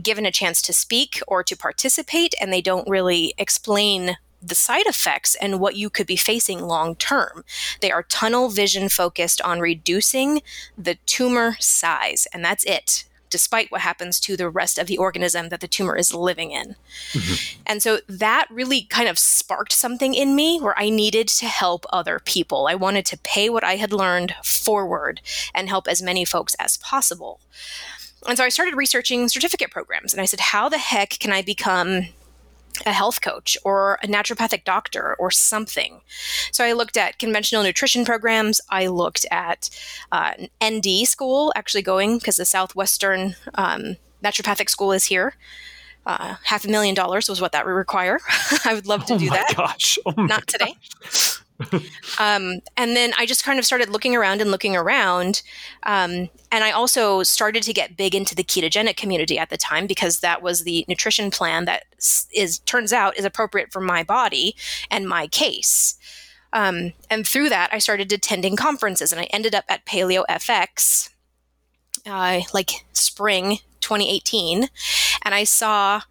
given 0.02 0.26
a 0.26 0.32
chance 0.32 0.60
to 0.62 0.72
speak 0.72 1.20
or 1.28 1.44
to 1.44 1.56
participate, 1.56 2.34
and 2.40 2.52
they 2.52 2.62
don't 2.62 2.88
really 2.88 3.34
explain 3.38 4.16
the 4.42 4.54
side 4.56 4.86
effects 4.86 5.36
and 5.36 5.60
what 5.60 5.76
you 5.76 5.88
could 5.88 6.06
be 6.06 6.16
facing 6.16 6.62
long 6.62 6.96
term. 6.96 7.44
They 7.80 7.92
are 7.92 8.02
tunnel 8.02 8.48
vision 8.48 8.88
focused 8.88 9.40
on 9.42 9.60
reducing 9.60 10.42
the 10.76 10.96
tumor 11.06 11.56
size, 11.60 12.26
and 12.32 12.44
that's 12.44 12.64
it 12.64 13.04
despite 13.32 13.72
what 13.72 13.80
happens 13.80 14.20
to 14.20 14.36
the 14.36 14.48
rest 14.48 14.78
of 14.78 14.86
the 14.86 14.98
organism 14.98 15.48
that 15.48 15.60
the 15.60 15.66
tumor 15.66 15.96
is 15.96 16.14
living 16.14 16.52
in. 16.52 16.76
Mm-hmm. 17.12 17.62
And 17.66 17.82
so 17.82 17.98
that 18.06 18.46
really 18.50 18.82
kind 18.82 19.08
of 19.08 19.18
sparked 19.18 19.72
something 19.72 20.14
in 20.14 20.36
me 20.36 20.60
where 20.60 20.78
I 20.78 20.90
needed 20.90 21.26
to 21.28 21.46
help 21.46 21.86
other 21.90 22.20
people. 22.20 22.68
I 22.68 22.76
wanted 22.76 23.06
to 23.06 23.18
pay 23.18 23.48
what 23.48 23.64
I 23.64 23.76
had 23.76 23.92
learned 23.92 24.34
forward 24.44 25.20
and 25.54 25.68
help 25.68 25.88
as 25.88 26.02
many 26.02 26.24
folks 26.24 26.54
as 26.60 26.76
possible. 26.76 27.40
And 28.28 28.38
so 28.38 28.44
I 28.44 28.50
started 28.50 28.76
researching 28.76 29.28
certificate 29.28 29.70
programs 29.70 30.12
and 30.12 30.20
I 30.20 30.26
said, 30.26 30.40
how 30.40 30.68
the 30.68 30.78
heck 30.78 31.10
can 31.18 31.32
I 31.32 31.42
become 31.42 32.06
a 32.86 32.92
health 32.92 33.20
coach 33.20 33.56
or 33.64 33.98
a 34.02 34.06
naturopathic 34.06 34.64
doctor 34.64 35.14
or 35.18 35.30
something. 35.30 36.00
So 36.50 36.64
I 36.64 36.72
looked 36.72 36.96
at 36.96 37.18
conventional 37.18 37.62
nutrition 37.62 38.04
programs. 38.04 38.60
I 38.70 38.86
looked 38.86 39.26
at 39.30 39.70
uh, 40.10 40.32
ND 40.64 41.06
school, 41.06 41.52
actually 41.56 41.82
going 41.82 42.18
because 42.18 42.36
the 42.36 42.44
Southwestern 42.44 43.36
um, 43.54 43.96
Naturopathic 44.22 44.68
School 44.68 44.92
is 44.92 45.04
here. 45.04 45.34
Uh, 46.04 46.34
half 46.44 46.64
a 46.64 46.68
million 46.68 46.94
dollars 46.94 47.28
was 47.28 47.40
what 47.40 47.52
that 47.52 47.64
would 47.64 47.72
require. 47.72 48.18
I 48.64 48.74
would 48.74 48.86
love 48.86 49.04
to 49.06 49.14
oh 49.14 49.18
do 49.18 49.30
that. 49.30 49.54
Gosh. 49.56 49.98
Oh 50.04 50.12
Not 50.16 50.46
today. 50.48 50.74
Um, 52.18 52.60
and 52.76 52.94
then 52.94 53.12
I 53.18 53.26
just 53.26 53.44
kind 53.44 53.58
of 53.58 53.64
started 53.64 53.88
looking 53.88 54.14
around 54.14 54.40
and 54.40 54.50
looking 54.50 54.76
around. 54.76 55.42
Um, 55.84 56.28
and 56.50 56.62
I 56.64 56.70
also 56.70 57.22
started 57.22 57.62
to 57.64 57.72
get 57.72 57.96
big 57.96 58.14
into 58.14 58.34
the 58.34 58.44
ketogenic 58.44 58.96
community 58.96 59.38
at 59.38 59.50
the 59.50 59.56
time 59.56 59.86
because 59.86 60.20
that 60.20 60.42
was 60.42 60.62
the 60.62 60.84
nutrition 60.88 61.30
plan 61.30 61.64
that 61.64 61.84
is 62.34 62.58
turns 62.60 62.92
out 62.92 63.16
is 63.16 63.24
appropriate 63.24 63.72
for 63.72 63.80
my 63.80 64.02
body 64.02 64.54
and 64.90 65.08
my 65.08 65.26
case. 65.26 65.96
Um, 66.52 66.92
and 67.10 67.26
through 67.26 67.48
that, 67.48 67.70
I 67.72 67.78
started 67.78 68.12
attending 68.12 68.56
conferences, 68.56 69.12
and 69.12 69.20
I 69.20 69.24
ended 69.24 69.54
up 69.54 69.64
at 69.68 69.86
Paleo 69.86 70.24
FX, 70.28 71.10
uh, 72.06 72.42
like 72.52 72.84
spring 72.92 73.58
2018, 73.80 74.68
and 75.24 75.34
I 75.34 75.44
saw 75.44 76.02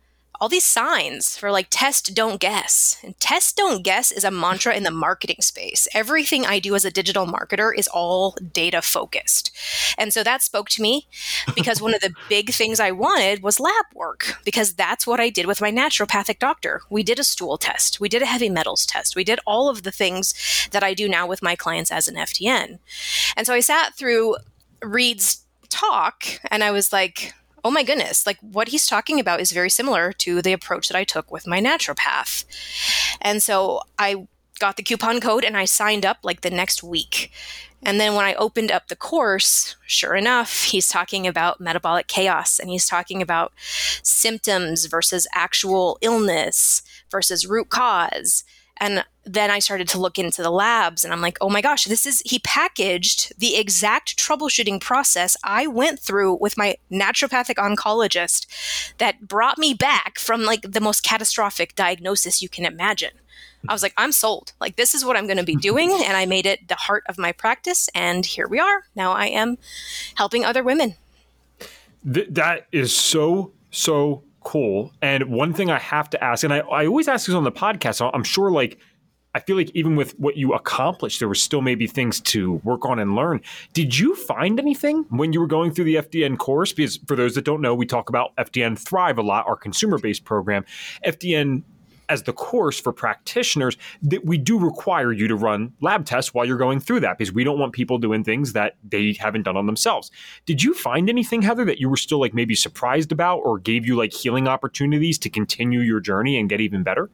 all 0.42 0.50
these 0.50 0.66
signs 0.66 1.38
for 1.38 1.52
like 1.52 1.68
test, 1.70 2.16
don't 2.16 2.40
guess. 2.40 2.98
And 3.04 3.18
test, 3.20 3.56
don't 3.56 3.84
guess 3.84 4.12
is 4.12 4.24
a 4.24 4.32
mantra 4.32 4.76
in 4.76 4.82
the 4.82 4.90
marketing 4.90 5.38
space. 5.40 5.88
Everything 5.94 6.48
I 6.48 6.58
do 6.58 6.74
as 6.74 6.84
a 6.84 6.90
digital 6.90 7.28
marketer 7.28 7.72
is 7.78 7.88
all 7.88 8.36
data 8.52 8.82
focused. 8.82 9.56
And 10.00 10.12
so 10.12 10.24
that 10.24 10.42
spoke 10.42 10.68
to 10.70 10.82
me 10.82 11.08
because 11.54 11.80
one 11.80 11.94
of 11.94 12.02
the 12.02 12.16
big 12.30 12.50
things 12.50 12.80
I 12.80 12.90
wanted 12.90 13.44
was 13.44 13.60
lab 13.60 13.86
work 13.94 14.34
because 14.44 14.74
that's 14.74 15.06
what 15.06 15.20
I 15.20 15.30
did 15.30 15.46
with 15.46 15.62
my 15.62 15.72
naturopathic 15.72 16.40
doctor. 16.40 16.82
We 16.90 17.04
did 17.04 17.20
a 17.20 17.24
stool 17.24 17.60
test, 17.60 18.00
we 18.00 18.10
did 18.10 18.24
a 18.24 18.26
heavy 18.26 18.50
metals 18.50 18.88
test, 18.88 19.16
we 19.16 19.24
did 19.24 19.40
all 19.46 19.70
of 19.70 19.84
the 19.84 19.92
things 19.92 20.34
that 20.72 20.84
I 20.84 20.96
do 20.96 21.08
now 21.08 21.28
with 21.28 21.44
my 21.44 21.56
clients 21.56 21.92
as 21.92 22.08
an 22.08 22.16
FDN. 22.16 22.80
And 23.38 23.46
so 23.46 23.54
I 23.54 23.60
sat 23.60 23.94
through 23.96 24.38
Reed's 24.82 25.44
talk 25.70 26.26
and 26.50 26.64
I 26.64 26.72
was 26.72 26.92
like, 26.92 27.36
oh 27.64 27.72
my 27.72 27.84
goodness, 27.84 28.26
like 28.26 28.38
what 28.42 28.70
he's 28.70 28.88
talking 28.88 29.20
about 29.20 29.40
is 29.40 29.52
very 29.52 29.70
similar 29.70 30.12
to 30.14 30.42
the 30.42 30.54
approach 30.54 30.88
that 30.88 30.98
I 30.98 31.04
took 31.04 31.32
with 31.32 31.48
my 31.48 31.60
naturopath. 31.60 32.46
And 33.22 33.42
so 33.42 33.82
I 34.00 34.28
got 34.60 34.78
the 34.78 34.84
coupon 34.84 35.20
code 35.20 35.44
and 35.44 35.58
I 35.58 35.66
signed 35.66 36.06
up 36.06 36.20
like 36.24 36.42
the 36.42 36.50
next 36.50 36.84
week. 36.84 37.32
And 37.84 38.00
then 38.00 38.14
when 38.14 38.26
I 38.26 38.36
opened 38.36 38.72
up 38.72 38.88
the 38.88 38.96
course, 38.96 39.76
sure 39.88 40.16
enough, 40.16 40.66
he's 40.66 40.88
talking 40.88 41.26
about 41.26 41.60
metabolic 41.60 42.08
chaos 42.08 42.60
and 42.60 42.70
he's 42.70 42.88
talking 42.88 43.22
about 43.22 43.54
symptoms 44.04 44.86
versus 44.86 45.28
actual 45.34 45.98
illness 46.02 46.84
versus 47.10 47.48
root 47.48 47.70
cause. 47.70 48.44
And 48.80 49.04
then 49.24 49.52
I 49.52 49.60
started 49.60 49.88
to 49.90 50.00
look 50.00 50.18
into 50.18 50.42
the 50.42 50.50
labs 50.50 51.04
and 51.04 51.14
I'm 51.14 51.22
like, 51.22 51.38
oh 51.42 51.50
my 51.50 51.62
gosh, 51.62 51.86
this 51.86 52.06
is, 52.06 52.22
he 52.26 52.40
packaged 52.40 53.38
the 53.38 53.56
exact 53.56 54.18
troubleshooting 54.18 54.82
process 54.82 55.38
I 55.44 55.68
went 55.68 56.00
through 56.00 56.38
with 56.42 56.58
my 56.58 56.78
naturopathic 56.92 57.56
oncologist 57.56 58.48
that 58.98 59.28
brought 59.28 59.58
me 59.58 59.74
back 59.74 60.18
from 60.18 60.44
like 60.44 60.64
the 60.64 60.82
most 60.82 61.04
catastrophic 61.04 61.76
diagnosis 61.76 62.42
you 62.42 62.50
can 62.50 62.66
imagine. 62.66 63.12
I 63.70 63.74
was 63.74 63.84
like, 63.84 63.94
I'm 63.96 64.12
sold. 64.12 64.54
Like, 64.60 64.76
this 64.76 64.96
is 64.96 65.06
what 65.06 65.16
I'm 65.16 65.28
going 65.28 65.38
to 65.38 65.44
be 65.44 65.56
doing. 65.70 65.92
And 65.92 66.18
I 66.18 66.26
made 66.26 66.48
it 66.48 66.68
the 66.68 66.76
heart 66.76 67.04
of 67.08 67.20
my 67.20 67.32
practice. 67.32 67.90
And 67.94 68.26
here 68.26 68.48
we 68.48 68.60
are. 68.60 68.86
Now 68.96 69.12
I 69.12 69.28
am 69.28 69.60
helping 70.16 70.44
other 70.44 70.64
women. 70.64 70.96
Th- 72.12 72.28
that 72.32 72.68
is 72.72 72.96
so, 72.96 73.52
so 73.70 74.24
Cool. 74.44 74.92
And 75.04 75.26
one 75.26 75.54
thing 75.54 75.70
I 75.70 75.78
have 75.78 76.10
to 76.12 76.24
ask, 76.24 76.44
and 76.44 76.52
I, 76.52 76.60
I 76.60 76.88
always 76.88 77.08
ask 77.08 77.28
this 77.28 77.36
on 77.36 77.44
the 77.44 77.52
podcast, 77.52 77.96
so 77.96 78.10
I'm 78.12 78.24
sure 78.24 78.50
like 78.50 78.80
I 79.34 79.40
feel 79.40 79.56
like 79.56 79.72
even 79.74 79.96
with 79.96 80.20
what 80.20 80.36
you 80.36 80.54
accomplished, 80.54 81.20
there 81.20 81.28
were 81.28 81.36
still 81.36 81.62
maybe 81.62 81.88
things 81.88 82.20
to 82.22 82.54
work 82.64 82.86
on 82.86 83.00
and 83.00 83.16
learn. 83.16 83.42
Did 83.74 83.98
you 83.98 84.16
find 84.16 84.60
anything 84.60 85.06
when 85.10 85.32
you 85.32 85.40
were 85.40 85.48
going 85.48 85.72
through 85.72 85.86
the 85.86 85.96
FDN 85.96 86.38
course? 86.38 86.74
Because 86.74 86.98
for 87.08 87.16
those 87.16 87.36
that 87.36 87.46
don't 87.46 87.62
know, 87.62 87.74
we 87.74 87.86
talk 87.86 88.10
about 88.10 88.36
FDN 88.36 88.78
Thrive 88.78 89.18
a 89.18 89.22
lot, 89.22 89.48
our 89.48 89.56
consumer 89.56 89.98
based 89.98 90.26
program. 90.26 90.66
FDN 91.06 91.64
as 92.12 92.24
the 92.24 92.34
course 92.34 92.78
for 92.78 92.92
practitioners 92.92 93.78
that 94.02 94.26
we 94.26 94.38
do 94.38 94.60
require 94.60 95.14
you 95.14 95.30
to 95.30 95.36
run 95.36 95.72
lab 95.80 96.06
tests 96.06 96.34
while 96.34 96.46
you're 96.46 96.58
going 96.58 96.78
through 96.78 97.00
that 97.00 97.18
because 97.18 97.32
we 97.32 97.46
don't 97.46 97.58
want 97.58 97.72
people 97.72 97.98
doing 97.98 98.22
things 98.22 98.52
that 98.52 98.76
they 98.84 99.14
haven't 99.18 99.44
done 99.44 99.56
on 99.56 99.66
themselves. 99.66 100.12
Did 100.46 100.62
you 100.62 100.74
find 100.74 101.10
anything, 101.10 101.42
Heather, 101.42 101.64
that 101.64 101.80
you 101.80 101.88
were 101.88 101.96
still 101.96 102.20
like 102.20 102.34
maybe 102.34 102.54
surprised 102.54 103.14
about 103.14 103.38
or 103.38 103.60
gave 103.60 103.86
you 103.86 103.96
like 103.96 104.12
healing 104.12 104.46
opportunities 104.46 105.18
to 105.20 105.30
continue 105.30 105.80
your 105.80 106.02
journey 106.02 106.38
and 106.38 106.50
get 106.50 106.60
even 106.60 106.84
better? 106.84 107.10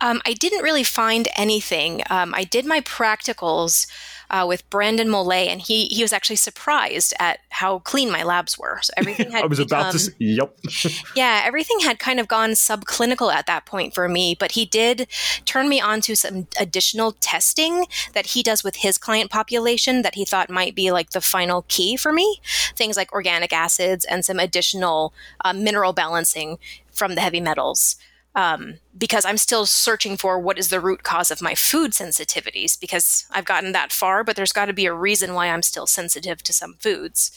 Um, 0.00 0.20
I 0.26 0.34
didn't 0.34 0.62
really 0.62 0.84
find 0.84 1.28
anything. 1.36 2.02
Um, 2.10 2.34
I 2.34 2.44
did 2.44 2.66
my 2.66 2.80
practicals 2.80 3.86
uh, 4.30 4.44
with 4.46 4.68
Brandon 4.70 5.08
Molay, 5.08 5.46
and 5.48 5.60
he 5.60 5.86
he 5.86 6.02
was 6.02 6.12
actually 6.12 6.36
surprised 6.36 7.14
at 7.18 7.38
how 7.50 7.78
clean 7.80 8.10
my 8.10 8.22
labs 8.22 8.58
were. 8.58 8.80
So 8.82 8.92
everything 8.96 9.30
had. 9.32 9.44
I 9.44 9.46
was 9.46 9.58
become, 9.58 9.80
about 9.80 9.92
to. 9.92 9.98
Say, 9.98 10.12
yep. 10.18 10.56
yeah, 11.16 11.42
everything 11.44 11.80
had 11.80 11.98
kind 11.98 12.18
of 12.18 12.28
gone 12.28 12.50
subclinical 12.50 13.32
at 13.32 13.46
that 13.46 13.64
point 13.66 13.94
for 13.94 14.08
me, 14.08 14.36
but 14.38 14.52
he 14.52 14.64
did 14.64 15.06
turn 15.44 15.68
me 15.68 15.80
on 15.80 16.00
to 16.02 16.16
some 16.16 16.48
additional 16.58 17.12
testing 17.12 17.86
that 18.12 18.26
he 18.26 18.42
does 18.42 18.64
with 18.64 18.76
his 18.76 18.98
client 18.98 19.30
population 19.30 20.02
that 20.02 20.14
he 20.14 20.24
thought 20.24 20.50
might 20.50 20.74
be 20.74 20.90
like 20.90 21.10
the 21.10 21.20
final 21.20 21.64
key 21.68 21.96
for 21.96 22.12
me. 22.12 22.40
Things 22.76 22.96
like 22.96 23.12
organic 23.12 23.52
acids 23.52 24.04
and 24.04 24.24
some 24.24 24.38
additional 24.38 25.14
uh, 25.44 25.52
mineral 25.52 25.92
balancing 25.92 26.58
from 26.90 27.14
the 27.14 27.20
heavy 27.20 27.40
metals 27.40 27.96
um, 28.34 28.74
because 28.96 29.24
I'm 29.24 29.36
still 29.38 29.66
searching 29.66 30.16
for 30.16 30.38
what 30.38 30.58
is 30.58 30.68
the 30.68 30.80
root 30.80 31.02
cause 31.02 31.30
of 31.30 31.40
my 31.40 31.54
food 31.54 31.92
sensitivities 31.92 32.78
because 32.78 33.26
I've 33.30 33.44
gotten 33.44 33.72
that 33.72 33.92
far, 33.92 34.24
but 34.24 34.36
there's 34.36 34.52
got 34.52 34.66
to 34.66 34.72
be 34.72 34.86
a 34.86 34.94
reason 34.94 35.34
why 35.34 35.48
I'm 35.48 35.62
still 35.62 35.86
sensitive 35.86 36.42
to 36.42 36.52
some 36.52 36.74
foods. 36.74 37.30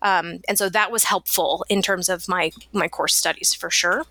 Um, 0.00 0.40
and 0.48 0.58
so 0.58 0.68
that 0.68 0.90
was 0.90 1.04
helpful 1.04 1.64
in 1.68 1.82
terms 1.82 2.08
of 2.08 2.28
my 2.28 2.50
my 2.72 2.88
course 2.88 3.14
studies 3.14 3.54
for 3.54 3.70
sure. 3.70 4.04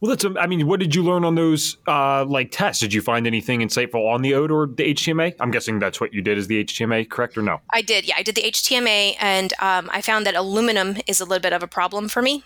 Well, 0.00 0.14
that's. 0.14 0.26
I 0.38 0.46
mean, 0.46 0.66
what 0.66 0.80
did 0.80 0.94
you 0.94 1.02
learn 1.02 1.24
on 1.24 1.34
those 1.34 1.78
uh, 1.88 2.26
like 2.26 2.50
tests? 2.50 2.80
Did 2.82 2.92
you 2.92 3.00
find 3.00 3.26
anything 3.26 3.60
insightful 3.60 4.12
on 4.12 4.20
the 4.20 4.34
OAT 4.34 4.50
or 4.50 4.66
the 4.66 4.92
HTMA? 4.92 5.34
I'm 5.40 5.50
guessing 5.50 5.78
that's 5.78 5.98
what 5.98 6.12
you 6.12 6.20
did 6.20 6.36
is 6.36 6.46
the 6.46 6.62
HTMA, 6.62 7.08
correct 7.08 7.38
or 7.38 7.42
no? 7.42 7.62
I 7.72 7.80
did. 7.80 8.06
Yeah, 8.06 8.16
I 8.18 8.22
did 8.22 8.34
the 8.34 8.42
HTMA, 8.42 9.16
and 9.18 9.54
um, 9.60 9.88
I 9.94 10.02
found 10.02 10.26
that 10.26 10.34
aluminum 10.34 10.98
is 11.06 11.22
a 11.22 11.24
little 11.24 11.40
bit 11.40 11.54
of 11.54 11.62
a 11.62 11.66
problem 11.66 12.10
for 12.10 12.20
me. 12.20 12.44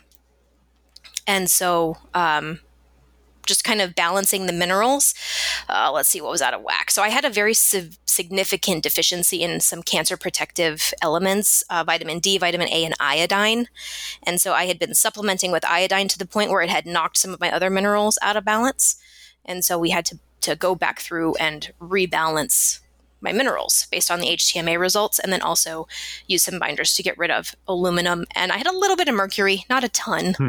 And 1.28 1.48
so, 1.48 1.98
um, 2.14 2.58
just 3.48 3.64
kind 3.64 3.80
of 3.80 3.94
balancing 3.94 4.46
the 4.46 4.52
minerals. 4.52 5.14
Uh, 5.68 5.90
let's 5.92 6.08
see 6.08 6.20
what 6.20 6.30
was 6.30 6.42
out 6.42 6.54
of 6.54 6.62
whack. 6.62 6.90
So 6.90 7.02
I 7.02 7.08
had 7.08 7.24
a 7.24 7.30
very 7.30 7.54
significant 7.54 8.82
deficiency 8.82 9.42
in 9.42 9.60
some 9.60 9.82
cancer 9.82 10.16
protective 10.16 10.92
elements, 11.00 11.62
uh, 11.70 11.82
vitamin 11.82 12.18
D, 12.18 12.36
vitamin 12.36 12.68
A, 12.68 12.84
and 12.84 12.94
iodine. 13.00 13.68
And 14.22 14.40
so 14.40 14.52
I 14.52 14.66
had 14.66 14.78
been 14.78 14.94
supplementing 14.94 15.50
with 15.50 15.64
iodine 15.64 16.08
to 16.08 16.18
the 16.18 16.26
point 16.26 16.50
where 16.50 16.60
it 16.60 16.68
had 16.68 16.86
knocked 16.86 17.16
some 17.16 17.32
of 17.32 17.40
my 17.40 17.50
other 17.50 17.70
minerals 17.70 18.18
out 18.20 18.36
of 18.36 18.44
balance. 18.44 18.96
And 19.44 19.64
so 19.64 19.78
we 19.78 19.90
had 19.90 20.04
to, 20.06 20.18
to 20.42 20.54
go 20.54 20.74
back 20.74 21.00
through 21.00 21.34
and 21.36 21.72
rebalance 21.80 22.80
my 23.20 23.32
minerals 23.32 23.86
based 23.90 24.10
on 24.10 24.20
the 24.20 24.28
HTMA 24.28 24.78
results, 24.78 25.18
and 25.18 25.32
then 25.32 25.42
also 25.42 25.88
use 26.28 26.44
some 26.44 26.58
binders 26.58 26.94
to 26.94 27.02
get 27.02 27.18
rid 27.18 27.30
of 27.30 27.54
aluminum. 27.66 28.26
And 28.36 28.52
I 28.52 28.58
had 28.58 28.68
a 28.68 28.76
little 28.76 28.94
bit 28.94 29.08
of 29.08 29.14
mercury, 29.14 29.64
not 29.68 29.82
a 29.82 29.88
ton. 29.88 30.34
Hmm. 30.34 30.48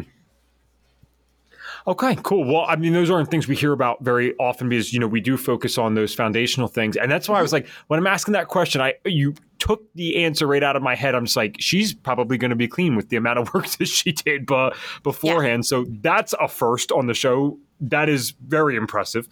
Okay, 1.87 2.17
cool. 2.23 2.45
Well, 2.45 2.65
I 2.67 2.75
mean, 2.75 2.93
those 2.93 3.09
aren't 3.09 3.31
things 3.31 3.47
we 3.47 3.55
hear 3.55 3.73
about 3.73 4.03
very 4.03 4.35
often 4.37 4.69
because 4.69 4.93
you 4.93 4.99
know 4.99 5.07
we 5.07 5.21
do 5.21 5.37
focus 5.37 5.77
on 5.77 5.95
those 5.95 6.13
foundational 6.13 6.67
things, 6.67 6.97
and 6.97 7.11
that's 7.11 7.29
why 7.29 7.39
I 7.39 7.41
was 7.41 7.53
like, 7.53 7.67
when 7.87 7.99
I'm 7.99 8.07
asking 8.07 8.33
that 8.33 8.47
question, 8.47 8.81
I 8.81 8.95
you 9.05 9.33
took 9.59 9.83
the 9.93 10.23
answer 10.23 10.47
right 10.47 10.63
out 10.63 10.75
of 10.75 10.81
my 10.81 10.95
head. 10.95 11.15
I'm 11.15 11.25
just 11.25 11.35
like, 11.35 11.57
she's 11.59 11.93
probably 11.93 12.37
going 12.37 12.49
to 12.49 12.55
be 12.55 12.67
clean 12.67 12.95
with 12.95 13.09
the 13.09 13.17
amount 13.17 13.39
of 13.39 13.53
work 13.53 13.67
that 13.67 13.87
she 13.87 14.11
did 14.11 14.45
but 14.45 14.75
beforehand. 15.03 15.63
Yeah. 15.65 15.67
So 15.67 15.85
that's 16.01 16.33
a 16.39 16.47
first 16.47 16.91
on 16.91 17.07
the 17.07 17.13
show. 17.13 17.57
That 17.81 18.09
is 18.09 18.33
very 18.45 18.75
impressive. 18.75 19.27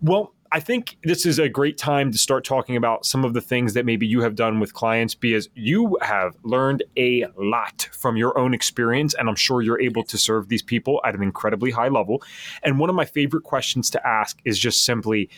Well, 0.00 0.34
I 0.54 0.60
think 0.60 0.98
this 1.02 1.26
is 1.26 1.40
a 1.40 1.48
great 1.48 1.76
time 1.76 2.12
to 2.12 2.16
start 2.16 2.44
talking 2.44 2.76
about 2.76 3.04
some 3.04 3.24
of 3.24 3.34
the 3.34 3.40
things 3.40 3.74
that 3.74 3.84
maybe 3.84 4.06
you 4.06 4.20
have 4.20 4.36
done 4.36 4.60
with 4.60 4.72
clients 4.72 5.12
because 5.12 5.48
you 5.56 5.98
have 6.00 6.36
learned 6.44 6.84
a 6.96 7.26
lot 7.36 7.88
from 7.90 8.16
your 8.16 8.38
own 8.38 8.54
experience. 8.54 9.14
And 9.14 9.28
I'm 9.28 9.34
sure 9.34 9.62
you're 9.62 9.80
able 9.80 10.04
to 10.04 10.16
serve 10.16 10.48
these 10.48 10.62
people 10.62 11.00
at 11.04 11.16
an 11.16 11.24
incredibly 11.24 11.72
high 11.72 11.88
level. 11.88 12.22
And 12.62 12.78
one 12.78 12.88
of 12.88 12.94
my 12.94 13.04
favorite 13.04 13.42
questions 13.42 13.90
to 13.90 14.06
ask 14.06 14.38
is 14.44 14.56
just 14.56 14.84
simply 14.84 15.28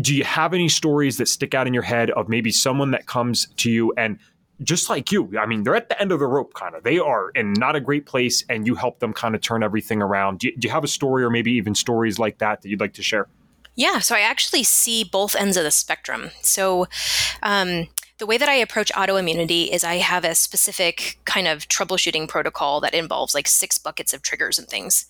do 0.00 0.14
you 0.14 0.24
have 0.24 0.54
any 0.54 0.70
stories 0.70 1.18
that 1.18 1.28
stick 1.28 1.52
out 1.52 1.66
in 1.66 1.74
your 1.74 1.82
head 1.82 2.08
of 2.12 2.30
maybe 2.30 2.50
someone 2.50 2.90
that 2.92 3.04
comes 3.04 3.48
to 3.58 3.70
you 3.70 3.92
and 3.98 4.18
just 4.62 4.88
like 4.88 5.12
you, 5.12 5.30
I 5.38 5.44
mean, 5.44 5.64
they're 5.64 5.76
at 5.76 5.90
the 5.90 6.00
end 6.00 6.10
of 6.10 6.20
the 6.20 6.26
rope, 6.26 6.54
kind 6.54 6.74
of. 6.74 6.84
They 6.84 6.98
are 6.98 7.30
in 7.30 7.52
not 7.52 7.76
a 7.76 7.80
great 7.80 8.06
place, 8.06 8.44
and 8.48 8.66
you 8.66 8.76
help 8.76 9.00
them 9.00 9.12
kind 9.12 9.34
of 9.34 9.40
turn 9.40 9.62
everything 9.64 10.00
around. 10.00 10.38
Do 10.38 10.46
you, 10.46 10.56
do 10.56 10.68
you 10.68 10.72
have 10.72 10.84
a 10.84 10.88
story, 10.88 11.24
or 11.24 11.28
maybe 11.28 11.52
even 11.52 11.74
stories 11.74 12.20
like 12.20 12.38
that 12.38 12.62
that 12.62 12.68
you'd 12.68 12.80
like 12.80 12.94
to 12.94 13.02
share? 13.02 13.26
Yeah, 13.76 13.98
so 13.98 14.14
I 14.14 14.20
actually 14.20 14.62
see 14.62 15.02
both 15.04 15.34
ends 15.34 15.56
of 15.56 15.64
the 15.64 15.70
spectrum. 15.70 16.30
So, 16.42 16.86
um, 17.42 17.88
the 18.18 18.26
way 18.26 18.38
that 18.38 18.48
I 18.48 18.54
approach 18.54 18.92
autoimmunity 18.92 19.68
is 19.68 19.82
I 19.82 19.96
have 19.96 20.24
a 20.24 20.36
specific 20.36 21.18
kind 21.24 21.48
of 21.48 21.66
troubleshooting 21.66 22.28
protocol 22.28 22.80
that 22.80 22.94
involves 22.94 23.34
like 23.34 23.48
six 23.48 23.76
buckets 23.76 24.14
of 24.14 24.22
triggers 24.22 24.56
and 24.56 24.68
things. 24.68 25.06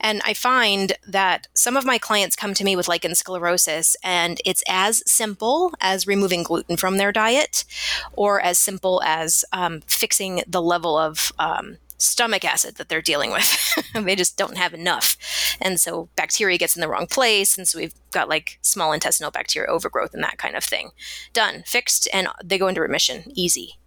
And 0.00 0.22
I 0.24 0.34
find 0.34 0.92
that 1.06 1.48
some 1.52 1.76
of 1.76 1.84
my 1.84 1.98
clients 1.98 2.36
come 2.36 2.54
to 2.54 2.62
me 2.62 2.76
with 2.76 2.86
lichen 2.86 3.10
sclerosus, 3.10 3.96
and 4.04 4.40
it's 4.44 4.62
as 4.68 5.02
simple 5.10 5.72
as 5.80 6.06
removing 6.06 6.44
gluten 6.44 6.76
from 6.76 6.96
their 6.96 7.10
diet, 7.10 7.64
or 8.12 8.40
as 8.40 8.58
simple 8.58 9.02
as 9.04 9.44
um, 9.52 9.80
fixing 9.88 10.44
the 10.46 10.62
level 10.62 10.96
of 10.96 11.32
um, 11.40 11.78
stomach 12.04 12.44
acid 12.44 12.76
that 12.76 12.88
they're 12.88 13.02
dealing 13.02 13.30
with. 13.30 13.78
they 13.94 14.16
just 14.16 14.36
don't 14.36 14.56
have 14.56 14.74
enough. 14.74 15.16
And 15.60 15.80
so 15.80 16.08
bacteria 16.16 16.58
gets 16.58 16.76
in 16.76 16.80
the 16.80 16.88
wrong 16.88 17.06
place. 17.06 17.56
And 17.56 17.66
so 17.66 17.78
we've 17.78 17.94
got 18.10 18.28
like 18.28 18.58
small 18.62 18.92
intestinal 18.92 19.30
bacteria 19.30 19.68
overgrowth 19.68 20.14
and 20.14 20.22
that 20.22 20.38
kind 20.38 20.56
of 20.56 20.64
thing. 20.64 20.90
Done, 21.32 21.62
fixed, 21.66 22.08
and 22.12 22.28
they 22.42 22.58
go 22.58 22.68
into 22.68 22.80
remission. 22.80 23.24
Easy. 23.34 23.78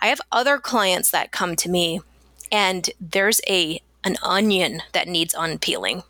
I 0.00 0.06
have 0.06 0.20
other 0.32 0.58
clients 0.58 1.10
that 1.10 1.32
come 1.32 1.56
to 1.56 1.68
me 1.68 2.00
and 2.50 2.90
there's 3.00 3.40
a 3.48 3.80
an 4.02 4.16
onion 4.22 4.82
that 4.92 5.08
needs 5.08 5.34
unpeeling. 5.36 6.02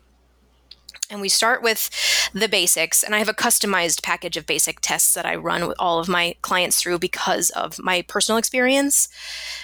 And 1.09 1.19
we 1.19 1.27
start 1.27 1.61
with 1.61 1.89
the 2.33 2.47
basics. 2.47 3.03
And 3.03 3.13
I 3.13 3.19
have 3.19 3.27
a 3.27 3.33
customized 3.33 4.01
package 4.01 4.37
of 4.37 4.45
basic 4.45 4.79
tests 4.79 5.13
that 5.13 5.25
I 5.25 5.35
run 5.35 5.67
with 5.67 5.75
all 5.77 5.99
of 5.99 6.07
my 6.07 6.35
clients 6.41 6.81
through 6.81 6.99
because 6.99 7.49
of 7.49 7.77
my 7.79 8.01
personal 8.03 8.37
experience. 8.37 9.09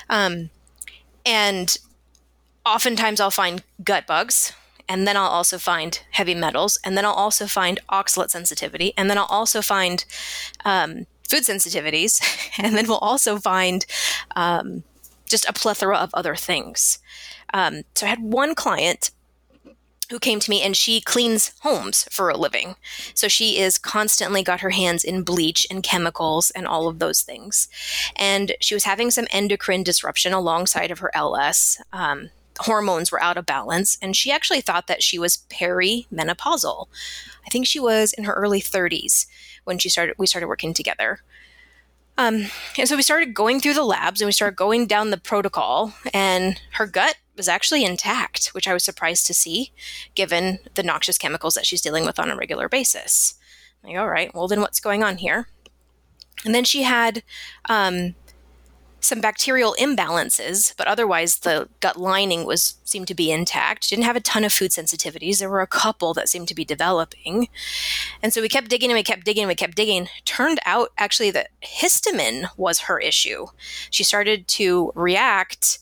Um, 0.10 0.50
and 1.26 1.78
oftentimes 2.68 3.20
I'll 3.20 3.32
find 3.32 3.64
gut 3.84 4.08
bugs, 4.08 4.54
and 4.90 5.08
then 5.08 5.18
I'll 5.18 5.24
also 5.24 5.58
find 5.58 6.00
heavy 6.12 6.36
metals, 6.36 6.80
and 6.84 6.98
then 6.98 7.06
I'll 7.06 7.14
also 7.14 7.48
find 7.48 7.80
oxalate 7.92 8.30
sensitivity, 8.30 8.94
and 8.98 9.10
then 9.10 9.18
I'll 9.18 9.26
also 9.26 9.62
find 9.62 10.06
um, 10.66 11.06
food 11.30 11.44
sensitivities, 11.44 12.22
and 12.58 12.76
then 12.76 12.88
we'll 12.88 12.98
also 12.98 13.38
find 13.38 13.86
um, 14.36 14.84
just 15.26 15.48
a 15.48 15.54
plethora 15.54 15.98
of 15.98 16.10
other 16.14 16.36
things. 16.36 17.00
Um, 17.54 17.84
so 17.96 18.06
I 18.06 18.10
had 18.10 18.22
one 18.22 18.56
client 18.56 19.12
who 20.10 20.20
came 20.20 20.40
to 20.40 20.50
me 20.50 20.62
and 20.62 20.76
she 20.76 21.02
cleans 21.02 21.54
homes 21.62 22.08
for 22.10 22.30
a 22.30 22.38
living. 22.38 22.76
So 23.14 23.28
she 23.28 23.60
is 23.60 23.78
constantly 23.78 24.42
got 24.42 24.62
her 24.62 24.70
hands 24.70 25.04
in 25.04 25.24
bleach 25.24 25.68
and 25.70 25.84
chemicals 25.84 26.50
and 26.52 26.66
all 26.66 26.88
of 26.88 27.00
those 27.00 27.22
things. 27.22 27.68
And 28.16 28.54
she 28.62 28.74
was 28.74 28.86
having 28.86 29.12
some 29.12 29.28
endocrine 29.32 29.84
disruption 29.84 30.32
alongside 30.32 30.92
of 30.92 31.00
her 31.00 31.12
LS. 31.14 31.82
Um, 31.92 32.30
hormones 32.62 33.12
were 33.12 33.22
out 33.22 33.38
of 33.38 33.46
balance 33.46 33.98
and 34.02 34.16
she 34.16 34.32
actually 34.32 34.62
thought 34.62 34.88
that 34.88 35.04
she 35.04 35.20
was 35.20 35.46
perimenopausal. 35.50 36.88
I 37.46 37.50
think 37.50 37.68
she 37.68 37.80
was 37.80 38.14
in 38.14 38.24
her 38.24 38.34
early 38.34 38.62
30s 38.62 39.26
when 39.64 39.78
she 39.78 39.90
started 39.90 40.16
we 40.18 40.28
started 40.28 40.48
working 40.48 40.74
together. 40.74 41.20
Um, 42.18 42.48
and 42.78 42.90
so 42.90 42.96
we 42.96 43.04
started 43.04 43.36
going 43.36 43.60
through 43.60 43.76
the 43.76 43.84
labs 43.84 44.22
and 44.22 44.28
we 44.28 44.32
started 44.32 44.56
going 44.56 44.88
down 44.88 45.12
the 45.12 45.18
protocol 45.18 45.94
and 46.14 46.60
her 46.74 46.88
gut 46.88 47.18
was 47.36 47.48
actually 47.48 47.86
intact, 47.86 48.48
which 48.48 48.68
I 48.68 48.74
was 48.74 48.84
surprised 48.84 49.28
to 49.28 49.34
see, 49.34 49.72
given 50.16 50.58
the 50.74 50.82
noxious 50.82 51.20
chemicals 51.20 51.54
that 51.54 51.68
she's 51.68 51.82
dealing 51.82 52.06
with 52.06 52.18
on 52.18 52.32
a 52.32 52.36
regular 52.36 52.68
basis. 52.68 53.36
I'm 53.84 53.92
like, 53.92 54.00
all 54.00 54.10
right, 54.10 54.34
well, 54.34 54.48
then 54.48 54.62
what's 54.62 54.80
going 54.80 55.04
on 55.04 55.18
here? 55.18 55.48
And 56.44 56.56
then 56.56 56.64
she 56.64 56.84
had 56.84 57.24
um, 57.70 58.16
some 59.08 59.22
bacterial 59.22 59.76
imbalances, 59.80 60.76
but 60.76 60.88
otherwise 60.88 61.40
the 61.40 61.70
gut 61.80 61.98
lining 61.98 62.46
was 62.46 62.76
seemed 62.84 63.08
to 63.08 63.16
be 63.16 63.32
intact. 63.32 63.90
Didn't 63.90 64.06
have 64.06 64.16
a 64.16 64.22
ton 64.22 64.44
of 64.44 64.54
food 64.54 64.72
sensitivities. 64.72 65.40
There 65.40 65.50
were 65.50 65.62
a 65.62 65.68
couple 65.68 66.14
that 66.14 66.30
seemed 66.30 66.48
to 66.50 66.56
be 66.56 66.66
developing. 66.66 67.48
And 68.22 68.34
so 68.34 68.42
we 68.42 68.50
kept 68.50 68.70
digging 68.70 68.90
and 68.92 68.98
we 68.98 69.04
kept 69.04 69.26
digging 69.26 69.44
and 69.44 69.50
we 69.50 69.56
kept 69.56 69.76
digging. 69.76 70.10
Turned 70.26 70.60
out 70.66 70.92
actually 70.98 71.32
that 71.32 71.50
histamine 71.64 72.50
was 72.58 72.82
her 72.82 73.00
issue. 73.00 73.48
She 73.90 74.04
started 74.04 74.48
to 74.50 74.92
react 74.94 75.80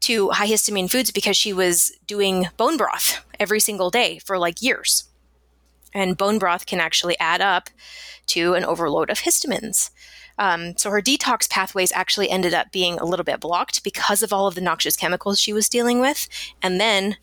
to 0.00 0.30
high 0.30 0.48
histamine 0.48 0.90
foods 0.90 1.10
because 1.10 1.36
she 1.36 1.52
was 1.52 1.92
doing 2.06 2.48
bone 2.56 2.76
broth 2.76 3.24
every 3.38 3.60
single 3.60 3.90
day 3.90 4.18
for 4.18 4.38
like 4.38 4.62
years. 4.62 5.04
And 5.94 6.16
bone 6.16 6.38
broth 6.38 6.66
can 6.66 6.80
actually 6.80 7.18
add 7.18 7.40
up 7.40 7.70
to 8.26 8.54
an 8.54 8.64
overload 8.64 9.10
of 9.10 9.20
histamines. 9.20 9.90
Um, 10.40 10.76
so 10.76 10.90
her 10.90 11.02
detox 11.02 11.48
pathways 11.48 11.92
actually 11.92 12.30
ended 12.30 12.54
up 12.54 12.72
being 12.72 12.98
a 12.98 13.04
little 13.04 13.24
bit 13.24 13.40
blocked 13.40 13.84
because 13.84 14.22
of 14.22 14.32
all 14.32 14.46
of 14.46 14.56
the 14.56 14.60
noxious 14.60 14.96
chemicals 14.96 15.38
she 15.38 15.52
was 15.52 15.68
dealing 15.68 16.00
with. 16.00 16.28
And 16.62 16.80
then 16.80 17.18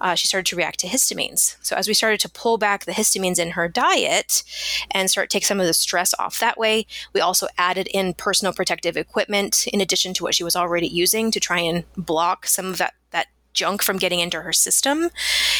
uh, 0.00 0.14
she 0.14 0.28
started 0.28 0.46
to 0.46 0.56
react 0.56 0.78
to 0.80 0.86
histamines. 0.86 1.56
So 1.62 1.76
as 1.76 1.88
we 1.88 1.94
started 1.94 2.20
to 2.20 2.28
pull 2.30 2.58
back 2.58 2.84
the 2.84 2.92
histamines 2.92 3.38
in 3.38 3.50
her 3.50 3.68
diet 3.68 4.44
and 4.92 5.10
start 5.10 5.30
take 5.30 5.44
some 5.44 5.60
of 5.60 5.66
the 5.66 5.74
stress 5.74 6.14
off 6.18 6.38
that 6.38 6.56
way, 6.56 6.86
we 7.12 7.20
also 7.20 7.48
added 7.58 7.88
in 7.88 8.14
personal 8.14 8.52
protective 8.52 8.96
equipment 8.96 9.66
in 9.66 9.80
addition 9.80 10.14
to 10.14 10.22
what 10.22 10.34
she 10.34 10.44
was 10.44 10.56
already 10.56 10.86
using 10.86 11.30
to 11.32 11.40
try 11.40 11.58
and 11.58 11.84
block 11.96 12.46
some 12.46 12.66
of 12.66 12.78
that 12.78 12.94
that 13.10 13.26
junk 13.52 13.82
from 13.82 13.98
getting 13.98 14.20
into 14.20 14.40
her 14.40 14.52
system. 14.52 15.10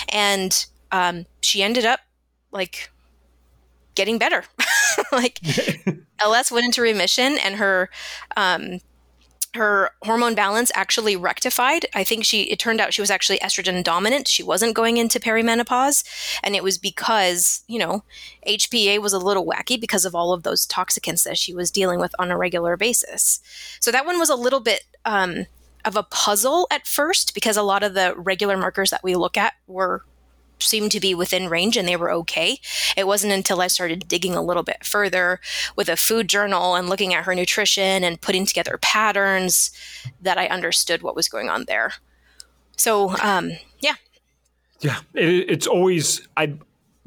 And 0.09 0.65
um, 0.93 1.27
she 1.41 1.63
ended 1.63 1.85
up 1.85 2.01
like 2.53 2.89
getting 3.97 4.17
better. 4.17 4.45
like 5.13 5.41
LS 6.21 6.51
went 6.51 6.67
into 6.67 6.83
remission 6.83 7.39
and 7.39 7.57
her 7.57 7.91
um, 8.37 8.81
her 9.55 9.91
hormone 10.05 10.35
balance 10.35 10.71
actually 10.75 11.17
rectified. 11.17 11.87
I 11.93 12.05
think 12.05 12.25
she 12.25 12.43
it 12.45 12.59
turned 12.59 12.81
out 12.81 12.95
she 12.95 13.03
was 13.03 13.11
actually 13.11 13.39
estrogen 13.39 13.83
dominant. 13.83 14.29
She 14.29 14.43
wasn't 14.43 14.77
going 14.77 14.97
into 14.97 15.19
perimenopause 15.19 16.05
and 16.43 16.55
it 16.55 16.63
was 16.63 16.79
because, 16.79 17.65
you 17.67 17.79
know, 17.79 18.05
HPA 18.47 19.01
was 19.01 19.13
a 19.13 19.19
little 19.19 19.47
wacky 19.47 19.81
because 19.81 20.05
of 20.05 20.15
all 20.15 20.33
of 20.33 20.45
those 20.45 20.67
toxicants 20.67 21.25
that 21.25 21.39
she 21.39 21.53
was 21.53 21.71
dealing 21.71 21.99
with 21.99 22.15
on 22.19 22.31
a 22.31 22.39
regular 22.39 22.77
basis. 22.77 23.41
So 23.81 23.91
that 23.91 24.07
one 24.07 24.19
was 24.19 24.31
a 24.31 24.37
little 24.37 24.61
bit 24.61 24.85
um, 25.05 25.47
of 25.85 25.97
a 25.97 26.05
puzzle 26.05 26.69
at 26.71 26.87
first 26.87 27.35
because 27.35 27.57
a 27.57 27.63
lot 27.63 27.83
of 27.83 27.95
the 27.95 28.15
regular 28.17 28.57
markers 28.57 28.91
that 28.91 29.03
we 29.03 29.17
look 29.17 29.37
at 29.37 29.55
were 29.67 30.05
seemed 30.63 30.93
to 30.93 31.01
be 31.01 31.15
within 31.15 31.49
range 31.49 31.77
and 31.77 31.87
they 31.87 31.97
were 31.97 32.11
okay. 32.11 32.59
It 32.97 33.07
wasn't 33.07 33.33
until 33.33 33.61
I 33.61 33.67
started 33.67 34.09
digging 34.09 34.35
a 34.35 34.43
little 34.43 34.63
bit 34.63 34.85
further 34.85 35.41
with 35.77 35.89
a 35.89 35.97
food 35.97 36.29
journal 36.29 36.75
and 36.75 36.89
looking 36.89 37.15
at 37.15 37.25
her 37.25 37.35
nutrition 37.35 38.05
and 38.05 38.21
putting 38.21 38.47
together 38.47 38.79
patterns 38.81 39.71
that 40.21 40.39
I 40.39 40.47
understood 40.47 41.03
what 41.03 41.17
was 41.17 41.29
going 41.29 41.49
on 41.49 41.65
there. 41.67 41.95
So, 42.77 43.17
um, 43.23 43.53
yeah. 43.81 43.95
Yeah, 44.81 45.01
it, 45.15 45.51
it's 45.51 45.67
always 45.67 46.27
I. 46.37 46.55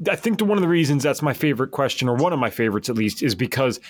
I 0.08 0.16
think 0.16 0.40
one 0.40 0.58
of 0.58 0.62
the 0.62 0.68
reasons 0.68 1.04
that's 1.04 1.22
my 1.22 1.32
favorite 1.32 1.70
question, 1.70 2.08
or 2.08 2.16
one 2.16 2.32
of 2.32 2.38
my 2.38 2.50
favorites 2.50 2.88
at 2.88 2.96
least, 2.96 3.22
is 3.22 3.34
because 3.34 3.80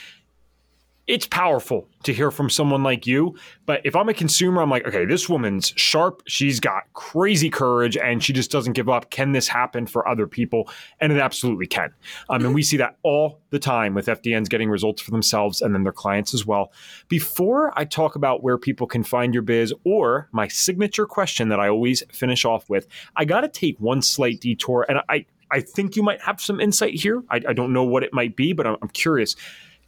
it's 1.06 1.26
powerful 1.26 1.86
to 2.04 2.14
hear 2.14 2.30
from 2.30 2.48
someone 2.48 2.82
like 2.82 3.06
you. 3.06 3.34
But 3.66 3.82
if 3.84 3.94
I'm 3.94 4.08
a 4.08 4.14
consumer, 4.14 4.62
I'm 4.62 4.70
like, 4.70 4.86
okay, 4.86 5.04
this 5.04 5.28
woman's 5.28 5.72
sharp. 5.76 6.22
She's 6.26 6.60
got 6.60 6.84
crazy 6.94 7.50
courage 7.50 7.96
and 7.96 8.24
she 8.24 8.32
just 8.32 8.50
doesn't 8.50 8.72
give 8.72 8.88
up. 8.88 9.10
Can 9.10 9.32
this 9.32 9.46
happen 9.46 9.86
for 9.86 10.06
other 10.08 10.26
people? 10.26 10.70
And 11.00 11.12
it 11.12 11.18
absolutely 11.18 11.66
can. 11.66 11.92
Um, 12.30 12.44
and 12.44 12.54
we 12.54 12.62
see 12.62 12.78
that 12.78 12.96
all 13.02 13.40
the 13.50 13.58
time 13.58 13.92
with 13.94 14.06
FDNs 14.06 14.48
getting 14.48 14.70
results 14.70 15.02
for 15.02 15.10
themselves 15.10 15.60
and 15.60 15.74
then 15.74 15.82
their 15.82 15.92
clients 15.92 16.32
as 16.32 16.46
well. 16.46 16.72
Before 17.08 17.78
I 17.78 17.84
talk 17.84 18.16
about 18.16 18.42
where 18.42 18.56
people 18.56 18.86
can 18.86 19.04
find 19.04 19.34
your 19.34 19.42
biz 19.42 19.74
or 19.84 20.28
my 20.32 20.48
signature 20.48 21.06
question 21.06 21.50
that 21.50 21.60
I 21.60 21.68
always 21.68 22.02
finish 22.12 22.46
off 22.46 22.70
with, 22.70 22.86
I 23.16 23.26
got 23.26 23.42
to 23.42 23.48
take 23.48 23.78
one 23.78 24.00
slight 24.00 24.40
detour. 24.40 24.86
And 24.88 25.00
I, 25.10 25.26
I 25.50 25.60
think 25.60 25.96
you 25.96 26.02
might 26.02 26.22
have 26.22 26.40
some 26.40 26.60
insight 26.60 26.94
here. 26.94 27.22
I, 27.28 27.42
I 27.48 27.52
don't 27.52 27.74
know 27.74 27.84
what 27.84 28.02
it 28.02 28.14
might 28.14 28.36
be, 28.36 28.54
but 28.54 28.66
I'm, 28.66 28.76
I'm 28.80 28.88
curious 28.88 29.36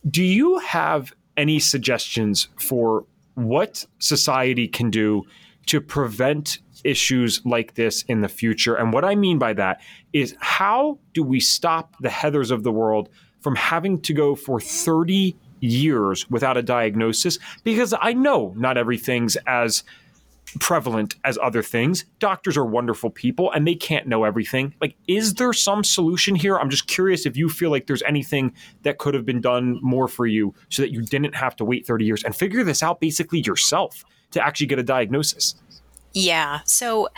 do 0.09 0.23
you 0.23 0.59
have 0.59 1.13
any 1.37 1.59
suggestions 1.59 2.49
for 2.59 3.05
what 3.35 3.85
society 3.99 4.67
can 4.67 4.91
do 4.91 5.23
to 5.67 5.81
prevent 5.81 6.59
issues 6.85 7.45
like 7.45 7.75
this 7.75 8.03
in 8.05 8.21
the 8.21 8.29
future? 8.29 8.75
And 8.75 8.93
what 8.93 9.05
I 9.05 9.15
mean 9.15 9.39
by 9.39 9.53
that 9.55 9.81
is 10.13 10.37
how 10.41 10.99
do 11.13 11.23
we 11.23 11.41
stop 11.41 11.97
the 12.01 12.09
Heathers 12.09 12.51
of 12.51 12.63
the 12.63 12.73
world 12.73 13.09
from 13.41 13.57
having 13.57 14.01
to 14.03 14.13
go 14.13 14.35
for 14.35 14.61
30 14.61 15.37
years 15.61 16.29
without 16.31 16.57
a 16.57 16.63
diagnosis? 16.63 17.39
Because 17.65 17.95
I 18.01 18.13
know 18.13 18.55
not 18.57 18.79
everything's 18.79 19.37
as 19.47 19.83
prevalent 20.61 21.17
as 21.25 21.39
other 21.43 21.63
things. 21.63 22.05
Doctors 22.19 22.57
are 22.57 22.65
wonderful 22.65 23.11
people 23.11 23.51
and 23.53 23.67
they 23.67 23.75
can't 23.75 24.07
know 24.07 24.25
everything. 24.25 24.75
Like, 24.81 24.97
is 25.07 25.35
there 25.35 25.53
some 25.53 25.85
solution 25.85 26.35
here? 26.35 26.57
I'm 26.57 26.71
just 26.71 26.87
curious 26.87 27.27
if 27.27 27.37
you 27.37 27.49
feel 27.49 27.71
like 27.71 27.87
there's 27.87 28.03
anything 28.03 28.53
that 28.83 28.99
could 28.99 29.15
have 29.15 29.27
been 29.27 29.41
done 29.41 29.79
more 29.83 30.09
for 30.09 30.27
you 30.27 30.55
so 30.69 30.83
that 30.83 30.93
you 30.93 31.03
didn't 31.03 31.35
have 31.35 31.57
to 31.57 31.65
wait 31.65 31.87
30 31.87 32.05
years 32.05 32.25
and 32.25 32.35
figure 32.35 32.65
this 32.65 32.83
out 32.83 33.01
basically 33.01 33.41
yourself 33.41 34.05
to 34.31 34.45
actually 34.45 34.67
get 34.67 34.79
a 34.79 34.83
diagnosis. 34.83 35.55
Yeah. 36.13 36.61
So, 36.65 37.09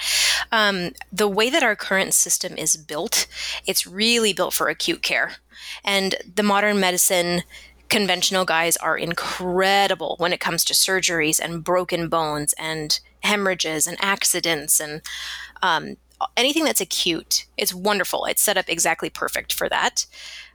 um, 0.51 0.91
the 1.13 1.29
way 1.29 1.51
that 1.51 1.63
our 1.63 1.77
current 1.77 2.15
system 2.15 2.57
is 2.57 2.77
built, 2.77 3.29
it's 3.65 3.87
really 3.87 4.33
built 4.33 4.55
for 4.55 4.69
acute 4.69 5.03
care. 5.03 5.37
And 5.85 6.17
the 6.35 6.43
modern 6.43 6.81
medicine 6.81 7.43
conventional 7.89 8.45
guys 8.45 8.77
are 8.79 8.99
incredible 8.99 10.17
when 10.19 10.33
it 10.33 10.41
comes 10.41 10.65
to 10.65 10.75
surgeries 10.75 11.41
and 11.41 11.65
broken 11.65 12.09
bones 12.09 12.55
and 12.59 12.99
hemorrhages 13.23 13.87
and 13.87 13.97
accidents 14.01 14.81
and 14.81 15.03
um, 15.63 15.97
anything 16.37 16.65
that's 16.65 16.81
acute. 16.81 17.47
It's 17.57 17.75
wonderful. 17.75 18.25
It's 18.25 18.43
set 18.43 18.57
up 18.57 18.69
exactly 18.69 19.11
perfect 19.11 19.53
for 19.53 19.69
that. 19.69 20.07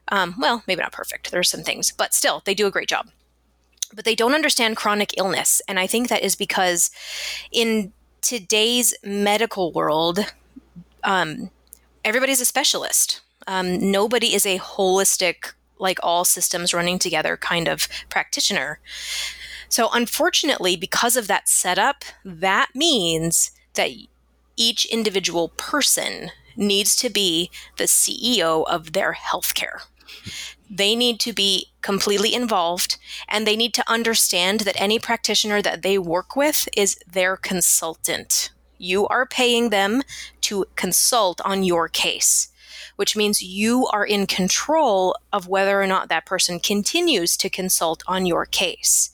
Um, 0.10 0.36
well, 0.38 0.64
maybe 0.68 0.82
not 0.82 0.92
perfect. 0.92 1.32
There's 1.32 1.50
some 1.50 1.64
things, 1.64 1.92
but 1.92 2.14
still, 2.14 2.42
they 2.46 2.54
do 2.54 2.68
a 2.68 2.72
great 2.72 2.90
job. 2.90 3.10
But 3.96 4.06
they 4.06 4.16
don't 4.16 4.34
understand 4.34 4.76
chronic 4.76 5.14
illness. 5.18 5.62
And 5.68 5.80
I 5.80 5.88
think 5.88 6.10
that 6.10 6.24
is 6.24 6.36
because 6.36 6.90
in 7.52 7.94
today's 8.22 8.94
medical 9.04 9.72
world, 9.72 10.34
um, 11.04 11.52
everybody's 12.04 12.42
a 12.42 12.46
specialist. 12.46 13.22
Um, 13.48 13.92
nobody 13.92 14.34
is 14.34 14.46
a 14.46 14.58
holistic 14.58 15.54
like 15.80 16.00
all 16.02 16.24
systems 16.24 16.74
running 16.74 16.98
together 16.98 17.38
kind 17.38 17.68
of 17.68 17.88
practitioner. 18.10 18.80
So, 19.74 19.90
unfortunately, 19.92 20.76
because 20.76 21.16
of 21.16 21.26
that 21.30 21.50
setup, 21.50 22.06
that 22.24 22.70
means 22.76 23.50
that 23.74 23.90
each 24.56 24.86
individual 24.86 25.48
person 25.58 26.30
needs 26.56 26.96
to 26.98 27.10
be 27.10 27.50
the 27.78 27.86
CEO 27.86 28.68
of 28.68 28.94
their 28.94 29.14
healthcare. 29.14 29.80
They 30.70 30.96
need 30.96 31.20
to 31.22 31.34
be 31.34 31.72
completely 31.82 32.36
involved 32.36 33.00
and 33.28 33.48
they 33.48 33.56
need 33.56 33.74
to 33.74 33.92
understand 33.92 34.60
that 34.60 34.80
any 34.80 35.00
practitioner 35.00 35.60
that 35.64 35.82
they 35.82 35.98
work 35.98 36.36
with 36.36 36.70
is 36.78 37.00
their 37.12 37.36
consultant. 37.36 38.52
You 38.78 39.08
are 39.08 39.26
paying 39.26 39.72
them 39.72 40.04
to 40.42 40.66
consult 40.76 41.42
on 41.42 41.64
your 41.64 41.90
case 41.90 42.50
which 42.96 43.16
means 43.16 43.42
you 43.42 43.88
are 43.88 44.06
in 44.06 44.28
control 44.28 45.16
of 45.32 45.48
whether 45.48 45.82
or 45.82 45.88
not 45.88 46.10
that 46.10 46.26
person 46.26 46.60
continues 46.60 47.36
to 47.38 47.50
consult 47.50 48.04
on 48.08 48.26
your 48.26 48.46
case. 48.46 49.13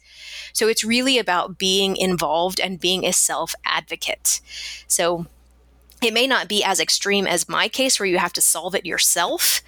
So 0.54 0.68
it's 0.68 0.84
really 0.84 1.18
about 1.18 1.58
being 1.58 1.96
involved 1.98 2.60
and 2.60 2.80
being 2.80 3.06
a 3.06 3.14
self 3.14 3.56
advocate. 3.66 4.42
So 4.88 5.26
it 6.02 6.14
may 6.14 6.28
not 6.28 6.48
be 6.48 6.64
as 6.64 6.80
extreme 6.80 7.28
as 7.28 7.50
my 7.50 7.68
case 7.68 8.00
where 8.00 8.08
you 8.08 8.18
have 8.20 8.34
to 8.34 8.42
solve 8.42 8.74
it 8.74 8.86
yourself, 8.86 9.62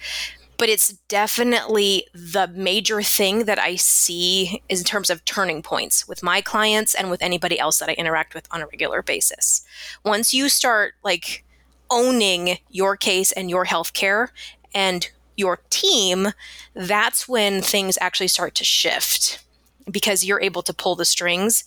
but 0.56 0.68
it's 0.68 0.94
definitely 1.08 2.06
the 2.14 2.48
major 2.48 3.02
thing 3.02 3.44
that 3.44 3.58
I 3.58 3.76
see 3.76 4.62
in 4.68 4.78
terms 4.78 5.10
of 5.10 5.24
turning 5.24 5.62
points 5.62 6.08
with 6.08 6.22
my 6.22 6.40
clients 6.40 6.94
and 6.94 7.10
with 7.10 7.22
anybody 7.22 7.58
else 7.58 7.78
that 7.78 7.88
I 7.88 7.94
interact 7.94 8.34
with 8.34 8.46
on 8.50 8.62
a 8.62 8.66
regular 8.66 9.02
basis. 9.02 9.62
Once 10.04 10.32
you 10.32 10.48
start 10.48 10.94
like 11.04 11.44
owning 11.90 12.58
your 12.70 12.96
case 12.96 13.32
and 13.32 13.50
your 13.50 13.66
healthcare 13.66 14.28
and 14.74 15.10
your 15.36 15.60
team, 15.68 16.28
that's 16.74 17.28
when 17.28 17.60
things 17.60 17.98
actually 18.00 18.28
start 18.28 18.54
to 18.54 18.64
shift 18.64 19.44
because 19.90 20.24
you're 20.24 20.40
able 20.40 20.62
to 20.62 20.72
pull 20.72 20.96
the 20.96 21.04
strings 21.04 21.64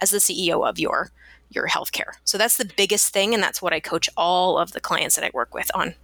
as 0.00 0.10
the 0.10 0.18
CEO 0.18 0.68
of 0.68 0.78
your 0.78 1.10
your 1.50 1.66
healthcare. 1.66 2.12
So 2.24 2.36
that's 2.36 2.58
the 2.58 2.70
biggest 2.76 3.12
thing 3.12 3.32
and 3.32 3.42
that's 3.42 3.62
what 3.62 3.72
I 3.72 3.80
coach 3.80 4.08
all 4.16 4.58
of 4.58 4.72
the 4.72 4.80
clients 4.80 5.16
that 5.16 5.24
I 5.24 5.30
work 5.32 5.54
with 5.54 5.70
on. 5.74 5.94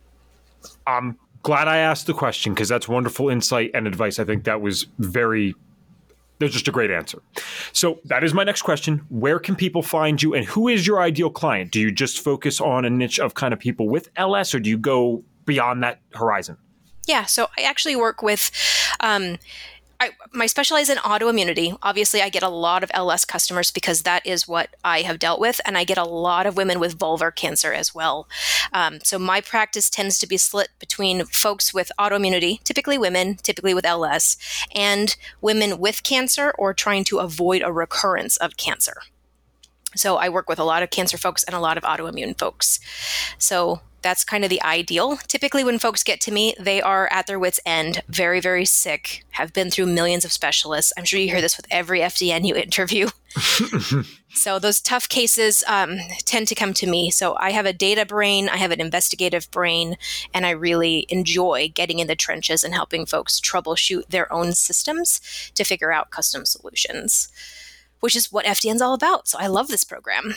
I'm 0.87 1.19
glad 1.43 1.69
I 1.69 1.79
asked 1.79 2.07
the 2.07 2.15
question 2.15 2.55
because 2.55 2.71
that's 2.71 2.89
wonderful 2.89 3.29
insight 3.29 3.71
and 3.75 3.87
advice. 3.87 4.19
I 4.19 4.25
think 4.25 4.45
that 4.45 4.61
was 4.61 4.87
very 4.99 5.55
there's 6.39 6.53
just 6.53 6.67
a 6.67 6.73
great 6.73 6.91
answer. 6.91 7.23
So 7.73 8.01
that 8.07 8.25
is 8.25 8.35
my 8.35 8.43
next 8.43 8.63
question. 8.63 9.07
Where 9.09 9.39
can 9.39 9.55
people 9.55 9.83
find 9.83 10.21
you 10.21 10.35
and 10.35 10.45
who 10.45 10.69
is 10.69 10.87
your 10.87 11.01
ideal 11.01 11.31
client? 11.31 11.71
Do 11.71 11.81
you 11.81 11.93
just 11.93 12.21
focus 12.21 12.61
on 12.61 12.85
a 12.85 12.91
niche 12.91 13.21
of 13.21 13.35
kind 13.35 13.55
of 13.55 13.61
people 13.61 13.89
with 13.89 14.09
LS 14.17 14.55
or 14.55 14.61
do 14.61 14.69
you 14.69 14.79
go 14.79 15.23
beyond 15.45 15.83
that 15.83 16.01
horizon? 16.15 16.57
Yeah, 17.07 17.25
so 17.25 17.49
I 17.59 17.63
actually 17.63 17.97
work 17.97 18.23
with 18.23 18.51
um, 19.01 19.39
I, 20.05 20.11
my 20.33 20.47
specialize 20.47 20.91
in 20.91 20.99
autoimmunity. 20.99 21.77
Obviously, 21.83 22.21
I 22.21 22.29
get 22.29 22.43
a 22.43 22.49
lot 22.49 22.83
of 22.83 22.91
LS 22.93 23.25
customers 23.25 23.71
because 23.71 24.03
that 24.03 24.27
is 24.27 24.47
what 24.47 24.77
I 24.85 25.01
have 25.01 25.19
dealt 25.19 25.41
with, 25.41 25.61
and 25.65 25.79
I 25.79 25.85
get 25.85 25.97
a 25.97 26.05
lot 26.05 26.45
of 26.47 26.57
women 26.57 26.79
with 26.79 26.99
vulvar 26.99 27.35
cancer 27.35 27.73
as 27.73 27.95
well. 27.95 28.29
Um, 28.73 29.01
so 29.03 29.19
my 29.19 29.41
practice 29.41 29.89
tends 29.89 30.19
to 30.19 30.27
be 30.27 30.37
split 30.37 30.69
between 30.79 31.25
folks 31.25 31.73
with 31.73 31.91
autoimmunity, 31.99 32.63
typically 32.65 32.99
women, 32.99 33.37
typically 33.37 33.73
with 33.73 33.87
LS, 33.87 34.37
and 34.75 35.17
women 35.41 35.79
with 35.79 36.03
cancer 36.03 36.53
or 36.59 36.75
trying 36.75 37.05
to 37.05 37.19
avoid 37.19 37.63
a 37.63 37.73
recurrence 37.73 38.37
of 38.37 38.59
cancer. 38.59 38.97
So 39.97 40.17
I 40.17 40.29
work 40.29 40.49
with 40.49 40.59
a 40.59 40.65
lot 40.65 40.83
of 40.83 40.91
cancer 40.91 41.17
folks 41.17 41.45
and 41.45 41.55
a 41.55 41.61
lot 41.61 41.79
of 41.79 41.85
autoimmune 41.85 42.39
folks. 42.39 42.79
So 43.39 43.81
that's 44.05 44.23
kind 44.23 44.45
of 44.45 44.51
the 44.51 44.63
ideal. 44.63 45.17
Typically, 45.27 45.65
when 45.65 45.79
folks 45.79 46.05
get 46.05 46.21
to 46.21 46.31
me, 46.31 46.55
they 46.61 46.81
are 46.81 47.09
at 47.11 47.27
their 47.27 47.39
wits' 47.39 47.59
end, 47.65 48.03
very, 48.07 48.39
very 48.39 48.67
sick, 48.67 49.25
have 49.31 49.53
been 49.53 49.71
through 49.71 49.87
millions 49.87 50.25
of 50.25 50.31
specialists. 50.31 50.93
I'm 50.97 51.05
sure 51.05 51.19
you 51.19 51.29
hear 51.29 51.41
this 51.41 51.57
with 51.57 51.67
every 51.71 52.01
FDN 52.01 52.47
you 52.47 52.55
interview. 52.55 53.09
so, 54.35 54.59
those 54.59 54.81
tough 54.81 55.09
cases 55.09 55.65
um, 55.67 55.97
tend 56.27 56.47
to 56.49 56.55
come 56.55 56.75
to 56.75 56.87
me. 56.87 57.11
So, 57.11 57.35
I 57.41 57.51
have 57.51 57.67
a 57.67 57.73
data 57.73 58.05
brain, 58.05 58.49
I 58.49 58.59
have 58.59 58.71
an 58.71 58.81
investigative 58.81 59.51
brain, 59.51 59.97
and 60.35 60.45
I 60.45 60.51
really 60.51 61.07
enjoy 61.09 61.73
getting 61.75 61.99
in 61.99 62.07
the 62.07 62.15
trenches 62.15 62.63
and 62.63 62.75
helping 62.75 63.07
folks 63.07 63.41
troubleshoot 63.41 64.09
their 64.09 64.31
own 64.31 64.53
systems 64.53 65.21
to 65.55 65.65
figure 65.65 65.93
out 65.93 66.11
custom 66.11 66.45
solutions 66.45 67.33
which 68.05 68.15
is 68.15 68.31
what 68.31 68.45
FDN 68.45 68.75
is 68.75 68.83
all 68.83 68.93
about. 68.93 69.27
So 69.27 69.39
I 69.41 69.47
love 69.47 69.69
this 69.69 69.83
program. 69.83 70.35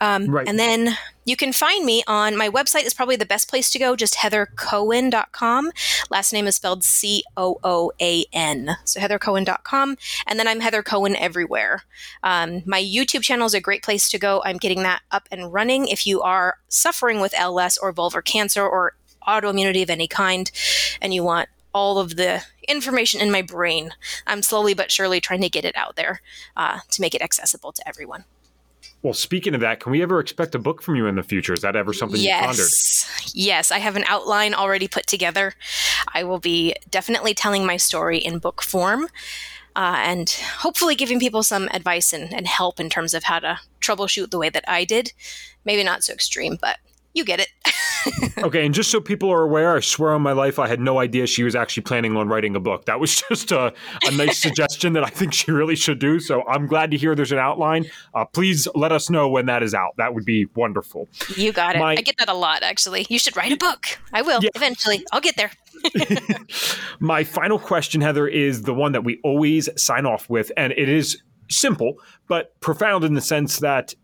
Um, 0.00 0.26
right. 0.26 0.48
And 0.48 0.58
then 0.58 0.96
you 1.24 1.36
can 1.36 1.52
find 1.52 1.84
me 1.84 2.04
on 2.06 2.36
my 2.36 2.48
website 2.48 2.84
is 2.84 2.94
probably 2.94 3.16
the 3.16 3.26
best 3.26 3.48
place 3.48 3.68
to 3.70 3.78
go, 3.78 3.96
just 3.96 4.14
heathercooan.com. 4.14 5.72
Last 6.10 6.32
name 6.32 6.46
is 6.46 6.56
spelled 6.56 6.84
C 6.84 7.24
O 7.36 7.58
O 7.64 7.92
A 8.00 8.24
N. 8.32 8.76
So 8.84 9.00
heathercooan.com. 9.00 9.96
And 10.26 10.38
then 10.38 10.46
I'm 10.46 10.60
Heather 10.60 10.82
Cooan 10.82 11.16
everywhere. 11.18 11.82
Um, 12.22 12.62
my 12.64 12.80
YouTube 12.80 13.22
channel 13.22 13.46
is 13.46 13.54
a 13.54 13.60
great 13.60 13.82
place 13.82 14.08
to 14.10 14.18
go. 14.18 14.42
I'm 14.44 14.58
getting 14.58 14.82
that 14.84 15.02
up 15.10 15.28
and 15.30 15.52
running. 15.52 15.88
If 15.88 16.06
you 16.06 16.22
are 16.22 16.58
suffering 16.68 17.20
with 17.20 17.34
LS 17.36 17.76
or 17.76 17.92
vulvar 17.92 18.24
cancer 18.24 18.66
or 18.66 18.94
autoimmunity 19.26 19.82
of 19.82 19.90
any 19.90 20.06
kind 20.06 20.50
and 21.00 21.12
you 21.12 21.24
want 21.24 21.48
all 21.74 21.98
of 21.98 22.16
the 22.16 22.42
information 22.68 23.20
in 23.20 23.30
my 23.30 23.42
brain, 23.42 23.90
I'm 24.26 24.42
slowly 24.42 24.72
but 24.72 24.90
surely 24.90 25.20
trying 25.20 25.42
to 25.42 25.50
get 25.50 25.64
it 25.64 25.76
out 25.76 25.96
there 25.96 26.22
uh, 26.56 26.78
to 26.90 27.00
make 27.00 27.14
it 27.14 27.20
accessible 27.20 27.72
to 27.72 27.86
everyone. 27.86 28.24
Well, 29.06 29.14
speaking 29.14 29.54
of 29.54 29.60
that, 29.60 29.78
can 29.78 29.92
we 29.92 30.02
ever 30.02 30.18
expect 30.18 30.56
a 30.56 30.58
book 30.58 30.82
from 30.82 30.96
you 30.96 31.06
in 31.06 31.14
the 31.14 31.22
future? 31.22 31.52
Is 31.52 31.60
that 31.60 31.76
ever 31.76 31.92
something 31.92 32.20
yes. 32.20 32.40
you 32.40 32.46
pondered? 32.48 33.36
Yes, 33.36 33.70
I 33.70 33.78
have 33.78 33.94
an 33.94 34.02
outline 34.08 34.52
already 34.52 34.88
put 34.88 35.06
together. 35.06 35.52
I 36.12 36.24
will 36.24 36.40
be 36.40 36.74
definitely 36.90 37.32
telling 37.32 37.64
my 37.64 37.76
story 37.76 38.18
in 38.18 38.40
book 38.40 38.64
form. 38.64 39.06
Uh, 39.76 39.94
and 39.98 40.28
hopefully 40.58 40.96
giving 40.96 41.20
people 41.20 41.44
some 41.44 41.68
advice 41.72 42.12
and, 42.12 42.34
and 42.34 42.48
help 42.48 42.80
in 42.80 42.90
terms 42.90 43.14
of 43.14 43.22
how 43.22 43.38
to 43.38 43.60
troubleshoot 43.80 44.30
the 44.30 44.38
way 44.38 44.48
that 44.48 44.64
I 44.66 44.84
did. 44.84 45.12
Maybe 45.64 45.84
not 45.84 46.02
so 46.02 46.12
extreme, 46.12 46.58
but 46.60 46.78
you 47.16 47.24
get 47.24 47.40
it. 47.40 47.48
okay, 48.44 48.64
and 48.64 48.74
just 48.74 48.90
so 48.90 49.00
people 49.00 49.32
are 49.32 49.42
aware, 49.42 49.76
I 49.76 49.80
swear 49.80 50.12
on 50.12 50.22
my 50.22 50.32
life, 50.32 50.58
I 50.58 50.68
had 50.68 50.80
no 50.80 50.98
idea 51.00 51.26
she 51.26 51.42
was 51.42 51.56
actually 51.56 51.82
planning 51.82 52.16
on 52.16 52.28
writing 52.28 52.54
a 52.54 52.60
book. 52.60 52.84
That 52.84 53.00
was 53.00 53.22
just 53.28 53.50
a, 53.52 53.72
a 54.04 54.10
nice 54.12 54.38
suggestion 54.38 54.92
that 54.92 55.02
I 55.02 55.08
think 55.08 55.32
she 55.32 55.50
really 55.50 55.74
should 55.74 55.98
do. 55.98 56.20
So 56.20 56.46
I'm 56.46 56.66
glad 56.66 56.90
to 56.92 56.96
hear 56.96 57.14
there's 57.14 57.32
an 57.32 57.38
outline. 57.38 57.86
Uh, 58.14 58.24
please 58.24 58.68
let 58.74 58.92
us 58.92 59.10
know 59.10 59.28
when 59.28 59.46
that 59.46 59.62
is 59.62 59.74
out. 59.74 59.96
That 59.96 60.14
would 60.14 60.24
be 60.24 60.46
wonderful. 60.54 61.08
You 61.34 61.52
got 61.52 61.74
it. 61.74 61.80
My, 61.80 61.92
I 61.92 61.96
get 61.96 62.16
that 62.18 62.28
a 62.28 62.34
lot, 62.34 62.62
actually. 62.62 63.06
You 63.08 63.18
should 63.18 63.36
write 63.36 63.52
a 63.52 63.56
book. 63.56 63.98
I 64.12 64.22
will 64.22 64.40
yeah. 64.42 64.50
eventually. 64.54 65.04
I'll 65.10 65.20
get 65.20 65.36
there. 65.36 65.50
my 67.00 67.24
final 67.24 67.58
question, 67.58 68.00
Heather, 68.00 68.28
is 68.28 68.62
the 68.62 68.74
one 68.74 68.92
that 68.92 69.04
we 69.04 69.18
always 69.24 69.68
sign 69.76 70.06
off 70.06 70.28
with, 70.30 70.52
and 70.56 70.72
it 70.72 70.88
is 70.88 71.22
simple 71.48 71.94
but 72.28 72.58
profound 72.58 73.04
in 73.04 73.14
the 73.14 73.20
sense 73.20 73.60
that 73.60 73.94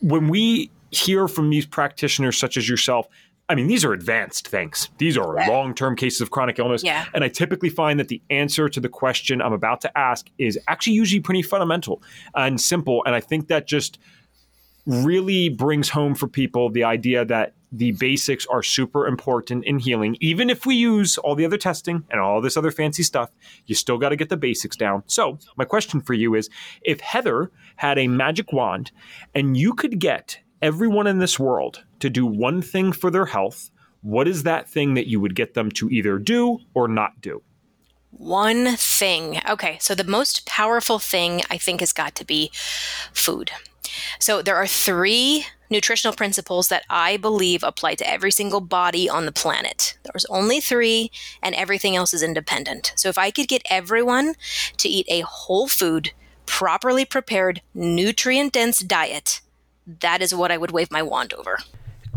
when 0.00 0.26
we 0.26 0.70
hear 0.92 1.26
from 1.26 1.50
these 1.50 1.66
practitioners 1.66 2.38
such 2.38 2.56
as 2.56 2.68
yourself 2.68 3.08
I 3.48 3.54
mean, 3.54 3.66
these 3.66 3.84
are 3.84 3.92
advanced 3.92 4.48
things. 4.48 4.88
These 4.96 5.18
are 5.18 5.36
yeah. 5.36 5.48
long 5.48 5.74
term 5.74 5.94
cases 5.94 6.20
of 6.22 6.30
chronic 6.30 6.58
illness. 6.58 6.82
Yeah. 6.82 7.04
And 7.12 7.22
I 7.22 7.28
typically 7.28 7.68
find 7.68 8.00
that 8.00 8.08
the 8.08 8.22
answer 8.30 8.68
to 8.68 8.80
the 8.80 8.88
question 8.88 9.42
I'm 9.42 9.52
about 9.52 9.82
to 9.82 9.98
ask 9.98 10.26
is 10.38 10.58
actually 10.68 10.94
usually 10.94 11.20
pretty 11.20 11.42
fundamental 11.42 12.02
and 12.34 12.58
simple. 12.58 13.02
And 13.04 13.14
I 13.14 13.20
think 13.20 13.48
that 13.48 13.66
just 13.66 13.98
really 14.86 15.48
brings 15.48 15.90
home 15.90 16.14
for 16.14 16.28
people 16.28 16.70
the 16.70 16.84
idea 16.84 17.24
that 17.24 17.54
the 17.70 17.92
basics 17.92 18.46
are 18.46 18.62
super 18.62 19.06
important 19.06 19.64
in 19.64 19.78
healing. 19.78 20.16
Even 20.20 20.50
if 20.50 20.66
we 20.66 20.74
use 20.74 21.18
all 21.18 21.34
the 21.34 21.44
other 21.44 21.56
testing 21.56 22.04
and 22.10 22.20
all 22.20 22.40
this 22.40 22.56
other 22.56 22.70
fancy 22.70 23.02
stuff, 23.02 23.30
you 23.66 23.74
still 23.74 23.98
got 23.98 24.10
to 24.10 24.16
get 24.16 24.28
the 24.28 24.36
basics 24.36 24.76
down. 24.76 25.02
So, 25.06 25.38
my 25.56 25.64
question 25.64 26.00
for 26.00 26.14
you 26.14 26.34
is 26.34 26.50
if 26.82 27.00
Heather 27.00 27.50
had 27.76 27.98
a 27.98 28.08
magic 28.08 28.52
wand 28.52 28.92
and 29.34 29.56
you 29.56 29.72
could 29.72 29.98
get 29.98 30.38
everyone 30.62 31.06
in 31.06 31.18
this 31.18 31.38
world 31.38 31.84
to 31.98 32.08
do 32.08 32.24
one 32.24 32.62
thing 32.62 32.92
for 32.92 33.10
their 33.10 33.26
health, 33.26 33.70
what 34.00 34.28
is 34.28 34.44
that 34.44 34.68
thing 34.68 34.94
that 34.94 35.08
you 35.08 35.20
would 35.20 35.34
get 35.34 35.54
them 35.54 35.70
to 35.72 35.90
either 35.90 36.18
do 36.18 36.60
or 36.72 36.88
not 36.88 37.20
do? 37.20 37.42
One 38.10 38.76
thing. 38.76 39.40
Okay, 39.48 39.78
so 39.80 39.94
the 39.94 40.04
most 40.04 40.46
powerful 40.46 40.98
thing 40.98 41.42
I 41.50 41.58
think 41.58 41.80
has 41.80 41.92
got 41.92 42.14
to 42.16 42.24
be 42.24 42.50
food. 43.12 43.50
So 44.18 44.42
there 44.42 44.56
are 44.56 44.66
three 44.66 45.46
nutritional 45.70 46.14
principles 46.14 46.68
that 46.68 46.84
I 46.90 47.16
believe 47.16 47.62
apply 47.62 47.94
to 47.96 48.08
every 48.08 48.30
single 48.30 48.60
body 48.60 49.08
on 49.08 49.26
the 49.26 49.32
planet. 49.32 49.96
There's 50.04 50.26
only 50.26 50.60
three, 50.60 51.10
and 51.42 51.54
everything 51.54 51.96
else 51.96 52.12
is 52.12 52.22
independent. 52.22 52.92
So 52.96 53.08
if 53.08 53.18
I 53.18 53.30
could 53.30 53.48
get 53.48 53.62
everyone 53.70 54.34
to 54.76 54.88
eat 54.88 55.06
a 55.08 55.20
whole 55.20 55.68
food, 55.68 56.12
properly 56.44 57.04
prepared, 57.04 57.62
nutrient 57.74 58.52
dense 58.52 58.80
diet, 58.80 59.40
that 59.86 60.22
is 60.22 60.34
what 60.34 60.50
I 60.50 60.56
would 60.56 60.70
wave 60.70 60.90
my 60.90 61.02
wand 61.02 61.32
over. 61.34 61.58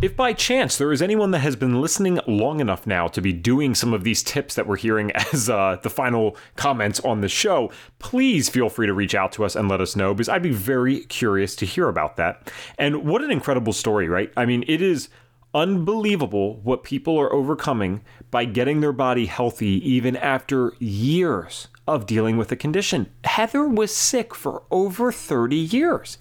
If 0.01 0.17
by 0.17 0.33
chance 0.33 0.77
there 0.77 0.91
is 0.91 1.01
anyone 1.01 1.31
that 1.31 1.39
has 1.39 1.55
been 1.55 1.79
listening 1.79 2.19
long 2.27 2.59
enough 2.59 2.85
now 2.85 3.07
to 3.07 3.21
be 3.21 3.31
doing 3.31 3.73
some 3.73 3.93
of 3.93 4.03
these 4.03 4.23
tips 4.23 4.55
that 4.55 4.67
we're 4.67 4.75
hearing 4.75 5.11
as 5.33 5.49
uh, 5.49 5.77
the 5.81 5.89
final 5.89 6.35
comments 6.57 6.99
on 6.99 7.21
the 7.21 7.29
show, 7.29 7.71
please 7.99 8.49
feel 8.49 8.67
free 8.67 8.87
to 8.87 8.93
reach 8.93 9.15
out 9.15 9.31
to 9.33 9.45
us 9.45 9.55
and 9.55 9.69
let 9.69 9.79
us 9.79 9.95
know 9.95 10.13
because 10.13 10.27
I'd 10.27 10.43
be 10.43 10.51
very 10.51 11.05
curious 11.05 11.55
to 11.57 11.65
hear 11.65 11.87
about 11.87 12.17
that. 12.17 12.51
And 12.77 13.05
what 13.05 13.23
an 13.23 13.31
incredible 13.31 13.71
story, 13.71 14.09
right? 14.09 14.33
I 14.35 14.45
mean, 14.45 14.65
it 14.67 14.81
is 14.81 15.07
unbelievable 15.53 16.59
what 16.63 16.83
people 16.83 17.17
are 17.17 17.31
overcoming 17.31 18.01
by 18.29 18.43
getting 18.43 18.81
their 18.81 18.91
body 18.91 19.27
healthy 19.27 19.89
even 19.89 20.17
after 20.17 20.73
years 20.79 21.69
of 21.87 22.05
dealing 22.05 22.35
with 22.35 22.51
a 22.51 22.57
condition. 22.57 23.09
Heather 23.23 23.65
was 23.65 23.95
sick 23.95 24.35
for 24.35 24.63
over 24.69 25.13
30 25.13 25.55
years. 25.55 26.17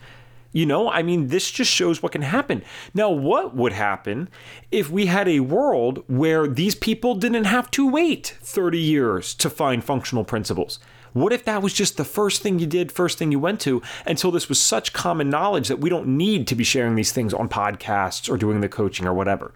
You 0.54 0.66
know, 0.66 0.88
I 0.88 1.02
mean, 1.02 1.26
this 1.26 1.50
just 1.50 1.70
shows 1.70 2.00
what 2.00 2.12
can 2.12 2.22
happen. 2.22 2.62
Now, 2.94 3.10
what 3.10 3.56
would 3.56 3.72
happen 3.72 4.28
if 4.70 4.88
we 4.88 5.06
had 5.06 5.26
a 5.26 5.40
world 5.40 6.04
where 6.06 6.46
these 6.46 6.76
people 6.76 7.16
didn't 7.16 7.44
have 7.44 7.72
to 7.72 7.90
wait 7.90 8.38
30 8.40 8.78
years 8.78 9.34
to 9.34 9.50
find 9.50 9.82
functional 9.82 10.22
principles? 10.22 10.78
What 11.12 11.32
if 11.32 11.44
that 11.44 11.60
was 11.60 11.74
just 11.74 11.96
the 11.96 12.04
first 12.04 12.40
thing 12.40 12.60
you 12.60 12.68
did, 12.68 12.92
first 12.92 13.18
thing 13.18 13.32
you 13.32 13.40
went 13.40 13.60
to, 13.62 13.82
until 14.06 14.30
this 14.30 14.48
was 14.48 14.62
such 14.62 14.92
common 14.92 15.28
knowledge 15.28 15.66
that 15.66 15.80
we 15.80 15.90
don't 15.90 16.06
need 16.06 16.46
to 16.46 16.54
be 16.54 16.62
sharing 16.62 16.94
these 16.94 17.10
things 17.10 17.34
on 17.34 17.48
podcasts 17.48 18.30
or 18.30 18.36
doing 18.36 18.60
the 18.60 18.68
coaching 18.68 19.08
or 19.08 19.12
whatever? 19.12 19.52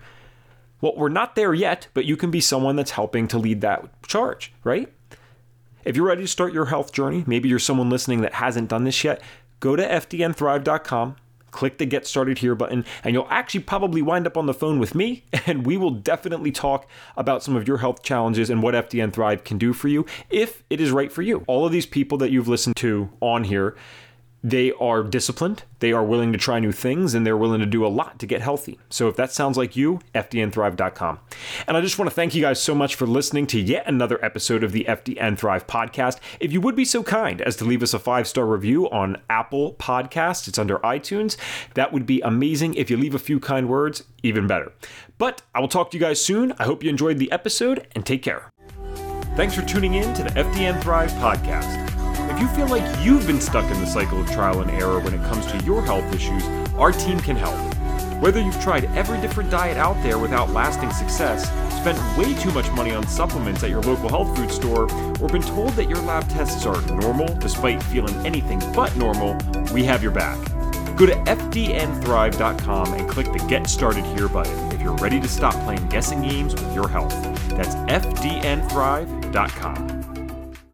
Well, 0.80 0.94
we're 0.96 1.10
not 1.10 1.36
there 1.36 1.54
yet, 1.54 1.86
but 1.94 2.06
you 2.06 2.16
can 2.16 2.32
be 2.32 2.40
someone 2.40 2.74
that's 2.74 2.90
helping 2.90 3.28
to 3.28 3.38
lead 3.38 3.60
that 3.60 4.02
charge, 4.02 4.52
right? 4.64 4.92
If 5.84 5.96
you're 5.96 6.06
ready 6.06 6.22
to 6.22 6.28
start 6.28 6.52
your 6.52 6.66
health 6.66 6.92
journey, 6.92 7.24
maybe 7.26 7.48
you're 7.48 7.58
someone 7.58 7.88
listening 7.88 8.20
that 8.20 8.34
hasn't 8.34 8.68
done 8.68 8.84
this 8.84 9.04
yet, 9.04 9.22
go 9.60 9.76
to 9.76 9.86
fdnthrive.com, 9.86 11.16
click 11.50 11.78
the 11.78 11.86
Get 11.86 12.06
Started 12.06 12.38
Here 12.38 12.54
button, 12.54 12.84
and 13.02 13.14
you'll 13.14 13.28
actually 13.30 13.60
probably 13.60 14.02
wind 14.02 14.26
up 14.26 14.36
on 14.36 14.46
the 14.46 14.54
phone 14.54 14.78
with 14.78 14.94
me, 14.94 15.24
and 15.46 15.66
we 15.66 15.76
will 15.76 15.90
definitely 15.90 16.52
talk 16.52 16.88
about 17.16 17.42
some 17.42 17.56
of 17.56 17.66
your 17.66 17.78
health 17.78 18.02
challenges 18.02 18.50
and 18.50 18.62
what 18.62 18.74
FDN 18.74 19.12
Thrive 19.12 19.44
can 19.44 19.58
do 19.58 19.72
for 19.72 19.88
you 19.88 20.06
if 20.30 20.62
it 20.70 20.80
is 20.80 20.90
right 20.90 21.12
for 21.12 21.22
you. 21.22 21.44
All 21.46 21.66
of 21.66 21.72
these 21.72 21.86
people 21.86 22.18
that 22.18 22.30
you've 22.30 22.48
listened 22.48 22.76
to 22.76 23.10
on 23.20 23.44
here 23.44 23.76
they 24.42 24.72
are 24.72 25.02
disciplined, 25.02 25.64
they 25.80 25.92
are 25.92 26.04
willing 26.04 26.32
to 26.32 26.38
try 26.38 26.60
new 26.60 26.72
things, 26.72 27.14
and 27.14 27.26
they're 27.26 27.36
willing 27.36 27.60
to 27.60 27.66
do 27.66 27.84
a 27.84 27.88
lot 27.88 28.18
to 28.20 28.26
get 28.26 28.40
healthy. 28.40 28.78
So 28.88 29.08
if 29.08 29.16
that 29.16 29.32
sounds 29.32 29.56
like 29.56 29.76
you, 29.76 30.00
FDNthrive.com. 30.14 31.18
And 31.66 31.76
I 31.76 31.80
just 31.80 31.98
want 31.98 32.08
to 32.08 32.14
thank 32.14 32.34
you 32.34 32.42
guys 32.42 32.60
so 32.62 32.74
much 32.74 32.94
for 32.94 33.06
listening 33.06 33.46
to 33.48 33.60
yet 33.60 33.86
another 33.86 34.24
episode 34.24 34.62
of 34.62 34.72
the 34.72 34.84
FDN 34.84 35.36
Thrive 35.38 35.66
podcast. 35.66 36.18
If 36.40 36.52
you 36.52 36.60
would 36.60 36.76
be 36.76 36.84
so 36.84 37.02
kind 37.02 37.40
as 37.42 37.56
to 37.56 37.64
leave 37.64 37.82
us 37.82 37.94
a 37.94 37.98
five 37.98 38.28
star 38.28 38.46
review 38.46 38.88
on 38.90 39.20
Apple 39.28 39.74
Podcasts, 39.74 40.46
it's 40.48 40.58
under 40.58 40.78
iTunes, 40.78 41.36
that 41.74 41.92
would 41.92 42.06
be 42.06 42.20
amazing. 42.20 42.74
If 42.74 42.90
you 42.90 42.96
leave 42.96 43.14
a 43.14 43.18
few 43.18 43.40
kind 43.40 43.68
words, 43.68 44.04
even 44.22 44.46
better. 44.46 44.72
But 45.18 45.42
I 45.54 45.60
will 45.60 45.68
talk 45.68 45.90
to 45.90 45.96
you 45.96 46.00
guys 46.00 46.24
soon. 46.24 46.52
I 46.58 46.64
hope 46.64 46.82
you 46.82 46.90
enjoyed 46.90 47.18
the 47.18 47.30
episode 47.32 47.86
and 47.94 48.06
take 48.06 48.22
care. 48.22 48.50
Thanks 49.36 49.54
for 49.54 49.62
tuning 49.62 49.94
in 49.94 50.14
to 50.14 50.22
the 50.24 50.30
FDN 50.30 50.82
Thrive 50.82 51.12
podcast. 51.12 51.87
If 52.38 52.42
you 52.42 52.48
feel 52.50 52.68
like 52.68 53.04
you've 53.04 53.26
been 53.26 53.40
stuck 53.40 53.68
in 53.68 53.80
the 53.80 53.86
cycle 53.86 54.20
of 54.20 54.30
trial 54.30 54.60
and 54.60 54.70
error 54.70 55.00
when 55.00 55.12
it 55.12 55.20
comes 55.24 55.44
to 55.46 55.58
your 55.64 55.84
health 55.84 56.14
issues, 56.14 56.46
our 56.76 56.92
team 56.92 57.18
can 57.18 57.34
help. 57.34 57.58
Whether 58.22 58.40
you've 58.40 58.60
tried 58.60 58.84
every 58.96 59.20
different 59.20 59.50
diet 59.50 59.76
out 59.76 60.00
there 60.04 60.20
without 60.20 60.50
lasting 60.50 60.92
success, 60.92 61.50
spent 61.80 61.98
way 62.16 62.34
too 62.34 62.52
much 62.52 62.70
money 62.70 62.92
on 62.92 63.04
supplements 63.08 63.64
at 63.64 63.70
your 63.70 63.82
local 63.82 64.08
health 64.08 64.36
food 64.36 64.52
store, 64.52 64.84
or 65.20 65.28
been 65.28 65.42
told 65.42 65.70
that 65.70 65.88
your 65.88 66.00
lab 66.02 66.28
tests 66.28 66.64
are 66.64 66.80
normal 66.92 67.26
despite 67.38 67.82
feeling 67.82 68.14
anything 68.24 68.60
but 68.72 68.96
normal, 68.96 69.36
we 69.74 69.82
have 69.82 70.00
your 70.00 70.12
back. 70.12 70.38
Go 70.96 71.06
to 71.06 71.14
fdnthrive.com 71.14 72.94
and 72.94 73.10
click 73.10 73.32
the 73.32 73.44
Get 73.48 73.66
Started 73.66 74.04
Here 74.16 74.28
button 74.28 74.70
if 74.70 74.80
you're 74.80 74.94
ready 74.98 75.20
to 75.20 75.26
stop 75.26 75.54
playing 75.64 75.88
guessing 75.88 76.22
games 76.22 76.54
with 76.54 76.72
your 76.72 76.86
health. 76.86 77.20
That's 77.48 77.74
fdnthrive.com. 77.74 79.97